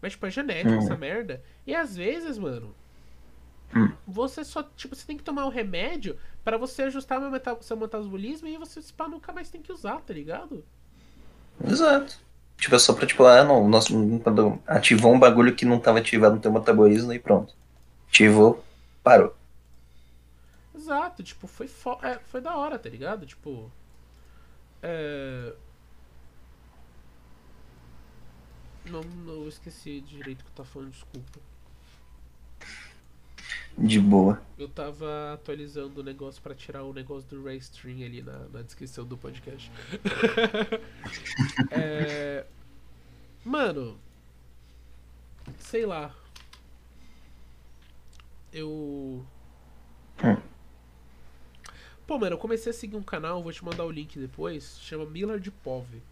Mas, 0.00 0.12
tipo, 0.12 0.26
é 0.26 0.30
genético 0.30 0.74
Hum. 0.74 0.78
essa 0.78 0.96
merda. 0.96 1.42
E 1.66 1.74
às 1.74 1.96
vezes, 1.96 2.38
mano, 2.38 2.74
Hum. 3.74 3.90
você 4.06 4.44
só, 4.44 4.62
tipo, 4.76 4.94
você 4.94 5.06
tem 5.06 5.16
que 5.16 5.24
tomar 5.24 5.44
um 5.44 5.50
remédio 5.50 6.16
pra 6.44 6.56
você 6.56 6.82
ajustar 6.82 7.20
seu 7.60 7.76
metabolismo 7.76 8.48
e 8.48 8.56
você, 8.56 8.80
pá, 8.96 9.08
nunca 9.08 9.32
mais 9.32 9.50
tem 9.50 9.60
que 9.60 9.72
usar, 9.72 10.00
tá 10.00 10.14
ligado? 10.14 10.64
Exato. 11.64 12.18
Tipo, 12.56 12.74
é 12.74 12.78
só 12.78 12.92
pra, 12.92 13.06
tipo, 13.06 13.24
ah, 13.24 13.44
não, 13.44 13.70
quando 14.20 14.58
ativou 14.66 15.12
um 15.12 15.18
bagulho 15.18 15.54
que 15.54 15.64
não 15.64 15.78
tava 15.78 15.98
ativado 15.98 16.36
no 16.36 16.40
teu 16.40 16.52
metabolismo 16.52 17.12
e 17.12 17.18
pronto. 17.18 17.54
Ativou, 18.08 18.64
parou. 19.02 19.34
Exato, 20.88 21.22
tipo, 21.22 21.46
foi, 21.46 21.68
fo 21.68 21.98
é, 22.02 22.18
foi 22.18 22.40
da 22.40 22.56
hora, 22.56 22.78
tá 22.78 22.88
ligado? 22.88 23.26
Tipo. 23.26 23.70
É. 24.82 25.54
Não, 28.86 29.02
não 29.02 29.46
esqueci 29.46 30.00
direito 30.00 30.40
o 30.40 30.44
que 30.44 30.50
eu 30.50 30.54
tava 30.54 30.68
falando, 30.70 30.90
desculpa. 30.92 31.40
De 33.76 34.00
boa. 34.00 34.40
Eu 34.58 34.66
tava 34.66 35.34
atualizando 35.34 36.00
o 36.00 36.02
negócio 36.02 36.40
pra 36.40 36.54
tirar 36.54 36.84
o 36.84 36.92
negócio 36.94 37.28
do 37.28 37.44
Raystream 37.44 38.02
ali 38.06 38.22
na, 38.22 38.48
na 38.48 38.62
descrição 38.62 39.04
do 39.04 39.16
podcast. 39.18 39.70
É, 41.70 42.46
Mano. 43.44 43.98
Sei 45.58 45.84
lá. 45.84 46.14
Eu. 48.52 49.24
Hum. 50.24 50.47
Pô, 52.08 52.18
mano, 52.18 52.36
eu 52.36 52.38
comecei 52.38 52.70
a 52.70 52.74
seguir 52.74 52.96
um 52.96 53.02
canal, 53.02 53.42
vou 53.42 53.52
te 53.52 53.62
mandar 53.62 53.84
o 53.84 53.90
link 53.90 54.18
depois, 54.18 54.78
chama 54.80 55.04
Millard 55.04 55.50
Pove. 55.62 56.02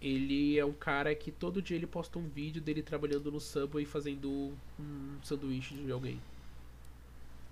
Ele 0.00 0.58
é 0.58 0.64
um 0.64 0.72
cara 0.72 1.14
que 1.14 1.30
todo 1.30 1.60
dia 1.60 1.76
ele 1.76 1.86
posta 1.86 2.18
um 2.18 2.26
vídeo 2.26 2.62
dele 2.62 2.82
trabalhando 2.82 3.30
no 3.30 3.38
Subway 3.38 3.84
fazendo 3.84 4.54
um 4.80 5.18
sanduíche 5.22 5.74
de 5.76 5.92
alguém. 5.92 6.18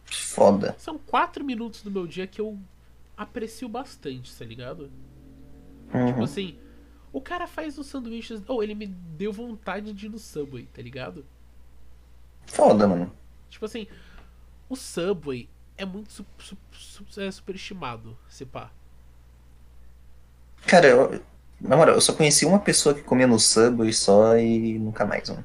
Foda. 0.07 0.75
São 0.79 0.99
quatro 0.99 1.45
minutos 1.45 1.83
do 1.83 1.91
meu 1.91 2.07
dia 2.07 2.27
que 2.27 2.41
eu 2.41 2.59
aprecio 3.15 3.69
bastante, 3.69 4.35
tá 4.35 4.45
ligado? 4.45 4.91
Tipo 6.07 6.19
Uhum. 6.19 6.25
assim, 6.25 6.59
o 7.13 7.21
cara 7.21 7.47
faz 7.47 7.77
os 7.77 7.87
sanduíches. 7.89 8.43
Ou 8.49 8.63
ele 8.63 8.75
me 8.75 8.87
deu 8.87 9.33
vontade 9.33 9.93
de 9.93 10.07
ir 10.07 10.09
no 10.09 10.19
Subway, 10.19 10.67
tá 10.73 10.81
ligado? 10.81 11.27
Foda, 12.47 12.87
mano. 12.89 13.13
Tipo 13.49 13.65
assim, 13.67 13.87
o 14.69 14.77
Subway 14.77 15.49
é 15.81 15.85
muito 15.87 16.13
su 16.13 16.27
su 16.39 16.57
su 16.73 17.21
é 17.21 17.31
superestimado, 17.31 18.17
se 18.29 18.45
pá. 18.45 18.71
Cara, 20.67 20.87
eu, 20.87 21.23
na 21.59 21.77
moral, 21.77 21.95
eu 21.95 22.01
só 22.01 22.13
conheci 22.13 22.45
uma 22.45 22.59
pessoa 22.59 22.95
que 22.95 23.03
comia 23.03 23.27
no 23.27 23.39
Subway 23.39 23.93
só 23.93 24.37
e 24.37 24.79
nunca 24.79 25.07
mais, 25.07 25.31
mano. 25.31 25.45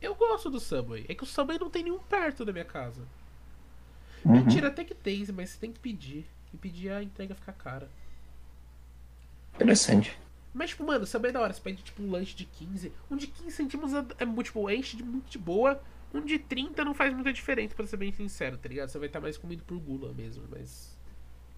Eu 0.00 0.14
gosto 0.14 0.48
do 0.48 0.60
Subway. 0.60 1.04
É 1.08 1.14
que 1.14 1.24
o 1.24 1.26
Subway 1.26 1.58
não 1.58 1.68
tem 1.68 1.82
nenhum 1.82 1.98
perto 1.98 2.44
da 2.44 2.52
minha 2.52 2.64
casa. 2.64 3.02
Uhum. 4.24 4.32
Mentira, 4.32 4.68
até 4.68 4.84
que 4.84 4.94
tem, 4.94 5.26
mas 5.34 5.50
você 5.50 5.58
tem 5.58 5.72
que 5.72 5.80
pedir. 5.80 6.24
E 6.54 6.56
pedir 6.56 6.90
a 6.90 7.02
entrega 7.02 7.34
fica 7.34 7.52
cara. 7.52 7.90
Interessante. 9.56 10.16
Mas, 10.54 10.70
tipo, 10.70 10.84
mano, 10.84 11.04
Subway 11.04 11.30
é 11.30 11.32
da 11.32 11.40
hora. 11.40 11.52
Você 11.52 11.60
pede, 11.60 11.82
tipo, 11.82 12.00
um 12.00 12.10
lanche 12.10 12.34
de 12.34 12.44
15. 12.44 12.92
Um 13.10 13.16
de 13.16 13.26
15 13.26 13.50
centímetros 13.50 13.92
é, 13.92 14.22
é 14.22 14.24
muito, 14.24 14.46
tipo, 14.46 14.70
enche 14.70 14.96
de 14.96 15.02
muito 15.02 15.28
de 15.28 15.38
boa. 15.38 15.80
Um 16.12 16.20
de 16.22 16.38
30 16.38 16.84
não 16.84 16.94
faz 16.94 17.12
muita 17.12 17.32
diferença, 17.32 17.74
pra 17.74 17.86
ser 17.86 17.96
bem 17.98 18.12
sincero, 18.12 18.56
tá 18.56 18.68
ligado? 18.68 18.88
Você 18.88 18.98
vai 18.98 19.08
estar 19.08 19.20
mais 19.20 19.36
comido 19.36 19.62
por 19.64 19.78
gula 19.78 20.12
mesmo, 20.14 20.44
mas. 20.50 20.96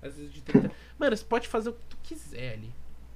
Às 0.02 0.16
vezes 0.16 0.32
de 0.32 0.42
30. 0.42 0.70
Mano, 0.98 1.16
você 1.16 1.24
pode 1.24 1.46
fazer 1.46 1.70
o 1.70 1.72
que 1.74 1.84
tu 1.88 1.96
quiser 2.02 2.54
ali. 2.54 2.72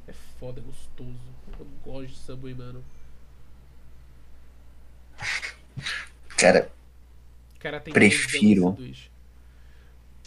É 0.07 0.12
foda, 0.39 0.61
é 0.61 0.62
gostoso. 0.62 1.35
Eu 1.59 1.66
gosto 1.85 2.09
de 2.09 2.16
Subway, 2.18 2.55
mano. 2.55 2.85
Cara, 6.37 6.70
cara 7.59 7.80
tem 7.80 7.95
Prefiro. 7.95 8.76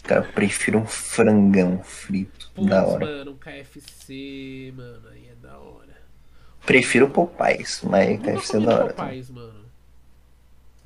cara, 0.02 0.26
eu 0.26 0.32
prefiro 0.32 0.78
um 0.78 0.86
frangão 0.86 1.82
frito. 1.82 2.50
Putz, 2.54 2.68
da 2.68 2.84
hora. 2.84 3.06
mano, 3.06 3.30
um 3.32 3.36
KFC, 3.36 4.72
mano, 4.76 5.08
aí 5.08 5.28
é 5.28 5.34
da 5.36 5.56
hora. 5.58 5.96
Prefiro 6.66 7.08
Popeyes, 7.08 7.82
mas 7.82 8.20
KFC 8.20 8.56
é 8.56 8.60
da 8.60 8.74
hora. 8.74 8.92
também. 8.92 9.06
Popeyes, 9.06 9.30
mano. 9.30 9.57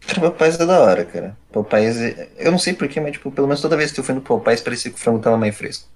Cara, 0.06 0.20
Popeyes 0.20 0.58
é 0.60 0.66
da 0.66 0.80
hora, 0.80 1.04
cara. 1.04 1.36
Popeyes, 1.52 1.96
é- 2.00 2.30
eu 2.38 2.50
não 2.50 2.58
sei 2.58 2.74
porquê, 2.74 3.00
mas 3.00 3.12
tipo, 3.12 3.30
pelo 3.30 3.46
menos 3.46 3.60
toda 3.60 3.76
vez 3.76 3.92
que 3.92 4.00
eu 4.00 4.04
fui 4.04 4.14
no 4.14 4.20
Popeyes 4.20 4.60
parecia 4.60 4.90
que 4.90 4.96
o 4.96 5.00
frango 5.00 5.20
tava 5.20 5.36
mais 5.38 5.56
fresco. 5.56 5.88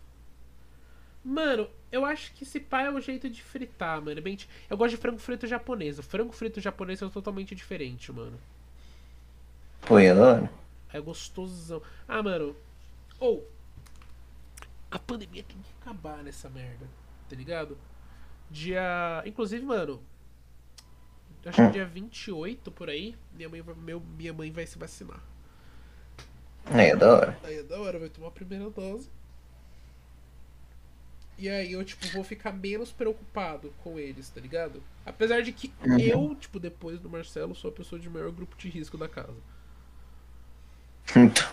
Mano, 1.25 1.69
eu 1.91 2.05
acho 2.05 2.33
que 2.35 2.45
esse 2.45 2.61
pá 2.61 2.83
é 2.83 2.91
o 2.91 3.01
jeito 3.01 3.29
de 3.29 3.43
fritar, 3.43 4.01
mano. 4.01 4.19
É 4.19 4.23
bem... 4.23 4.39
Eu 4.71 4.77
gosto 4.77 4.93
de 4.95 4.97
frango 5.01 5.19
frito 5.19 5.47
japonês. 5.47 5.99
O 5.99 6.03
frango 6.03 6.33
frito 6.33 6.61
japonês 6.61 7.03
é 7.03 7.09
totalmente 7.09 7.55
diferente, 7.55 8.13
mano. 8.13 8.39
Pô, 9.83 9.99
é 9.99 10.15
da 10.15 10.23
hora. 10.25 10.51
É 10.93 11.01
gostosão. 11.01 11.83
Ah, 12.07 12.23
mano. 12.23 12.55
Ou. 13.19 13.45
a 14.91 14.99
pandemia 14.99 15.43
tem 15.43 15.57
que 15.59 15.71
acabar 15.81 16.23
nessa 16.23 16.49
merda. 16.49 16.87
Tá 17.29 17.35
ligado? 17.35 17.77
Dia. 18.51 19.23
Inclusive, 19.27 19.65
mano. 19.65 20.01
Acho 21.47 21.63
que 21.67 21.73
dia 21.73 21.87
28 21.87 22.71
por 22.73 22.89
aí. 22.91 23.17
Minha 23.35 23.49
mãe 23.49 23.63
vai, 23.63 23.75
meu, 23.75 24.01
minha 24.01 24.33
mãe 24.33 24.51
vai 24.51 24.67
se 24.67 24.79
vacinar. 24.79 25.23
É, 26.73 26.89
é 26.91 26.97
da 26.97 27.13
hora. 27.13 27.39
Aí 27.43 27.59
é 27.59 27.63
da 27.63 27.81
hora, 27.81 27.99
vai 27.99 28.09
tomar 28.09 28.29
a 28.29 28.33
primeira 28.33 28.69
dose. 28.71 29.09
E 31.39 31.49
aí 31.51 31.73
eu, 31.73 31.85
tipo, 31.85 32.07
vou 32.09 32.25
ficar 32.25 32.53
menos 32.53 32.91
preocupado 32.93 33.73
com 33.83 33.99
eles, 33.99 34.29
tá 34.31 34.41
ligado? 34.41 34.83
Apesar 35.05 35.43
de 35.43 35.53
que 35.53 35.73
Uhum. 35.85 35.99
eu, 35.99 36.35
tipo, 36.35 36.59
depois 36.59 36.99
do 36.99 37.11
Marcelo, 37.11 37.55
sou 37.55 37.71
a 37.71 37.75
pessoa 37.75 37.99
de 38.01 38.09
maior 38.09 38.33
grupo 38.33 38.57
de 38.57 38.69
risco 38.69 38.97
da 38.99 39.09
casa. 39.09 39.37
Então, 41.17 41.45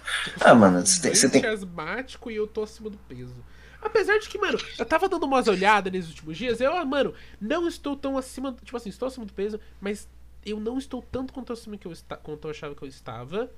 ah, 0.41 0.56
mano, 0.56 0.86
você 0.86 1.02
tem, 1.02 1.16
você 1.16 1.30
tem. 1.30 1.46
asmático 1.46 2.30
e 2.32 2.36
eu 2.36 2.48
tô 2.48 2.64
acima 2.64 2.89
do 2.89 2.98
peso. 2.98 3.46
Apesar 3.84 4.18
de 4.20 4.30
que, 4.30 4.38
mano, 4.38 4.58
eu 4.80 4.86
tava 4.86 5.10
dando 5.10 5.26
umas 5.26 5.48
olhadas 5.48 5.92
nesses 5.92 6.10
últimos 6.12 6.38
dias, 6.38 6.62
eu, 6.62 6.76
ah, 6.76 6.86
mano, 6.86 7.14
não 7.40 7.68
estou 7.68 7.96
tão 7.96 8.18
acima. 8.18 8.56
Tipo 8.64 8.78
assim, 8.78 8.90
estou 8.90 9.08
acima 9.08 9.26
do 9.26 9.34
peso, 9.34 9.60
mas 9.82 10.08
eu 10.46 10.60
não 10.60 10.78
estou 10.78 11.02
tanto 11.02 11.34
quanto 11.34 11.52
acima 11.54 11.78
que 11.78 11.86
eu 11.88 11.92
esta, 11.92 12.16
quanto 12.18 12.48
eu 12.48 12.52
achava 12.52 12.74
que 12.76 12.82
eu 12.82 12.88
estava. 12.88 13.52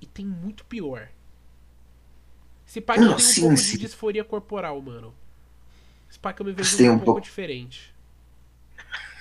E 0.00 0.06
tem 0.06 0.26
muito 0.26 0.64
pior. 0.64 1.08
Se 2.66 2.80
pá 2.80 2.94
que 2.94 3.00
eu 3.00 3.04
tenho 3.06 3.16
um 3.16 3.18
sim, 3.18 3.40
pouco 3.42 3.56
sim. 3.56 3.72
de 3.72 3.78
disforia 3.78 4.24
corporal, 4.24 4.80
mano. 4.80 5.14
Se 6.10 6.18
pá 6.18 6.32
que 6.32 6.42
eu 6.42 6.46
me 6.46 6.52
vejo 6.52 6.68
Você 6.70 6.76
tem 6.76 6.90
um, 6.90 6.94
um 6.94 6.96
pouco 6.96 7.06
pouco- 7.06 7.20
diferente. 7.22 7.92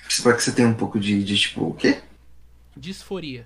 Espero 0.08 0.36
que 0.36 0.44
você 0.44 0.52
tenha 0.52 0.68
um 0.68 0.74
pouco 0.74 1.00
de, 1.00 1.24
de 1.24 1.38
tipo, 1.38 1.68
o 1.70 1.74
quê? 1.74 2.02
Disforia. 2.76 3.46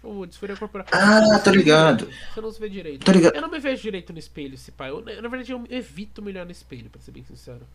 Tipo, 0.00 0.26
disforia 0.26 0.56
corporal. 0.56 0.86
Ah, 0.92 1.36
se 1.38 1.44
tô 1.44 1.50
ligado. 1.50 2.08
Você 2.32 2.40
não 2.40 2.50
se 2.50 2.58
vê 2.58 2.68
direito. 2.70 3.04
Tô 3.04 3.12
ligado. 3.12 3.34
Eu 3.34 3.42
não 3.42 3.50
me 3.50 3.58
vejo 3.60 3.82
direito 3.82 4.12
no 4.14 4.18
espelho, 4.18 4.56
se 4.56 4.72
pá. 4.72 4.88
Eu, 4.88 5.02
na 5.02 5.28
verdade, 5.28 5.52
eu 5.52 5.62
evito 5.68 6.22
me 6.22 6.30
olhar 6.30 6.46
no 6.46 6.50
espelho, 6.50 6.88
pra 6.88 7.00
ser 7.00 7.10
bem 7.12 7.22
sincero. 7.22 7.66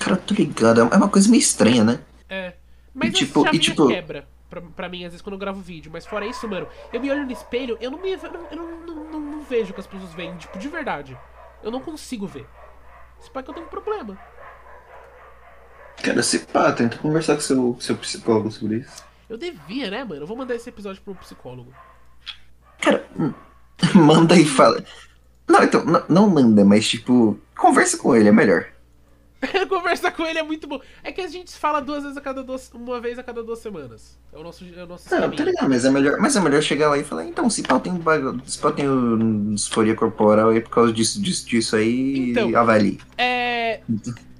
Cara, 0.00 0.16
tô 0.16 0.34
ligado. 0.34 0.80
É 0.80 0.96
uma 0.96 1.08
coisa 1.08 1.30
meio 1.30 1.40
estranha, 1.40 1.84
né? 1.84 2.00
É. 2.28 2.54
Mas 2.92 3.10
E, 3.10 3.12
isso 3.12 3.26
tipo- 3.26 3.44
já 3.44 3.50
e, 3.50 3.52
me 3.52 3.58
tipo- 3.60 3.86
quebra 3.86 4.26
pra, 4.50 4.60
pra 4.60 4.88
mim, 4.88 5.04
às 5.04 5.12
vezes, 5.12 5.22
quando 5.22 5.34
eu 5.34 5.38
gravo 5.38 5.60
vídeo. 5.60 5.90
Mas 5.92 6.04
fora 6.06 6.26
isso, 6.26 6.48
mano, 6.48 6.66
eu 6.92 7.00
me 7.00 7.08
olho 7.10 7.24
no 7.24 7.32
espelho, 7.32 7.78
eu 7.80 7.90
não 7.92 8.00
me 8.02 8.10
eu 8.10 8.18
não, 8.32 8.46
eu 8.50 8.56
não, 8.56 8.80
não, 8.86 9.04
não- 9.12 9.20
não 9.20 9.42
vejo 9.44 9.70
o 9.70 9.74
que 9.74 9.80
as 9.80 9.86
pessoas 9.86 10.12
veem, 10.14 10.36
tipo, 10.38 10.58
de 10.58 10.68
verdade. 10.68 11.16
Eu 11.62 11.70
não 11.70 11.80
consigo 11.80 12.26
ver. 12.26 12.46
Esse 13.20 13.30
pai 13.30 13.42
que 13.44 13.50
eu 13.50 13.54
tenho 13.54 13.66
um 13.66 13.70
problema. 13.70 14.18
Cara, 16.02 16.22
se 16.22 16.40
pá, 16.40 16.72
tenta 16.72 16.98
conversar 16.98 17.36
com 17.36 17.40
seu, 17.40 17.76
seu 17.80 17.96
psicólogo 17.96 18.50
sobre 18.50 18.78
isso. 18.78 19.04
Eu 19.28 19.36
devia, 19.36 19.90
né, 19.90 20.04
mano? 20.04 20.22
Eu 20.22 20.26
vou 20.26 20.36
mandar 20.36 20.54
esse 20.54 20.68
episódio 20.68 21.02
pro 21.02 21.14
psicólogo. 21.14 21.72
Cara, 22.80 23.04
manda 23.94 24.36
e 24.36 24.44
fala. 24.44 24.84
Não, 25.48 25.62
então, 25.62 25.84
não, 25.84 26.02
não 26.08 26.30
manda, 26.30 26.64
mas 26.64 26.88
tipo, 26.88 27.38
conversa 27.56 27.96
com 27.98 28.14
ele, 28.14 28.28
é 28.28 28.32
melhor. 28.32 28.66
Conversar 29.68 30.12
com 30.12 30.24
ele 30.24 30.38
é 30.38 30.42
muito 30.42 30.66
bom. 30.66 30.80
É 31.02 31.12
que 31.12 31.20
a 31.20 31.28
gente 31.28 31.52
fala 31.52 31.80
duas 31.80 32.02
vezes 32.02 32.16
a 32.16 32.20
cada 32.20 32.42
duas. 32.42 32.70
Uma 32.72 33.00
vez 33.00 33.18
a 33.18 33.22
cada 33.22 33.42
duas 33.42 33.58
semanas. 33.58 34.18
É 34.32 34.38
o 34.38 34.42
nosso, 34.42 34.64
é 34.76 34.84
o 34.84 34.86
nosso 34.86 35.14
Não, 35.14 35.30
tá 35.30 35.44
ligado, 35.44 35.68
mas 35.68 35.84
é 35.84 35.90
melhor, 35.90 36.18
mas 36.18 36.36
é 36.36 36.40
melhor 36.40 36.62
chegar 36.62 36.88
lá 36.90 36.98
e 36.98 37.04
falar, 37.04 37.24
então, 37.24 37.48
se 37.48 37.62
pá 37.62 37.78
tem 37.78 37.94
bagulho, 37.94 38.40
se 38.46 38.58
pá 38.58 38.72
tem 38.72 38.86
disforia 39.54 39.94
corporal 39.94 40.50
aí 40.50 40.60
por 40.60 40.70
causa 40.70 40.92
disso, 40.92 41.20
disso, 41.20 41.46
disso 41.46 41.76
aí, 41.76 42.30
Então. 42.30 42.56
avalie. 42.56 42.98
É. 43.16 43.80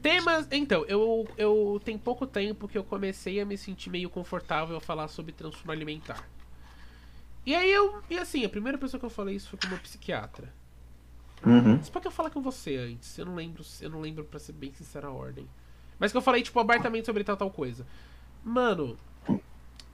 Temas. 0.04 0.46
Então, 0.50 0.84
eu, 0.84 1.26
eu 1.38 1.80
tem 1.82 1.96
pouco 1.96 2.26
tempo 2.26 2.68
que 2.68 2.76
eu 2.76 2.84
comecei 2.84 3.40
a 3.40 3.46
me 3.46 3.56
sentir 3.56 3.88
meio 3.88 4.10
confortável 4.10 4.76
a 4.76 4.80
falar 4.80 5.08
sobre 5.08 5.32
transtorno 5.32 5.72
alimentar. 5.72 6.28
E 7.46 7.54
aí 7.54 7.72
eu. 7.72 8.02
E 8.10 8.18
assim, 8.18 8.44
a 8.44 8.48
primeira 8.50 8.76
pessoa 8.76 8.98
que 8.98 9.06
eu 9.06 9.10
falei 9.10 9.34
isso 9.34 9.48
foi 9.48 9.58
com 9.58 9.66
uma 9.66 9.78
psiquiatra. 9.78 10.52
Uhum. 11.42 11.82
Só 11.82 11.98
que 11.98 12.06
eu 12.06 12.10
falar 12.10 12.28
com 12.28 12.42
você 12.42 12.76
antes. 12.76 13.16
Eu 13.16 13.24
não 13.24 13.34
lembro, 13.34 13.64
eu 13.80 13.88
não 13.88 14.02
lembro 14.02 14.24
pra 14.24 14.38
ser 14.38 14.52
bem 14.52 14.74
sincera 14.74 15.08
a 15.08 15.10
ordem. 15.10 15.48
Mas 15.98 16.12
que 16.12 16.18
eu 16.18 16.22
falei, 16.22 16.42
tipo, 16.42 16.60
abertamente 16.60 17.06
sobre 17.06 17.24
tal 17.24 17.38
tal 17.38 17.50
coisa. 17.50 17.86
Mano, 18.44 18.98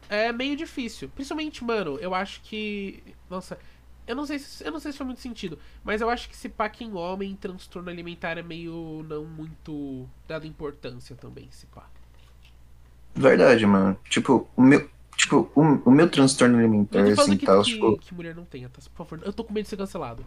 é 0.08 0.32
meio 0.32 0.56
difícil. 0.56 1.08
Principalmente, 1.10 1.62
mano, 1.62 2.00
eu 2.00 2.16
acho 2.16 2.40
que. 2.40 3.00
Nossa, 3.28 3.56
eu 4.10 4.16
não 4.16 4.26
sei 4.26 4.38
se, 4.38 4.64
eu 4.64 4.72
não 4.72 4.80
sei 4.80 4.92
se 4.92 4.98
faz 4.98 5.06
muito 5.06 5.20
sentido. 5.20 5.58
Mas 5.84 6.00
eu 6.00 6.10
acho 6.10 6.28
que 6.28 6.36
se 6.36 6.48
pá 6.48 6.68
que 6.68 6.84
em 6.84 6.92
homem, 6.94 7.36
transtorno 7.36 7.88
alimentar 7.90 8.36
é 8.38 8.42
meio 8.42 9.04
não 9.08 9.24
muito 9.24 10.08
dado 10.26 10.46
importância 10.46 11.14
também, 11.16 11.48
se 11.50 11.66
pá. 11.66 11.88
Verdade, 13.14 13.66
mano. 13.66 13.96
Tipo, 14.08 14.48
o 14.56 14.62
meu. 14.62 14.88
Tipo, 15.16 15.50
o, 15.54 15.62
o 15.84 15.90
meu 15.90 16.08
transtorno 16.10 16.58
alimentar, 16.58 17.02
assim, 17.04 17.36
que, 17.36 17.44
tal, 17.46 17.62
que, 17.62 17.72
tipo. 17.72 17.98
que 17.98 18.14
mulher 18.14 18.34
não 18.34 18.44
tenha, 18.44 18.68
tá? 18.68 18.80
Por 18.94 19.06
favor, 19.06 19.20
eu 19.24 19.32
tô 19.32 19.44
com 19.44 19.52
medo 19.52 19.64
de 19.64 19.68
ser 19.70 19.76
cancelado. 19.76 20.24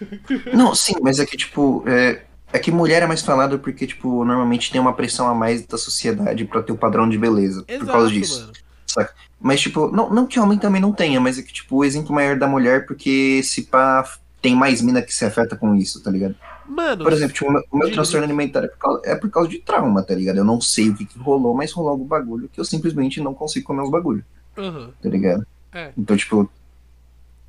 Não, 0.52 0.74
sim, 0.74 0.94
mas 1.02 1.18
é 1.18 1.26
que, 1.26 1.36
tipo, 1.36 1.84
é, 1.86 2.24
é 2.52 2.58
que 2.58 2.70
mulher 2.72 3.02
é 3.02 3.06
mais 3.06 3.22
falado 3.22 3.58
porque, 3.58 3.86
tipo, 3.86 4.24
normalmente 4.24 4.70
tem 4.72 4.80
uma 4.80 4.94
pressão 4.94 5.28
a 5.28 5.34
mais 5.34 5.64
da 5.66 5.78
sociedade 5.78 6.44
pra 6.44 6.62
ter 6.62 6.72
o 6.72 6.76
padrão 6.76 7.08
de 7.08 7.18
beleza. 7.18 7.62
por 7.62 7.72
Exato, 7.74 7.92
causa 7.92 8.10
disso. 8.10 8.40
mano. 8.40 8.52
Saca? 8.92 9.14
Mas, 9.40 9.60
tipo, 9.60 9.90
não, 9.90 10.10
não 10.10 10.26
que 10.26 10.38
homem 10.40 10.58
também 10.58 10.80
não 10.82 10.92
tenha, 10.92 11.20
mas 11.20 11.38
é 11.38 11.42
que, 11.42 11.52
tipo, 11.52 11.76
o 11.76 11.84
exemplo 11.84 12.14
maior 12.14 12.36
da 12.38 12.46
mulher, 12.46 12.86
porque 12.86 13.42
se 13.42 13.62
pá, 13.62 14.04
tem 14.42 14.54
mais 14.54 14.82
mina 14.82 15.00
que 15.00 15.14
se 15.14 15.24
afeta 15.24 15.56
com 15.56 15.74
isso, 15.74 16.02
tá 16.02 16.10
ligado? 16.10 16.34
Mano, 16.68 17.02
Por 17.04 17.12
exemplo, 17.12 17.34
tipo, 17.34 17.48
o 17.48 17.52
meu, 17.52 17.62
o 17.72 17.78
meu 17.78 17.90
transtorno 17.92 18.24
alimentar 18.24 18.64
é 18.64 18.68
por, 18.68 18.78
causa, 18.78 19.00
é 19.04 19.14
por 19.16 19.30
causa 19.30 19.48
de 19.48 19.58
trauma, 19.58 20.02
tá 20.02 20.14
ligado? 20.14 20.36
Eu 20.38 20.44
não 20.44 20.60
sei 20.60 20.88
o 20.90 20.94
que, 20.96 21.04
que 21.06 21.18
rolou, 21.18 21.54
mas 21.54 21.72
rolou 21.72 21.90
algum 21.90 22.04
bagulho 22.04 22.48
que 22.52 22.60
eu 22.60 22.64
simplesmente 22.64 23.20
não 23.20 23.34
consigo 23.34 23.66
comer 23.66 23.82
os 23.82 23.90
bagulhos, 23.90 24.24
aham, 24.58 24.90
tá 25.02 25.08
ligado? 25.08 25.46
é. 25.72 25.90
Então, 25.96 26.16
tipo. 26.16 26.48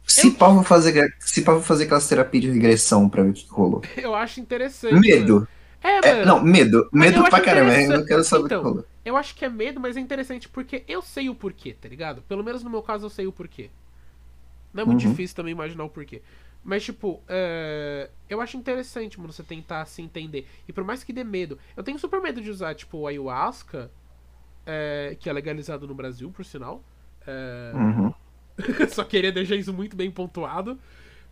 Se 0.08 0.28
Eu- 0.28 0.34
pá, 0.34 0.48
vou 0.50 0.64
fazer, 0.64 1.14
se 1.20 1.42
pá, 1.42 1.54
vou 1.54 1.62
fazer 1.62 1.84
aquelas 1.86 2.08
terapias 2.08 2.44
de 2.44 2.52
regressão 2.52 3.08
pra 3.08 3.24
ver 3.24 3.30
o 3.30 3.34
que, 3.34 3.44
que 3.46 3.52
rolou. 3.54 3.82
Eu 3.96 4.14
acho 4.16 4.40
interessante. 4.40 4.92
mano. 4.94 5.02
Medo. 5.06 5.48
É, 5.84 5.98
É, 6.10 6.14
mano. 6.16 6.26
não, 6.26 6.44
medo. 6.44 6.90
Medo 6.92 7.24
pra 7.30 7.40
caramba. 7.42 7.74
Eu 7.80 8.00
não 8.00 8.06
quero 8.06 8.24
saber 8.24 8.44
o 8.44 8.46
Então, 8.48 8.60
que 8.62 8.68
rolou. 8.68 8.86
Eu 9.04 9.18
acho 9.18 9.36
que 9.36 9.44
é 9.46 9.50
medo, 9.50 9.80
mas 9.80 9.98
é 9.98 10.00
interessante 10.00 10.48
porque 10.50 10.84
eu 10.88 11.02
sei 11.02 11.30
o 11.30 11.36
porquê, 11.36 11.74
tá 11.74 11.90
ligado? 11.90 12.22
Pelo 12.24 12.44
menos 12.44 12.64
no 12.64 12.70
meu 12.70 12.82
caso 12.84 13.06
eu 13.06 13.10
sei 13.10 13.26
o 13.28 13.32
porquê. 13.32 13.70
Não 14.74 14.84
é 14.84 14.86
muito 14.86 15.04
Uhum. 15.04 15.10
difícil 15.10 15.36
também 15.36 15.52
imaginar 15.52 15.84
o 15.84 15.90
porquê. 15.90 16.22
Mas, 16.64 16.84
tipo, 16.84 17.22
é, 17.28 18.10
eu 18.30 18.40
acho 18.40 18.56
interessante, 18.56 19.20
mano, 19.20 19.34
você 19.34 19.44
tentar 19.44 19.86
se 19.86 20.02
entender. 20.02 20.48
E 20.68 20.72
por 20.74 20.84
mais 20.84 21.04
que 21.04 21.12
dê 21.12 21.24
medo. 21.24 21.58
Eu 21.76 21.84
tenho 21.84 21.98
super 21.98 22.22
medo 22.22 22.40
de 22.40 22.50
usar, 22.50 22.76
tipo, 22.76 23.00
o 23.00 23.08
ayahuasca, 23.08 23.92
é, 24.66 25.18
que 25.20 25.30
é 25.30 25.34
legalizado 25.34 25.88
no 25.88 25.96
Brasil, 25.96 26.32
por 26.32 26.46
sinal. 26.46 26.84
É, 27.28 27.72
Uhum. 27.76 28.14
Só 28.90 29.04
queria 29.04 29.32
deixar 29.32 29.56
isso 29.56 29.72
muito 29.74 29.96
bem 29.96 30.10
pontuado. 30.12 30.80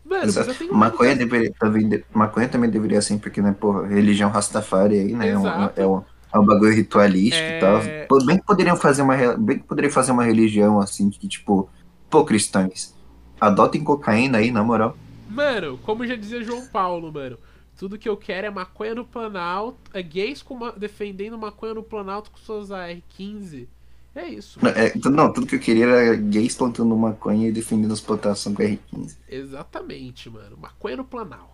Mano, 0.05 0.31
mas 0.33 0.47
eu. 0.47 0.73
Maconha, 0.75 1.15
de- 1.15 1.25
deveria, 1.25 2.05
maconha 2.13 2.47
também 2.47 2.69
deveria 2.69 3.01
ser, 3.01 3.17
porque, 3.19 3.41
né, 3.41 3.51
porra, 3.59 3.87
religião 3.87 4.29
Rastafari 4.29 4.99
aí, 4.99 5.13
né? 5.13 5.29
É 5.29 5.37
um, 5.37 5.41
Exato. 5.41 5.81
é 5.81 5.87
um, 5.87 6.03
é 6.33 6.39
um 6.39 6.45
bagulho 6.45 6.73
ritualístico 6.73 7.43
É. 7.43 7.57
e 7.57 7.59
tal. 7.59 7.81
Pô, 8.07 8.25
Bem 8.25 8.37
que 8.37 8.45
poderiam 8.45 8.75
fazer 8.77 9.01
uma. 9.01 9.15
Bem 9.37 9.59
que 9.59 9.63
poderiam 9.65 9.91
fazer 9.91 10.11
uma 10.11 10.23
religião 10.23 10.79
assim, 10.79 11.09
que, 11.09 11.27
tipo, 11.27 11.69
pô, 12.09 12.23
cristãos, 12.25 12.93
adotem 13.39 13.83
cocaína 13.83 14.37
aí, 14.39 14.51
na 14.51 14.63
moral. 14.63 14.95
Mano, 15.29 15.77
como 15.79 16.05
já 16.07 16.15
dizia 16.15 16.43
João 16.43 16.65
Paulo, 16.67 17.11
mano. 17.11 17.37
Tudo 17.77 17.97
que 17.97 18.09
eu 18.09 18.17
quero 18.17 18.47
é 18.47 18.49
maconha 18.49 18.93
no 18.95 19.05
Planalto. 19.05 19.77
É 19.93 20.01
gays 20.01 20.43
defendendo 20.77 21.37
maconha 21.37 21.73
no 21.75 21.83
Planalto 21.83 22.29
com 22.31 22.37
suas 22.37 22.71
AR-15. 22.71 23.67
É 24.15 24.27
isso. 24.27 24.59
É, 24.67 24.89
tu- 24.89 25.09
não, 25.09 25.31
tudo 25.31 25.47
que 25.47 25.55
eu 25.55 25.59
queria 25.59 25.85
era 25.85 26.15
gays 26.15 26.55
plantando 26.55 26.93
maconha 26.97 27.47
e 27.47 27.51
defendendo 27.51 27.93
as 27.93 28.01
plantações 28.01 28.55
com 28.55 28.63
R15. 28.63 29.15
Exatamente, 29.29 30.29
mano. 30.29 30.57
Maconha 30.57 30.97
no 30.97 31.05
Planalto. 31.05 31.47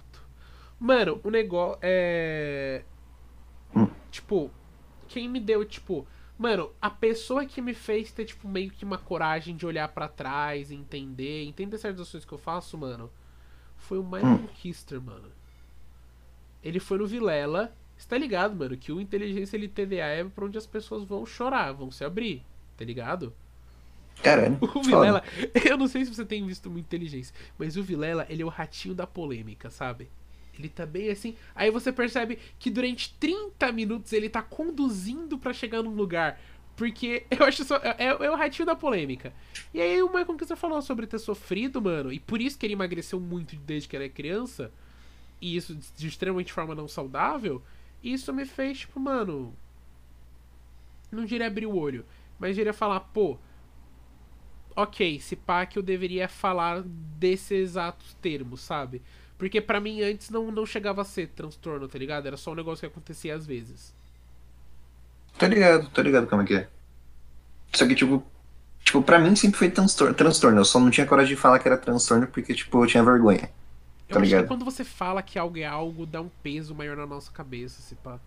Mano, 0.79 1.19
o 1.23 1.29
negócio 1.29 1.77
é. 1.81 2.81
Hum. 3.75 3.87
Tipo, 4.09 4.49
quem 5.15 5.29
me 5.29 5.39
deu, 5.39 5.63
tipo. 5.63 6.05
Mano, 6.37 6.69
a 6.81 6.89
pessoa 6.89 7.45
que 7.45 7.61
me 7.61 7.73
fez 7.73 8.11
ter, 8.11 8.25
tipo, 8.25 8.45
meio 8.45 8.69
que 8.69 8.83
uma 8.83 8.97
coragem 8.97 9.55
de 9.55 9.65
olhar 9.65 9.87
pra 9.87 10.09
trás, 10.09 10.69
entender, 10.69 11.45
entender 11.45 11.77
certas 11.77 12.11
coisas 12.11 12.27
que 12.27 12.33
eu 12.33 12.37
faço, 12.37 12.77
mano, 12.77 13.09
foi 13.77 13.97
o 13.97 14.03
Michael 14.03 14.41
Hum. 14.43 14.47
Kister, 14.47 14.99
mano. 14.99 15.31
Ele 16.61 16.81
foi 16.81 16.97
no 16.97 17.07
Vilela. 17.07 17.73
Você 17.95 18.09
tá 18.09 18.17
ligado, 18.17 18.53
mano, 18.53 18.75
que 18.75 18.91
o 18.91 18.99
Inteligência 18.99 19.55
LTDA 19.55 20.03
é 20.03 20.25
pra 20.25 20.43
onde 20.43 20.57
as 20.57 20.67
pessoas 20.67 21.05
vão 21.05 21.25
chorar, 21.25 21.71
vão 21.71 21.89
se 21.89 22.03
abrir, 22.03 22.43
tá 22.75 22.83
ligado? 22.83 23.33
Caralho. 24.21 24.57
O 24.59 24.67
foda. 24.67 24.83
Vilela, 24.83 25.23
eu 25.65 25.77
não 25.77 25.87
sei 25.87 26.03
se 26.03 26.13
você 26.13 26.25
tem 26.25 26.45
visto 26.45 26.69
muita 26.69 26.87
inteligência, 26.93 27.33
mas 27.57 27.77
o 27.77 27.83
Vilela, 27.83 28.25
ele 28.27 28.41
é 28.41 28.45
o 28.45 28.49
ratinho 28.49 28.93
da 28.93 29.07
polêmica, 29.07 29.69
sabe? 29.69 30.09
Ele 30.61 30.69
tá 30.69 30.85
bem 30.85 31.09
assim. 31.09 31.35
Aí 31.53 31.69
você 31.69 31.91
percebe 31.91 32.39
que 32.59 32.69
durante 32.69 33.13
30 33.19 33.71
minutos 33.71 34.13
ele 34.13 34.29
tá 34.29 34.41
conduzindo 34.41 35.37
pra 35.37 35.53
chegar 35.53 35.81
num 35.83 35.93
lugar. 35.95 36.39
Porque 36.75 37.25
eu 37.31 37.45
acho 37.45 37.63
só. 37.63 37.77
É, 37.77 38.05
é 38.05 38.29
o 38.29 38.35
ratinho 38.35 38.65
da 38.65 38.75
polêmica. 38.75 39.33
E 39.73 39.81
aí 39.81 40.01
o 40.01 40.07
Michael 40.07 40.37
Kister 40.37 40.57
falou 40.57 40.81
sobre 40.81 41.07
ter 41.07 41.19
sofrido, 41.19 41.81
mano. 41.81 42.11
E 42.11 42.19
por 42.19 42.41
isso 42.41 42.57
que 42.57 42.65
ele 42.65 42.73
emagreceu 42.73 43.19
muito 43.19 43.55
desde 43.55 43.87
que 43.87 43.95
era 43.95 44.07
criança. 44.09 44.71
E 45.41 45.55
isso 45.55 45.77
de 45.95 46.07
extremamente 46.07 46.53
forma 46.53 46.75
não 46.75 46.87
saudável. 46.87 47.61
E 48.01 48.13
isso 48.13 48.33
me 48.33 48.45
fez, 48.45 48.79
tipo, 48.79 48.99
mano. 48.99 49.55
Não 51.11 51.25
diria 51.25 51.47
abrir 51.47 51.65
o 51.65 51.75
olho. 51.75 52.05
Mas 52.37 52.55
diria 52.55 52.73
falar, 52.73 52.99
pô, 52.99 53.37
ok, 54.75 55.19
se 55.19 55.35
pá 55.35 55.65
que 55.65 55.79
eu 55.79 55.83
deveria 55.83 56.27
falar 56.27 56.83
desses 56.83 57.51
exatos 57.51 58.13
termos, 58.15 58.61
sabe? 58.61 59.01
Porque 59.37 59.61
pra 59.61 59.79
mim 59.79 60.01
antes 60.01 60.29
não, 60.29 60.51
não 60.51 60.65
chegava 60.65 61.01
a 61.01 61.05
ser 61.05 61.29
transtorno, 61.29 61.87
tá 61.87 61.97
ligado? 61.99 62.27
Era 62.27 62.37
só 62.37 62.51
um 62.51 62.55
negócio 62.55 62.81
que 62.81 62.85
acontecia 62.87 63.35
às 63.35 63.45
vezes. 63.45 63.95
Tô 65.37 65.45
ligado, 65.47 65.89
tô 65.91 66.01
ligado 66.01 66.27
como 66.27 66.41
é 66.41 66.45
que 66.45 66.55
é. 66.55 66.69
Só 67.75 67.85
que, 67.87 67.95
tipo, 67.95 68.23
tipo, 68.83 69.03
pra 69.03 69.19
mim 69.19 69.35
sempre 69.35 69.57
foi 69.59 69.69
transtorno, 69.71 70.13
transtorno. 70.15 70.59
Eu 70.61 70.65
só 70.65 70.79
não 70.79 70.89
tinha 70.91 71.07
coragem 71.07 71.35
de 71.35 71.41
falar 71.41 71.59
que 71.59 71.67
era 71.67 71.77
transtorno 71.77 72.27
porque, 72.27 72.53
tipo, 72.55 72.83
eu 72.83 72.87
tinha 72.87 73.03
vergonha. 73.03 73.51
Eu 74.09 74.17
Tá 74.17 74.21
acho 74.21 74.21
ligado? 74.21 74.41
que 74.41 74.43
quando 74.47 74.65
você 74.65 74.83
fala 74.83 75.21
que 75.23 75.37
algo 75.39 75.57
é 75.59 75.65
algo, 75.65 76.05
dá 76.07 76.21
um 76.21 76.29
peso 76.29 76.73
maior 76.75 76.97
na 76.97 77.05
nossa 77.05 77.31
cabeça, 77.31 77.81
se 77.81 77.95
pá. 77.95 78.19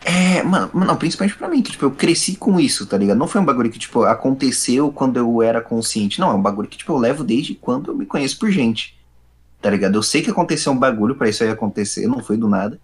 É, 0.00 0.42
mano, 0.44 0.70
não, 0.74 0.96
principalmente 0.96 1.36
pra 1.36 1.48
mim, 1.48 1.62
que, 1.62 1.72
tipo, 1.72 1.84
eu 1.84 1.90
cresci 1.94 2.36
com 2.36 2.58
isso, 2.60 2.86
tá 2.86 2.96
ligado? 2.96 3.18
Não 3.18 3.26
foi 3.28 3.40
um 3.40 3.44
bagulho 3.44 3.70
que, 3.70 3.78
tipo, 3.78 4.04
aconteceu 4.04 4.92
quando 4.92 5.16
eu 5.18 5.42
era 5.42 5.60
consciente. 5.60 6.20
Não, 6.20 6.30
é 6.30 6.34
um 6.34 6.42
bagulho 6.42 6.68
que, 6.68 6.78
tipo, 6.78 6.92
eu 6.92 6.98
levo 6.98 7.24
desde 7.24 7.54
quando 7.54 7.90
eu 7.90 7.96
me 7.96 8.06
conheço 8.06 8.38
por 8.38 8.50
gente. 8.50 8.97
Tá 9.60 9.70
ligado? 9.70 9.96
Eu 9.96 10.02
sei 10.02 10.22
que 10.22 10.30
aconteceu 10.30 10.72
um 10.72 10.78
bagulho 10.78 11.16
pra 11.16 11.28
isso 11.28 11.42
aí 11.42 11.50
acontecer, 11.50 12.06
não 12.06 12.20
foi 12.20 12.36
do 12.36 12.48
nada. 12.48 12.78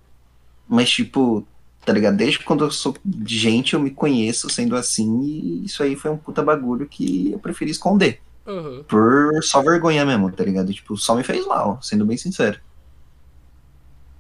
Mas, 0.68 0.90
tipo, 0.90 1.46
tá 1.84 1.92
ligado? 1.92 2.16
Desde 2.16 2.40
quando 2.40 2.64
eu 2.64 2.70
sou 2.70 2.96
de 3.04 3.38
gente, 3.38 3.74
eu 3.74 3.80
me 3.80 3.90
conheço 3.90 4.48
sendo 4.48 4.74
assim, 4.74 5.22
e 5.22 5.64
isso 5.64 5.82
aí 5.82 5.94
foi 5.94 6.10
um 6.10 6.16
puta 6.16 6.42
bagulho 6.42 6.86
que 6.88 7.32
eu 7.32 7.38
preferi 7.38 7.70
esconder. 7.70 8.20
Aham. 8.46 8.82
Por 8.88 9.42
só 9.42 9.62
vergonha 9.62 10.04
mesmo, 10.04 10.30
tá 10.32 10.44
ligado? 10.44 10.72
Tipo, 10.72 10.96
só 10.96 11.14
me 11.14 11.22
fez 11.22 11.46
mal, 11.46 11.78
sendo 11.82 12.04
bem 12.04 12.16
sincero. 12.16 12.58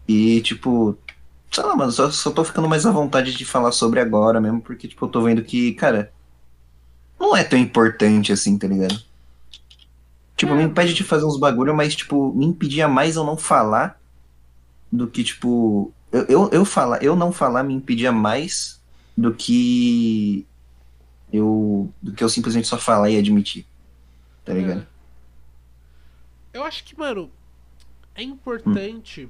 E, 0.06 0.40
tipo, 0.42 0.96
sei 1.50 1.64
lá, 1.64 1.74
mano, 1.74 1.92
só, 1.92 2.10
só 2.10 2.30
tô 2.30 2.44
ficando 2.44 2.68
mais 2.68 2.84
à 2.84 2.90
vontade 2.90 3.34
de 3.34 3.44
falar 3.44 3.72
sobre 3.72 4.00
agora 4.00 4.40
mesmo, 4.40 4.60
porque, 4.60 4.88
tipo, 4.88 5.04
eu 5.04 5.08
tô 5.08 5.22
vendo 5.22 5.42
que, 5.42 5.72
cara, 5.74 6.12
não 7.18 7.36
é 7.36 7.42
tão 7.44 7.58
importante 7.58 8.32
assim, 8.32 8.58
tá 8.58 8.66
ligado? 8.66 9.00
Tipo, 10.36 10.54
me 10.54 10.64
impede 10.64 10.94
de 10.94 11.04
fazer 11.04 11.24
uns 11.24 11.38
bagulho, 11.38 11.74
mas, 11.74 11.94
tipo, 11.94 12.32
me 12.34 12.44
impedia 12.44 12.88
mais 12.88 13.16
eu 13.16 13.24
não 13.24 13.36
falar 13.36 14.00
do 14.90 15.06
que, 15.06 15.22
tipo, 15.22 15.92
eu, 16.10 16.24
eu, 16.26 16.50
eu 16.50 16.64
falar, 16.64 17.02
eu 17.02 17.14
não 17.16 17.32
falar 17.32 17.62
me 17.62 17.74
impedia 17.74 18.12
mais 18.12 18.80
do 19.16 19.32
que 19.34 20.46
eu, 21.32 21.92
do 22.02 22.12
que 22.12 22.22
eu 22.22 22.28
simplesmente 22.28 22.68
só 22.68 22.78
falar 22.78 23.10
e 23.10 23.16
admitir, 23.16 23.66
tá 24.44 24.52
ligado? 24.52 24.82
É. 24.82 24.86
Eu 26.52 26.64
acho 26.64 26.84
que, 26.84 26.96
mano, 26.96 27.30
é 28.14 28.22
importante 28.22 29.28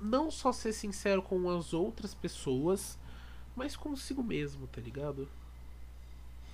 não 0.00 0.30
só 0.30 0.52
ser 0.52 0.72
sincero 0.72 1.22
com 1.22 1.50
as 1.50 1.72
outras 1.72 2.14
pessoas, 2.14 2.98
mas 3.56 3.76
consigo 3.76 4.22
mesmo, 4.22 4.66
tá 4.66 4.80
ligado? 4.80 5.28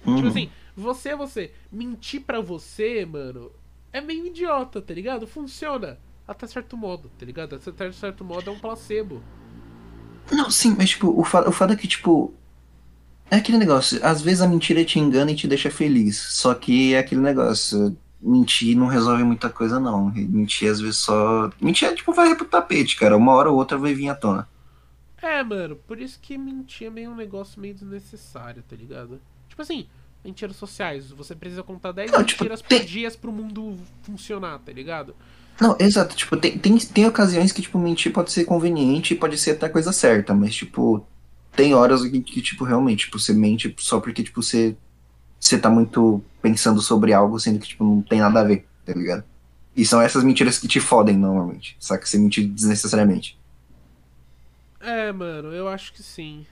Uhum. 0.06 0.16
Tipo 0.16 0.28
assim, 0.28 0.50
você 0.76 1.10
é 1.10 1.16
você. 1.16 1.52
Mentir 1.70 2.22
pra 2.22 2.40
você, 2.40 3.04
mano, 3.06 3.50
é 3.92 4.00
meio 4.00 4.26
idiota, 4.26 4.82
tá 4.82 4.92
ligado? 4.92 5.26
Funciona. 5.26 5.98
Até 6.26 6.46
certo 6.46 6.76
modo, 6.76 7.10
tá 7.18 7.26
ligado? 7.26 7.54
Até 7.54 7.92
certo 7.92 8.24
modo 8.24 8.50
é 8.50 8.52
um 8.52 8.58
placebo. 8.58 9.22
Não, 10.32 10.50
sim, 10.50 10.74
mas 10.76 10.90
tipo, 10.90 11.08
o 11.18 11.22
fato, 11.22 11.48
o 11.48 11.52
fato 11.52 11.72
é 11.72 11.76
que, 11.76 11.86
tipo. 11.86 12.32
É 13.30 13.36
aquele 13.36 13.56
negócio, 13.58 13.98
às 14.04 14.20
vezes 14.20 14.42
a 14.42 14.46
mentira 14.48 14.84
te 14.84 14.98
engana 14.98 15.30
e 15.32 15.36
te 15.36 15.48
deixa 15.48 15.70
feliz. 15.70 16.16
Só 16.16 16.54
que 16.54 16.92
é 16.94 16.98
aquele 16.98 17.22
negócio, 17.22 17.96
mentir 18.20 18.76
não 18.76 18.86
resolve 18.86 19.24
muita 19.24 19.48
coisa, 19.50 19.80
não. 19.80 20.10
Mentir 20.10 20.70
às 20.70 20.80
vezes 20.80 20.98
só. 20.98 21.50
Mentir 21.60 21.88
é 21.88 21.94
tipo 21.94 22.12
vai 22.12 22.34
pro 22.34 22.46
tapete, 22.46 22.96
cara. 22.96 23.16
Uma 23.16 23.32
hora 23.32 23.50
ou 23.50 23.56
outra 23.56 23.78
vai 23.78 23.94
vir 23.94 24.08
à 24.08 24.14
tona. 24.14 24.48
É, 25.22 25.42
mano, 25.42 25.76
por 25.76 25.98
isso 25.98 26.18
que 26.20 26.36
mentir 26.36 26.88
é 26.88 26.90
meio 26.90 27.10
um 27.10 27.16
negócio 27.16 27.60
meio 27.60 27.74
desnecessário, 27.74 28.62
tá 28.62 28.76
ligado? 28.76 29.20
Tipo 29.54 29.62
assim, 29.62 29.86
mentiras 30.24 30.56
sociais. 30.56 31.10
Você 31.12 31.32
precisa 31.32 31.62
contar 31.62 31.92
10 31.92 32.10
Não, 32.10 32.24
tipo, 32.24 32.42
mentiras 32.42 32.60
tem- 32.60 32.80
por 32.80 32.86
dia 32.86 33.08
pro 33.12 33.30
mundo 33.30 33.78
funcionar, 34.02 34.58
tá 34.58 34.72
ligado? 34.72 35.14
Não, 35.60 35.76
exato, 35.78 36.16
tipo, 36.16 36.36
tem, 36.36 36.58
tem, 36.58 36.76
tem 36.76 37.06
ocasiões 37.06 37.52
que, 37.52 37.62
tipo, 37.62 37.78
mentir 37.78 38.12
pode 38.12 38.32
ser 38.32 38.44
conveniente 38.44 39.14
e 39.14 39.16
pode 39.16 39.38
ser 39.38 39.52
até 39.52 39.68
coisa 39.68 39.92
certa, 39.92 40.34
mas, 40.34 40.52
tipo, 40.56 41.06
tem 41.54 41.72
horas 41.72 42.02
que, 42.04 42.20
que, 42.20 42.42
tipo, 42.42 42.64
realmente, 42.64 43.04
tipo, 43.04 43.20
você 43.20 43.32
mente 43.32 43.72
só 43.78 44.00
porque, 44.00 44.24
tipo, 44.24 44.42
você, 44.42 44.76
você 45.38 45.56
tá 45.56 45.70
muito 45.70 46.20
pensando 46.42 46.82
sobre 46.82 47.12
algo, 47.12 47.38
sendo 47.38 47.60
que, 47.60 47.68
tipo, 47.68 47.84
não 47.84 48.02
tem 48.02 48.18
nada 48.18 48.40
a 48.40 48.44
ver, 48.44 48.66
tá 48.84 48.92
ligado? 48.92 49.22
E 49.76 49.86
são 49.86 50.02
essas 50.02 50.24
mentiras 50.24 50.58
que 50.58 50.66
te 50.66 50.80
fodem 50.80 51.16
normalmente, 51.16 51.76
saca? 51.78 52.04
Você 52.04 52.18
mentir 52.18 52.48
desnecessariamente. 52.48 53.38
É, 54.80 55.12
mano, 55.12 55.52
eu 55.52 55.68
acho 55.68 55.92
que 55.92 56.02
sim. 56.02 56.44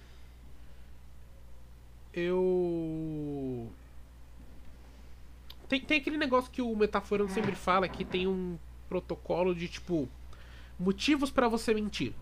Eu. 2.12 3.70
Tem, 5.68 5.80
tem 5.80 5.98
aquele 5.98 6.18
negócio 6.18 6.50
que 6.50 6.60
o 6.60 6.76
Metaforando 6.76 7.32
sempre 7.32 7.54
fala 7.54 7.88
que 7.88 8.04
tem 8.04 8.26
um 8.26 8.58
protocolo 8.88 9.54
de 9.54 9.68
tipo. 9.68 10.08
Motivos 10.78 11.30
para 11.30 11.48
você 11.48 11.72
mentir. 11.72 12.12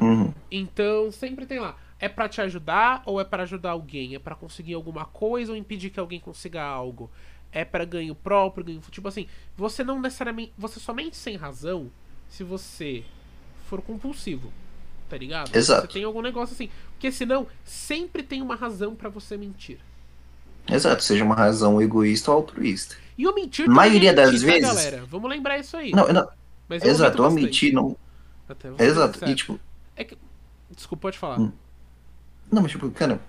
Uhum. 0.00 0.32
Então 0.50 1.10
sempre 1.10 1.46
tem 1.46 1.58
lá. 1.58 1.76
É 2.00 2.08
para 2.08 2.28
te 2.28 2.40
ajudar 2.40 3.02
ou 3.06 3.20
é 3.20 3.24
para 3.24 3.42
ajudar 3.42 3.70
alguém? 3.70 4.14
É 4.14 4.18
para 4.18 4.34
conseguir 4.34 4.74
alguma 4.74 5.04
coisa 5.04 5.52
ou 5.52 5.58
impedir 5.58 5.90
que 5.90 6.00
alguém 6.00 6.20
consiga 6.20 6.62
algo? 6.62 7.10
É 7.50 7.64
para 7.64 7.84
ganho 7.84 8.14
próprio, 8.14 8.64
ganho. 8.64 8.80
Tipo 8.90 9.08
assim, 9.08 9.26
você 9.56 9.82
não 9.82 10.00
necessariamente. 10.00 10.52
Você 10.56 10.78
somente 10.78 11.16
sem 11.16 11.36
razão 11.36 11.90
se 12.28 12.44
você 12.44 13.04
for 13.66 13.82
compulsivo. 13.82 14.52
Tá 15.08 15.16
ligado? 15.16 15.54
Exato. 15.54 15.86
Você 15.86 15.92
tem 15.94 16.04
algum 16.04 16.20
negócio 16.20 16.54
assim. 16.54 16.68
Porque 16.92 17.10
senão, 17.10 17.46
sempre 17.64 18.22
tem 18.22 18.42
uma 18.42 18.54
razão 18.54 18.94
para 18.94 19.08
você 19.08 19.36
mentir. 19.36 19.78
Exato, 20.70 21.02
seja 21.02 21.24
uma 21.24 21.34
razão 21.34 21.80
egoísta 21.80 22.30
ou 22.30 22.36
altruísta. 22.38 22.96
E 23.16 23.26
o 23.26 23.34
mentir 23.34 23.64
também 23.64 23.76
maioria 23.76 24.10
é 24.10 24.12
das 24.12 24.32
mentir, 24.32 24.46
tá, 24.46 24.52
vezes. 24.52 24.68
galera? 24.68 25.06
Vamos 25.06 25.30
lembrar 25.30 25.58
isso 25.58 25.76
aí. 25.76 25.92
Não, 25.92 26.06
não. 26.12 26.28
Mas 26.68 26.82
eu 26.82 26.90
Exato, 26.90 27.22
bastante. 27.22 27.42
mentir 27.42 27.72
não. 27.72 27.96
Até, 28.48 28.68
Exato, 28.78 29.24
e 29.24 29.34
tipo. 29.34 29.58
É 29.96 30.04
que... 30.04 30.16
Desculpa, 30.70 31.02
pode 31.02 31.18
falar. 31.18 31.40
Hum. 31.40 31.50
Não, 32.52 32.62
mas 32.62 32.70
tipo, 32.70 32.90
cara. 32.90 33.20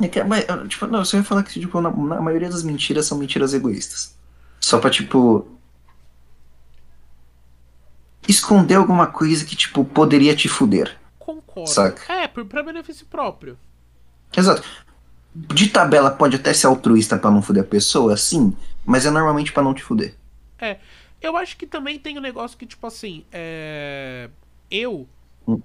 É 0.00 0.06
que, 0.06 0.22
mas, 0.22 0.46
tipo, 0.68 0.86
não, 0.86 1.04
você 1.04 1.16
vai 1.16 1.24
falar 1.24 1.42
que 1.42 1.58
tipo, 1.58 1.80
na, 1.80 1.90
na 1.90 2.20
maioria 2.20 2.48
das 2.48 2.62
mentiras 2.62 3.06
são 3.06 3.18
mentiras 3.18 3.52
egoístas. 3.52 4.16
Só 4.60 4.78
pra, 4.78 4.90
tipo. 4.90 5.57
Esconder 8.28 8.76
alguma 8.76 9.06
coisa 9.06 9.44
que, 9.44 9.56
tipo, 9.56 9.84
poderia 9.84 10.36
te 10.36 10.48
fuder. 10.48 10.98
Concordo. 11.18 11.70
Saca. 11.70 12.12
É, 12.12 12.28
por, 12.28 12.44
pra 12.44 12.62
benefício 12.62 13.06
próprio. 13.06 13.58
Exato. 14.36 14.62
De 15.34 15.68
tabela 15.68 16.10
pode 16.10 16.36
até 16.36 16.52
ser 16.52 16.66
altruísta 16.66 17.18
pra 17.18 17.30
não 17.30 17.40
fuder 17.40 17.62
a 17.62 17.66
pessoa, 17.66 18.16
sim, 18.16 18.54
mas 18.84 19.06
é 19.06 19.10
normalmente 19.10 19.52
pra 19.52 19.62
não 19.62 19.72
te 19.72 19.82
fuder. 19.82 20.14
É. 20.58 20.78
Eu 21.20 21.36
acho 21.36 21.56
que 21.56 21.66
também 21.66 21.98
tem 21.98 22.16
um 22.18 22.20
negócio 22.20 22.56
que, 22.56 22.66
tipo 22.66 22.86
assim, 22.86 23.24
é. 23.32 24.30
Eu. 24.70 25.08
Hum. 25.46 25.60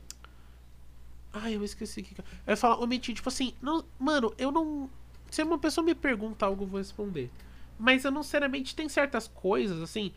Ai, 1.32 1.55
eu 1.55 1.64
esqueci 1.64 2.01
que. 2.01 2.16
eu 2.20 2.24
ia 2.47 2.57
falar, 2.57 2.86
menti, 2.88 3.14
tipo 3.14 3.30
assim, 3.30 3.53
não, 3.61 3.84
mano, 3.99 4.34
eu 4.38 4.51
não. 4.51 4.89
Se 5.30 5.43
uma 5.43 5.57
pessoa 5.57 5.86
me 5.86 5.93
pergunta 5.93 6.45
algo, 6.45 6.64
eu 6.64 6.68
vou 6.68 6.80
responder. 6.80 7.30
Mas 7.78 8.03
eu 8.03 8.11
não 8.11 8.24
seriamente 8.24 8.76
tem 8.76 8.88
certas 8.88 9.28
coisas, 9.28 9.82
assim, 9.82 10.11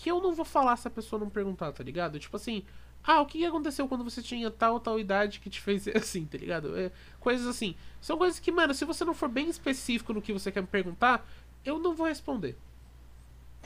que 0.00 0.10
eu 0.10 0.18
não 0.18 0.32
vou 0.32 0.46
falar 0.46 0.76
se 0.76 0.88
a 0.88 0.90
pessoa 0.90 1.20
não 1.20 1.28
perguntar, 1.28 1.72
tá 1.72 1.84
ligado? 1.84 2.18
Tipo 2.18 2.34
assim, 2.36 2.64
ah, 3.04 3.20
o 3.20 3.26
que 3.26 3.44
aconteceu 3.44 3.86
quando 3.86 4.02
você 4.02 4.22
tinha 4.22 4.50
tal 4.50 4.80
tal 4.80 4.98
idade 4.98 5.40
que 5.40 5.50
te 5.50 5.60
fez 5.60 5.86
assim, 5.94 6.24
tá 6.24 6.38
ligado? 6.38 6.74
É, 6.74 6.90
coisas 7.20 7.46
assim. 7.46 7.74
São 8.00 8.16
coisas 8.16 8.40
que, 8.40 8.50
mano, 8.50 8.72
se 8.72 8.86
você 8.86 9.04
não 9.04 9.12
for 9.12 9.28
bem 9.28 9.50
específico 9.50 10.14
no 10.14 10.22
que 10.22 10.32
você 10.32 10.50
quer 10.50 10.62
me 10.62 10.66
perguntar, 10.66 11.28
eu 11.66 11.78
não 11.78 11.94
vou 11.94 12.06
responder. 12.06 12.56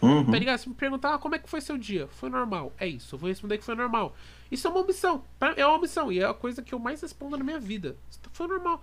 Uhum. 0.03 0.25
Tá 0.29 0.37
ligado? 0.37 0.59
Se 0.59 0.69
me 0.69 0.75
perguntar 0.75 1.15
ah, 1.15 1.19
como 1.19 1.37
é 1.37 1.39
que 1.39 1.49
foi 1.49 1.61
seu 1.61 1.79
dia, 1.79 2.09
foi 2.09 2.29
normal. 2.29 2.73
É 2.79 2.89
isso, 2.89 3.15
eu 3.15 3.19
vou 3.19 3.29
responder 3.29 3.57
que 3.59 3.65
foi 3.65 3.77
normal. 3.77 4.13
Isso 4.51 4.67
é 4.67 4.71
uma 4.71 4.81
omissão. 4.81 5.23
É 5.57 5.65
uma 5.65 5.77
omissão. 5.77 6.11
E 6.11 6.19
é 6.19 6.25
a 6.25 6.35
coisa 6.35 6.63
que 6.63 6.75
eu 6.75 6.81
mais 6.81 7.01
respondo 7.01 7.39
na 7.39 7.45
minha 7.45 7.61
vida. 7.61 7.97
Foi 8.33 8.49
normal. 8.49 8.83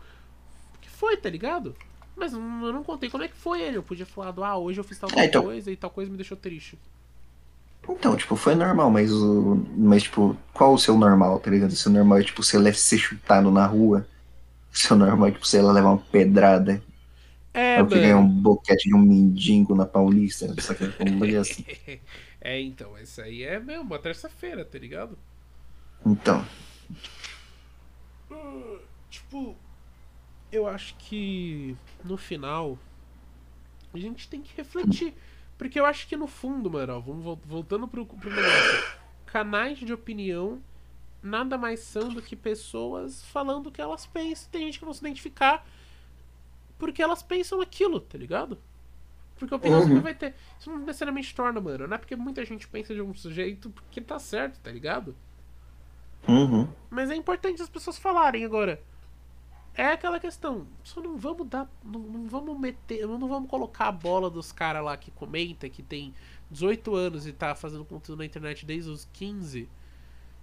Porque 0.72 0.88
foi, 0.88 1.18
tá 1.18 1.30
ligado? 1.30 1.76
Mas 2.16 2.32
eu 2.32 2.40
não 2.40 2.82
contei 2.82 3.10
como 3.10 3.24
é 3.24 3.28
que 3.28 3.36
foi 3.36 3.62
ele. 3.62 3.76
Eu 3.76 3.84
podia 3.84 4.06
falar, 4.06 4.34
ah, 4.48 4.58
hoje 4.58 4.80
eu 4.80 4.86
fiz 4.86 4.98
tal, 4.98 5.10
É, 5.18 5.26
então. 5.26 5.44
coisa 5.44 5.70
e 5.70 5.76
tal 5.76 5.90
coisa 5.90 6.10
me 6.10 6.16
deixou 6.16 6.38
triste. 6.38 6.80
Então, 7.90 8.16
tipo, 8.16 8.36
foi 8.36 8.56
normal, 8.56 8.90
mas 8.92 9.12
o. 9.12 9.66
Mas, 9.76 10.04
tipo, 10.04 10.38
qual 10.54 10.74
o 10.74 10.78
seu 10.78 10.98
normal, 10.98 11.40
tá 11.40 11.52
ligado? 11.52 11.72
O 11.72 11.76
seu 11.76 11.92
normal 11.92 12.20
é, 12.20 12.24
tipo, 12.24 12.44
você 12.44 12.58
leva 12.58 12.78
ser 12.78 12.98
chutado 12.98 13.52
na 13.52 13.66
rua. 13.66 14.08
O 14.74 14.78
seu 14.78 14.96
normal 14.98 15.30
é, 15.30 15.32
tipo, 15.32 15.46
você 15.46 15.62
levar 15.62 15.90
uma 15.92 15.98
pedrada. 16.00 16.84
É, 17.54 17.80
É 17.80 17.82
o 17.82 17.88
que 17.88 18.00
ganha 18.00 18.18
um 18.18 18.28
boquete 18.28 18.90
de 18.90 18.96
um 18.96 19.00
mendigo 19.00 19.76
na 19.76 19.86
Paulista. 19.86 20.56
Só 20.60 20.74
que 20.74 20.84
é 20.86 20.88
assim. 21.38 21.66
é, 22.42 22.60
então, 22.62 22.98
isso 23.00 23.22
aí 23.22 23.44
é 23.44 23.60
mesmo, 23.60 23.84
uma 23.84 24.00
terça-feira, 24.00 24.66
tá 24.66 24.78
ligado? 24.80 25.18
Então. 26.06 26.46
Tipo, 29.10 29.56
eu 30.52 30.68
acho 30.68 30.96
que 30.98 31.78
no 32.04 32.18
final 32.18 32.80
a 33.94 33.98
gente 34.00 34.28
tem 34.30 34.42
que 34.42 34.56
refletir. 34.56 35.16
Porque 35.62 35.80
eu 35.80 35.86
acho 35.86 36.08
que 36.08 36.18
no 36.18 36.26
fundo, 36.26 36.72
mano, 36.72 36.96
ó, 36.96 37.00
vamos 37.00 37.24
vol- 37.24 37.40
voltando 37.46 37.88
pro, 37.88 38.04
pro 38.04 38.32
negócio. 38.32 38.84
Canais 39.28 39.78
de 39.78 39.94
opinião 39.94 40.60
nada 41.22 41.56
mais 41.56 41.82
são 41.82 42.10
do 42.10 42.20
que 42.20 42.36
pessoas 42.36 43.24
falando 43.26 43.68
o 43.68 43.72
que 43.72 43.80
elas 43.80 44.08
pensam. 44.08 44.50
Tem 44.52 44.64
gente 44.66 44.80
que 44.80 44.86
não 44.86 44.92
se 44.94 45.02
identificar 45.02 45.64
porque 46.80 47.00
elas 47.00 47.22
pensam 47.22 47.62
aquilo, 47.62 48.00
tá 48.00 48.18
ligado? 48.18 48.58
Porque 49.38 49.54
a 49.54 49.58
opinião 49.58 49.82
Uhum. 49.82 50.02
vai 50.02 50.16
ter. 50.16 50.34
Isso 50.60 50.68
não 50.72 50.80
necessariamente 50.80 51.36
torna, 51.36 51.62
mano. 51.62 51.88
Não 51.88 51.94
é 51.94 51.98
porque 52.00 52.16
muita 52.16 52.44
gente 52.44 52.68
pensa 52.68 52.96
de 52.96 53.02
um 53.04 53.14
jeito 53.14 53.70
porque 53.70 54.02
tá 54.02 54.18
certo, 54.18 54.60
tá 54.62 54.72
ligado? 54.72 55.16
Uhum. 56.28 56.68
Mas 56.90 57.12
é 57.12 57.16
importante 57.16 57.62
as 57.62 57.70
pessoas 57.70 58.00
falarem 58.00 58.44
agora. 58.44 58.82
É 59.82 59.94
aquela 59.94 60.20
questão. 60.20 60.68
Só 60.84 61.02
não 61.02 61.18
vamos 61.18 61.48
dar. 61.48 61.68
Não, 61.84 62.00
não 62.02 62.28
vamos 62.28 62.56
meter. 62.60 63.08
Não 63.08 63.28
vamos 63.28 63.50
colocar 63.50 63.88
a 63.88 63.92
bola 63.92 64.30
dos 64.30 64.52
caras 64.52 64.86
lá 64.86 64.96
que 64.96 65.10
comenta, 65.10 65.68
que 65.68 65.82
tem 65.82 66.14
18 66.52 66.94
anos 66.96 67.26
e 67.26 67.34
tá 67.34 67.56
fazendo 67.56 67.84
conteúdo 67.84 68.20
na 68.20 68.26
internet 68.26 68.64
desde 68.64 68.92
os 68.92 69.06
15. 69.12 69.68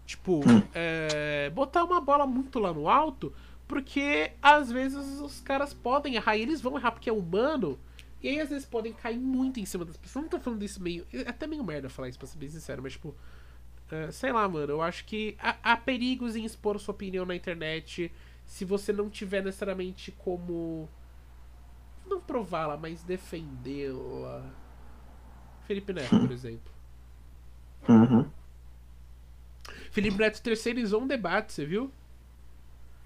Tipo, 0.04 0.38
Hum. 0.40 0.60
é, 0.74 1.50
botar 1.50 1.84
uma 1.84 2.00
bola 2.00 2.26
muito 2.26 2.58
lá 2.58 2.72
no 2.72 2.88
alto, 2.88 3.32
porque 3.68 4.32
às 4.42 4.72
vezes 4.72 5.20
os 5.20 5.40
caras 5.40 5.72
podem 5.72 6.16
errar 6.16 6.36
e 6.36 6.42
eles 6.42 6.60
vão 6.60 6.76
errar 6.76 6.90
porque 6.90 7.08
é 7.08 7.12
humano. 7.12 7.78
E 8.20 8.26
aí 8.28 8.40
às 8.40 8.48
vezes 8.48 8.66
podem 8.66 8.92
cair 8.92 9.18
muito 9.20 9.60
em 9.60 9.64
cima 9.64 9.84
das 9.84 9.96
pessoas. 9.96 10.24
Não 10.24 10.28
tô 10.30 10.40
falando 10.40 10.64
isso 10.64 10.82
meio. 10.82 11.06
É 11.12 11.28
até 11.28 11.46
meio 11.46 11.62
merda 11.62 11.88
falar 11.88 12.08
isso, 12.08 12.18
pra 12.18 12.26
ser 12.26 12.38
bem 12.38 12.48
sincero, 12.48 12.82
mas 12.82 12.94
tipo. 12.94 13.14
É, 13.88 14.10
sei 14.10 14.32
lá, 14.32 14.48
mano, 14.48 14.72
eu 14.72 14.82
acho 14.82 15.04
que 15.04 15.36
há, 15.38 15.56
há 15.62 15.76
perigos 15.76 16.34
em 16.34 16.44
expor 16.44 16.76
sua 16.80 16.92
opinião 16.92 17.24
na 17.24 17.36
internet 17.36 18.10
se 18.48 18.64
você 18.64 18.92
não 18.92 19.08
tiver 19.10 19.44
necessariamente 19.44 20.10
como. 20.10 20.88
Não 22.06 22.18
prová-la, 22.18 22.76
mas 22.78 23.04
defendê-la. 23.04 24.42
Felipe 25.66 25.92
Neto, 25.92 26.18
por 26.18 26.32
exemplo. 26.32 26.72
Uhum. 27.86 28.26
Felipe 29.90 30.16
Neto 30.16 30.40
terceirizou 30.40 31.02
um 31.02 31.06
debate, 31.06 31.52
você 31.52 31.66
viu? 31.66 31.92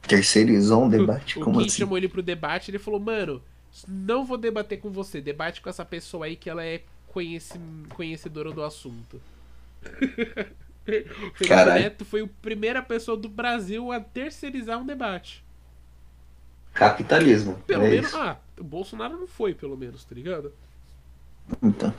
Terceirizou 0.02 0.84
um 0.84 0.88
debate? 0.88 1.40
o 1.40 1.42
Como 1.42 1.58
Gui 1.58 1.66
assim? 1.66 1.78
chamou 1.78 1.98
ele 1.98 2.08
pro 2.08 2.22
debate 2.22 2.70
ele 2.70 2.78
falou, 2.78 3.00
mano, 3.00 3.42
não 3.86 4.24
vou 4.24 4.38
debater 4.38 4.80
com 4.80 4.90
você, 4.90 5.20
debate 5.20 5.60
com 5.60 5.68
essa 5.68 5.84
pessoa 5.84 6.26
aí 6.26 6.36
que 6.36 6.48
ela 6.48 6.64
é 6.64 6.82
conhecedora 7.90 8.52
do 8.52 8.62
assunto. 8.62 9.20
o 10.86 11.34
Felipe. 11.34 11.64
Neto 11.74 12.04
foi 12.04 12.22
a 12.22 12.28
primeira 12.40 12.82
pessoa 12.82 13.16
do 13.16 13.28
Brasil 13.28 13.92
a 13.92 14.00
terceirizar 14.00 14.78
um 14.78 14.86
debate. 14.86 15.44
Capitalismo. 16.72 17.54
Pelo 17.66 17.84
é 17.84 17.90
menos. 17.90 18.08
isso. 18.08 18.16
Ah, 18.16 18.38
o 18.58 18.64
Bolsonaro 18.64 19.16
não 19.16 19.26
foi, 19.26 19.54
pelo 19.54 19.76
menos, 19.76 20.04
tá 20.04 20.14
ligado? 20.14 20.52
Então. 21.62 21.94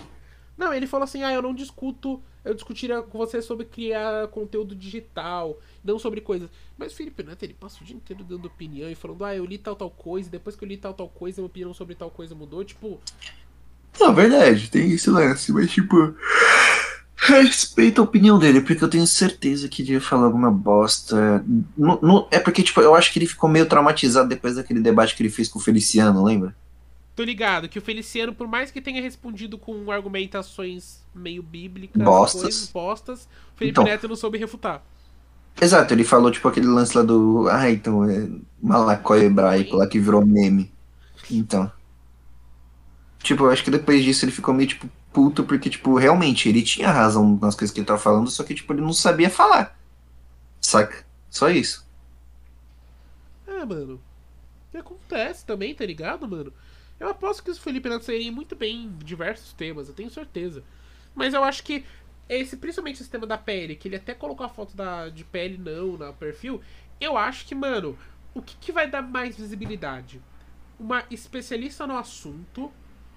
Não, 0.57 0.73
ele 0.73 0.87
falou 0.87 1.03
assim: 1.03 1.23
ah, 1.23 1.33
eu 1.33 1.41
não 1.41 1.53
discuto. 1.53 2.21
Eu 2.43 2.53
discutiria 2.53 3.01
com 3.01 3.17
você 3.17 3.41
sobre 3.41 3.65
criar 3.65 4.27
conteúdo 4.27 4.75
digital, 4.75 5.57
não 5.83 5.97
sobre 5.97 6.19
coisas. 6.19 6.49
Mas 6.77 6.91
o 6.91 6.95
Felipe 6.95 7.23
Neto, 7.23 7.43
ele 7.43 7.53
passa 7.53 7.81
o 7.81 7.85
dia 7.85 7.95
inteiro 7.95 8.23
dando 8.23 8.45
opinião 8.45 8.89
e 8.89 8.95
falando: 8.95 9.23
ah, 9.23 9.35
eu 9.35 9.45
li 9.45 9.57
tal, 9.57 9.75
tal 9.75 9.89
coisa, 9.89 10.27
e 10.27 10.31
depois 10.31 10.55
que 10.55 10.63
eu 10.63 10.67
li 10.67 10.77
tal, 10.77 10.93
tal 10.93 11.07
coisa, 11.07 11.41
minha 11.41 11.47
opinião 11.47 11.73
sobre 11.73 11.95
tal 11.95 12.11
coisa 12.11 12.35
mudou. 12.35 12.63
Tipo, 12.65 12.99
Não, 13.99 14.13
verdade, 14.13 14.69
tem 14.69 14.91
esse 14.91 15.09
lance, 15.09 15.51
mas 15.51 15.71
tipo. 15.71 16.15
Respeito 17.25 18.01
a 18.01 18.03
opinião 18.03 18.37
dele, 18.37 18.59
porque 18.61 18.83
eu 18.83 18.89
tenho 18.89 19.07
certeza 19.07 19.69
que 19.69 19.81
ele 19.81 19.93
ia 19.93 20.01
falar 20.01 20.25
alguma 20.25 20.51
bosta. 20.51 21.43
No- 21.77 21.99
no- 22.01 22.27
é 22.29 22.37
porque, 22.39 22.61
tipo, 22.63 22.81
eu 22.81 22.93
acho 22.95 23.13
que 23.13 23.19
ele 23.19 23.27
ficou 23.27 23.49
meio 23.49 23.65
traumatizado 23.65 24.27
depois 24.27 24.55
daquele 24.55 24.81
debate 24.81 25.15
que 25.15 25.23
ele 25.23 25.29
fez 25.29 25.47
com 25.47 25.57
o 25.59 25.61
Feliciano, 25.61 26.23
lembra? 26.23 26.55
tô 27.15 27.23
ligado 27.23 27.69
que 27.69 27.77
o 27.77 27.81
Feliciano, 27.81 28.33
por 28.33 28.47
mais 28.47 28.71
que 28.71 28.81
tenha 28.81 28.99
respondido 28.99 29.55
com 29.55 29.91
argumentações 29.91 30.97
meio 31.13 31.43
bíblicas, 31.43 32.01
Bostas. 32.01 32.41
coisas 32.41 32.67
postas, 32.67 33.19
o 33.53 33.57
Felipe 33.57 33.73
Então. 33.79 33.83
Neto 33.83 34.07
não 34.07 34.15
soube 34.15 34.39
refutar. 34.39 34.83
Exato, 35.61 35.93
ele 35.93 36.03
falou, 36.03 36.31
tipo, 36.31 36.47
aquele 36.47 36.65
lance 36.65 36.97
lá 36.97 37.03
do. 37.03 37.47
Ah, 37.51 37.69
então, 37.69 38.03
é 38.09 38.27
malacói 38.61 39.25
hebraico 39.25 39.75
lá 39.77 39.85
que 39.85 39.99
virou 39.99 40.25
meme. 40.25 40.71
Então. 41.29 41.71
Tipo, 43.21 43.43
eu 43.45 43.51
acho 43.51 43.63
que 43.63 43.71
depois 43.71 44.03
disso 44.03 44.25
ele 44.25 44.31
ficou 44.31 44.53
meio, 44.53 44.67
tipo, 44.69 44.89
puto, 45.13 45.43
porque, 45.43 45.69
tipo, 45.69 45.95
realmente, 45.95 46.49
ele 46.49 46.63
tinha 46.63 46.91
razão 46.91 47.37
nas 47.41 47.55
coisas 47.55 47.73
que 47.73 47.79
ele 47.79 47.87
tava 47.87 47.99
falando, 47.99 48.29
só 48.29 48.43
que, 48.43 48.55
tipo, 48.55 48.73
ele 48.73 48.81
não 48.81 48.93
sabia 48.93 49.29
falar. 49.29 49.77
Saca? 50.59 51.05
Só 51.29 51.49
isso. 51.49 51.85
É, 53.47 53.63
mano. 53.65 54.01
E 54.73 54.77
acontece 54.77 55.45
também, 55.45 55.75
tá 55.75 55.85
ligado, 55.85 56.27
mano? 56.27 56.51
Eu 56.99 57.09
aposto 57.09 57.43
que 57.43 57.51
o 57.51 57.55
Felipe 57.55 57.89
Neto 57.89 58.05
sairia 58.05 58.31
muito 58.31 58.55
bem 58.55 58.85
em 58.85 58.97
diversos 58.97 59.53
temas, 59.53 59.87
eu 59.87 59.93
tenho 59.93 60.09
certeza. 60.09 60.63
Mas 61.13 61.33
eu 61.33 61.43
acho 61.43 61.63
que 61.63 61.85
esse, 62.27 62.57
principalmente 62.57 63.01
esse 63.01 63.09
tema 63.09 63.27
da 63.27 63.37
pele, 63.37 63.75
que 63.75 63.87
ele 63.87 63.97
até 63.97 64.13
colocou 64.13 64.45
a 64.45 64.49
foto 64.49 64.75
da, 64.75 65.09
de 65.09 65.23
pele 65.23 65.57
não 65.57 65.97
na 65.97 66.13
perfil, 66.13 66.61
eu 66.99 67.17
acho 67.17 67.45
que, 67.45 67.53
mano, 67.53 67.97
o 68.33 68.41
que, 68.41 68.55
que 68.57 68.71
vai 68.71 68.89
dar 68.89 69.01
mais 69.01 69.37
visibilidade? 69.37 70.21
Uma 70.79 71.03
especialista 71.11 71.85
no 71.85 71.97
assunto 71.97 72.71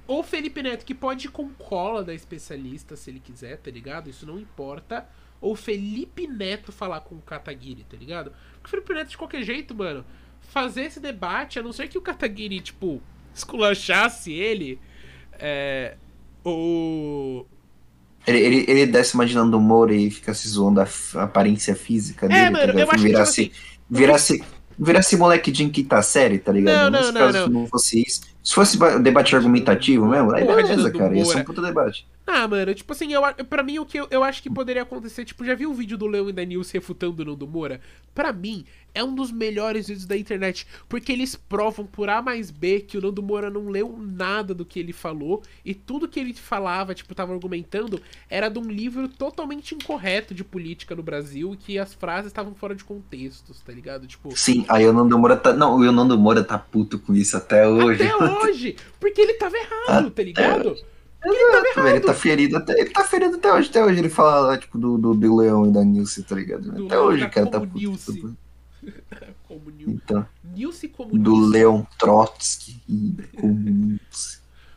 ou 0.07 0.22
Felipe 0.22 0.62
Neto, 0.62 0.84
que 0.84 0.94
pode 0.94 1.26
ir 1.26 1.30
com 1.30 1.48
cola 1.50 2.04
da 2.04 2.14
especialista 2.14 2.96
se 2.96 3.11
ele 3.11 3.20
quiser, 3.20 3.59
tá 3.59 3.70
ligado? 3.70 4.09
Isso 4.09 4.26
não 4.26 4.38
importa. 4.38 5.07
Ou 5.40 5.54
Felipe 5.54 6.26
Neto 6.26 6.72
falar 6.72 7.00
com 7.00 7.16
o 7.16 7.20
Kataguiri, 7.20 7.84
tá 7.84 7.96
ligado? 7.96 8.32
Porque 8.54 8.66
o 8.66 8.70
Felipe 8.70 8.94
Neto, 8.94 9.11
de 9.11 9.18
qualquer 9.18 9.42
jeito, 9.42 9.74
mano, 9.74 10.04
fazer 10.40 10.82
esse 10.82 11.00
debate, 11.00 11.59
a 11.59 11.62
não 11.62 11.72
ser 11.72 11.88
que 11.88 11.98
o 11.98 12.00
Kataguiri, 12.00 12.61
tipo, 12.61 13.02
esculachasse 13.34 14.32
ele, 14.32 14.78
é, 15.32 15.96
ou... 16.42 17.46
Ele, 18.26 18.38
ele, 18.38 18.64
ele 18.68 18.86
desce 18.86 19.14
imaginando 19.14 19.57
humor 19.57 19.90
e 19.90 20.11
fica 20.11 20.34
se 20.34 20.48
zoando 20.48 20.80
a, 20.80 20.88
aparência 21.22 21.74
física 21.74 22.28
dele. 22.28 22.40
É, 22.40 22.50
mano, 22.50 22.72
tá 22.72 22.78
eu 22.80 22.90
acho 22.90 23.02
que, 23.02 23.09
virasse, 23.09 23.44
tipo 23.44 23.54
assim, 23.54 23.70
virasse, 23.88 24.44
virasse 24.78 25.16
moleque 25.16 25.52
de 25.52 25.68
quinta 25.68 26.02
série, 26.02 26.38
tá 26.38 26.52
ligado? 26.52 26.90
Não, 26.90 27.12
não, 27.12 27.12
caso 27.12 27.38
não, 27.50 27.61
não 27.61 27.66
fosse 27.66 28.02
isso. 28.02 28.36
Se 28.47 28.55
fosse 28.55 28.78
ba- 28.78 28.97
debate 28.97 29.34
argumentativo 29.34 30.07
mesmo, 30.07 30.32
aí 30.32 30.44
Porra 30.44 30.62
beleza, 30.62 30.88
cara. 30.92 31.16
Ia 31.16 31.24
ser 31.24 31.38
um 31.38 31.44
puta 31.44 31.61
debate. 31.61 32.07
Ah, 32.24 32.47
mano, 32.47 32.72
tipo 32.74 32.92
assim, 32.92 33.12
eu, 33.12 33.20
pra 33.51 33.61
mim 33.64 33.80
o 33.80 33.84
que 33.84 33.99
eu, 33.99 34.07
eu 34.09 34.22
acho 34.22 34.40
que 34.40 34.49
poderia 34.49 34.82
acontecer, 34.82 35.24
tipo, 35.24 35.44
já 35.44 35.53
viu 35.57 35.68
o 35.68 35.74
vídeo 35.74 35.99
do 35.99 36.07
Leão 36.07 36.28
e 36.28 36.32
da 36.32 36.44
Nilce 36.44 36.72
refutando 36.74 37.20
o 37.22 37.26
Nando 37.26 37.44
Moura? 37.44 37.80
Pra 38.14 38.32
mim, 38.32 38.64
é 38.97 39.05
um 39.05 39.14
dos 39.14 39.30
melhores 39.30 39.88
vídeos 39.88 40.07
da 40.07 40.16
internet, 40.16 40.66
porque 40.88 41.12
eles 41.12 41.36
provam 41.36 41.84
por 41.84 42.09
A 42.09 42.22
mais 42.22 42.51
B 42.51 42.80
que 42.80 42.97
o 42.97 43.01
Nando 43.03 43.22
Moura 43.22 43.51
não 43.51 43.68
leu 43.68 43.94
nada 44.01 44.55
do 44.55 44.64
que 44.64 44.80
ele 44.80 44.94
falou, 44.94 45.42
e 45.62 45.74
tudo 45.74 46.09
que 46.09 46.18
ele 46.18 46.32
falava, 46.32 46.94
tipo, 46.94 47.14
tava 47.14 47.34
argumentando, 47.34 48.01
era 48.30 48.49
de 48.49 48.59
um 48.59 48.62
livro 48.62 49.07
totalmente 49.07 49.74
incorreto 49.74 50.34
de 50.34 50.42
política 50.42 50.97
no 50.97 51.03
Brasil, 51.03 51.53
e 51.53 51.57
que 51.59 51.78
as 51.78 51.92
frases 51.92 52.28
estavam 52.28 52.55
fora 52.55 52.74
de 52.74 52.84
contextos, 52.84 53.61
tá 53.61 53.70
ligado? 53.70 54.07
Tipo, 54.07 54.34
Sim, 54.34 54.64
aí 54.66 54.86
o 54.88 54.94
Nando 54.94 55.18
Moura 55.18 55.36
tá. 55.36 55.53
Não, 55.53 55.76
o 55.76 55.92
Nando 55.92 56.18
Moura 56.18 56.42
tá 56.42 56.59
puto 56.59 56.99
com 56.99 57.14
isso 57.14 57.36
até 57.36 57.68
hoje. 57.68 58.03
até 58.03 58.16
hoje, 58.16 58.76
porque 58.99 59.20
ele 59.20 59.34
tava 59.34 59.57
errado, 59.59 60.11
tá 60.11 60.22
ligado? 60.22 60.74
Porque 61.20 61.36
ele 61.36 61.74
velho, 61.74 61.88
ele 61.88 62.01
tá 62.01 62.14
ferido 62.14 62.57
até. 62.57 62.80
Ele 62.80 62.90
tá 62.90 63.05
ferido 63.05 63.36
até 63.36 63.53
hoje. 63.53 63.68
Até 63.68 63.84
hoje 63.84 63.99
ele 63.99 64.09
fala 64.09 64.40
lá, 64.40 64.57
tipo, 64.57 64.78
do, 64.78 64.97
do, 64.97 65.14
do 65.14 65.36
Leão 65.36 65.66
e 65.66 65.72
da 65.72 65.84
Nilce, 65.84 66.22
tá 66.22 66.36
ligado? 66.36 66.70
Do 66.70 66.86
até 66.86 66.99
hoje 66.99 67.24
o 67.24 67.30
cara 67.30 67.47
tá 67.47 67.61
puto. 67.61 68.36
Como 69.49 69.70
Nil... 69.70 69.91
Então, 69.91 70.26
Nilce 70.45 70.89
como 70.89 71.11
do 71.18 71.32
Nilce. 71.32 71.51
Leão 71.53 71.87
Trotsky 71.99 72.76
e. 72.89 73.14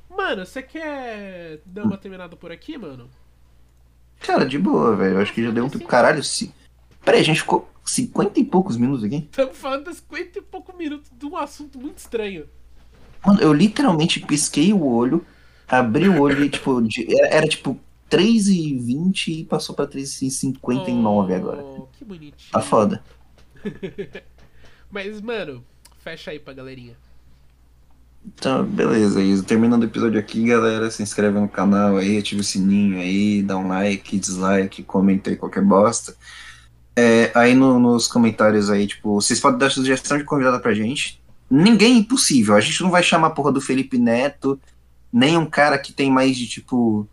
Mano, 0.09 0.45
você 0.45 0.61
quer 0.61 1.61
dar 1.65 1.83
uma 1.85 1.97
terminada 1.97 2.35
por 2.35 2.51
aqui, 2.51 2.77
mano? 2.77 3.09
Cara, 4.19 4.45
de 4.45 4.57
boa, 4.59 4.95
velho. 4.95 5.15
Eu 5.15 5.21
acho 5.21 5.33
que 5.33 5.43
já 5.43 5.49
deu 5.51 5.65
um 5.65 5.69
tempo. 5.69 5.87
Caralho, 5.87 6.23
se. 6.23 6.53
Peraí, 7.03 7.21
a 7.21 7.23
gente 7.23 7.39
ficou 7.41 7.69
50 7.85 8.39
e 8.39 8.43
poucos 8.43 8.75
minutos 8.77 9.03
aqui? 9.03 9.17
Estamos 9.17 9.57
falando 9.57 9.85
das 9.85 9.97
50 9.97 10.39
e 10.39 10.41
poucos 10.41 10.75
minutos 10.75 11.09
de 11.17 11.25
um 11.25 11.37
assunto 11.37 11.79
muito 11.79 11.97
estranho. 11.97 12.45
Mano, 13.25 13.39
eu 13.41 13.53
literalmente 13.53 14.19
pisquei 14.19 14.73
o 14.73 14.85
olho, 14.85 15.25
abri 15.67 16.07
o 16.09 16.21
olho 16.21 16.43
e, 16.43 16.49
tipo, 16.49 16.81
de- 16.81 17.07
era, 17.17 17.27
era, 17.35 17.47
tipo 17.47 17.79
3,20 18.09 19.27
e 19.29 19.43
passou 19.45 19.73
pra 19.75 19.87
3,59 19.87 21.33
agora. 21.35 21.61
Oh, 21.63 21.87
Que 21.97 22.03
bonitinho. 22.03 22.51
Tá 22.51 22.61
foda. 22.61 23.03
Mas, 24.91 25.21
mano, 25.21 25.63
fecha 26.03 26.31
aí 26.31 26.39
pra 26.39 26.53
galerinha. 26.53 26.95
Então, 28.25 28.65
beleza, 28.65 29.21
Isa. 29.21 29.43
Terminando 29.43 29.83
o 29.83 29.85
episódio 29.85 30.19
aqui, 30.19 30.45
galera, 30.45 30.91
se 30.91 31.01
inscreve 31.01 31.39
no 31.39 31.47
canal 31.47 31.97
aí, 31.97 32.17
ativa 32.17 32.41
o 32.41 32.43
sininho 32.43 32.99
aí, 32.99 33.41
dá 33.41 33.57
um 33.57 33.67
like, 33.67 34.17
dislike, 34.19 34.83
comenta 34.83 35.29
aí 35.29 35.35
qualquer 35.35 35.63
bosta. 35.63 36.15
É, 36.95 37.31
aí 37.33 37.55
no- 37.55 37.79
nos 37.79 38.07
comentários 38.07 38.69
aí, 38.69 38.85
tipo, 38.87 39.13
vocês 39.21 39.39
podem 39.39 39.57
dar 39.59 39.69
sugestão 39.69 40.17
de 40.17 40.25
convidada 40.25 40.59
pra 40.59 40.73
gente. 40.73 41.21
Ninguém 41.49 41.93
é 41.95 41.99
impossível. 41.99 42.55
A 42.55 42.61
gente 42.61 42.81
não 42.83 42.91
vai 42.91 43.01
chamar 43.01 43.27
a 43.27 43.31
porra 43.31 43.51
do 43.53 43.61
Felipe 43.61 43.97
Neto, 43.97 44.59
nem 45.11 45.37
um 45.37 45.45
cara 45.45 45.77
que 45.77 45.93
tem 45.93 46.11
mais 46.11 46.35
de, 46.37 46.47
tipo... 46.47 47.07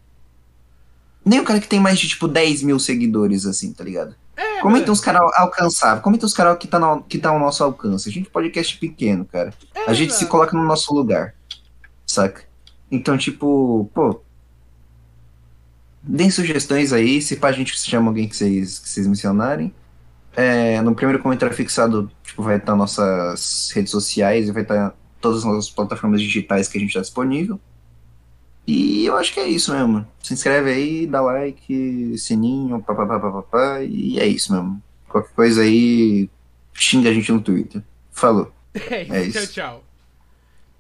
Nem 1.25 1.41
um 1.41 1.45
cara 1.45 1.61
que 1.61 1.69
tem 1.69 1.81
mais 1.81 1.99
de, 1.99 2.09
tipo, 2.09 2.27
10 2.29 2.63
mil 2.63 2.79
seguidores, 2.79 3.47
assim, 3.47 3.73
tá 3.73 3.83
ligado? 3.85 4.15
É, 4.37 4.61
Comenta 4.61 4.81
mano. 4.83 4.93
uns 4.93 5.01
caras 5.01 5.23
alcançáveis. 5.37 6.03
Comenta 6.03 6.27
uns 6.27 6.35
caras 6.35 6.59
que, 6.59 6.69
tá 6.69 6.79
no- 6.79 7.03
que 7.03 7.19
tá 7.19 7.31
ao 7.31 7.39
nosso 7.39 7.65
alcance. 7.65 8.09
A 8.09 8.13
gente 8.13 8.27
é 8.27 8.29
um 8.29 8.33
podcast 8.33 8.77
pequeno, 8.79 9.25
cara. 9.25 9.53
É, 9.75 9.91
A 9.91 9.95
gente 9.95 10.13
se 10.15 10.27
coloca 10.27 10.57
no 10.57 10.63
nosso 10.65 10.93
lugar. 10.95 11.35
Saca? 12.07 12.43
Então, 12.91 13.17
tipo, 13.17 13.91
pô. 13.95 14.21
Deem 16.03 16.31
sugestões 16.31 16.93
aí. 16.93 17.21
Se 17.21 17.37
pá, 17.37 17.49
a 17.49 17.53
gente 17.53 17.79
chama 17.79 18.09
alguém 18.09 18.29
que 18.29 18.37
vocês, 18.37 18.79
que 18.79 18.89
vocês 18.89 19.07
mencionarem. 19.07 19.75
É, 20.37 20.81
no 20.83 20.95
primeiro 20.95 21.23
comentário 21.23 21.55
fixado, 21.57 22.11
tipo, 22.23 22.43
vai 22.43 22.59
estar 22.59 22.77
nossas 22.77 23.71
redes 23.75 23.91
sociais 23.91 24.49
e 24.49 24.53
vai 24.53 24.63
estar 24.63 24.95
todas 25.21 25.39
as 25.39 25.45
nossas 25.45 25.71
plataformas 25.71 26.21
digitais 26.21 26.69
que 26.69 26.77
a 26.77 26.81
gente 26.81 26.93
tá 26.93 27.01
disponível. 27.01 27.59
E 28.67 29.07
eu 29.07 29.17
acho 29.17 29.33
que 29.33 29.41
é 29.41 29.49
isso 29.49 29.73
mesmo. 29.73 30.07
Se 30.23 30.35
inscreve 30.35 30.71
aí, 30.71 31.07
dá 31.07 31.21
like, 31.21 32.19
sininho, 32.19 32.83
papapá, 32.83 33.81
e 33.83 34.19
é 34.19 34.27
isso 34.27 34.53
mesmo. 34.53 34.83
Qualquer 35.09 35.33
coisa 35.35 35.63
aí, 35.63 36.29
xinga 36.75 37.11
a 37.11 37.15
gente 37.15 37.31
no 37.31 37.41
Twitter. 37.41 37.83
Falou. 38.11 38.53
É 38.91 39.03
isso. 39.03 39.15
É 39.15 39.23
isso. 39.25 39.53
Tchau, 39.53 39.81
tchau. 39.81 39.85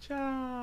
Tchau. 0.00 0.55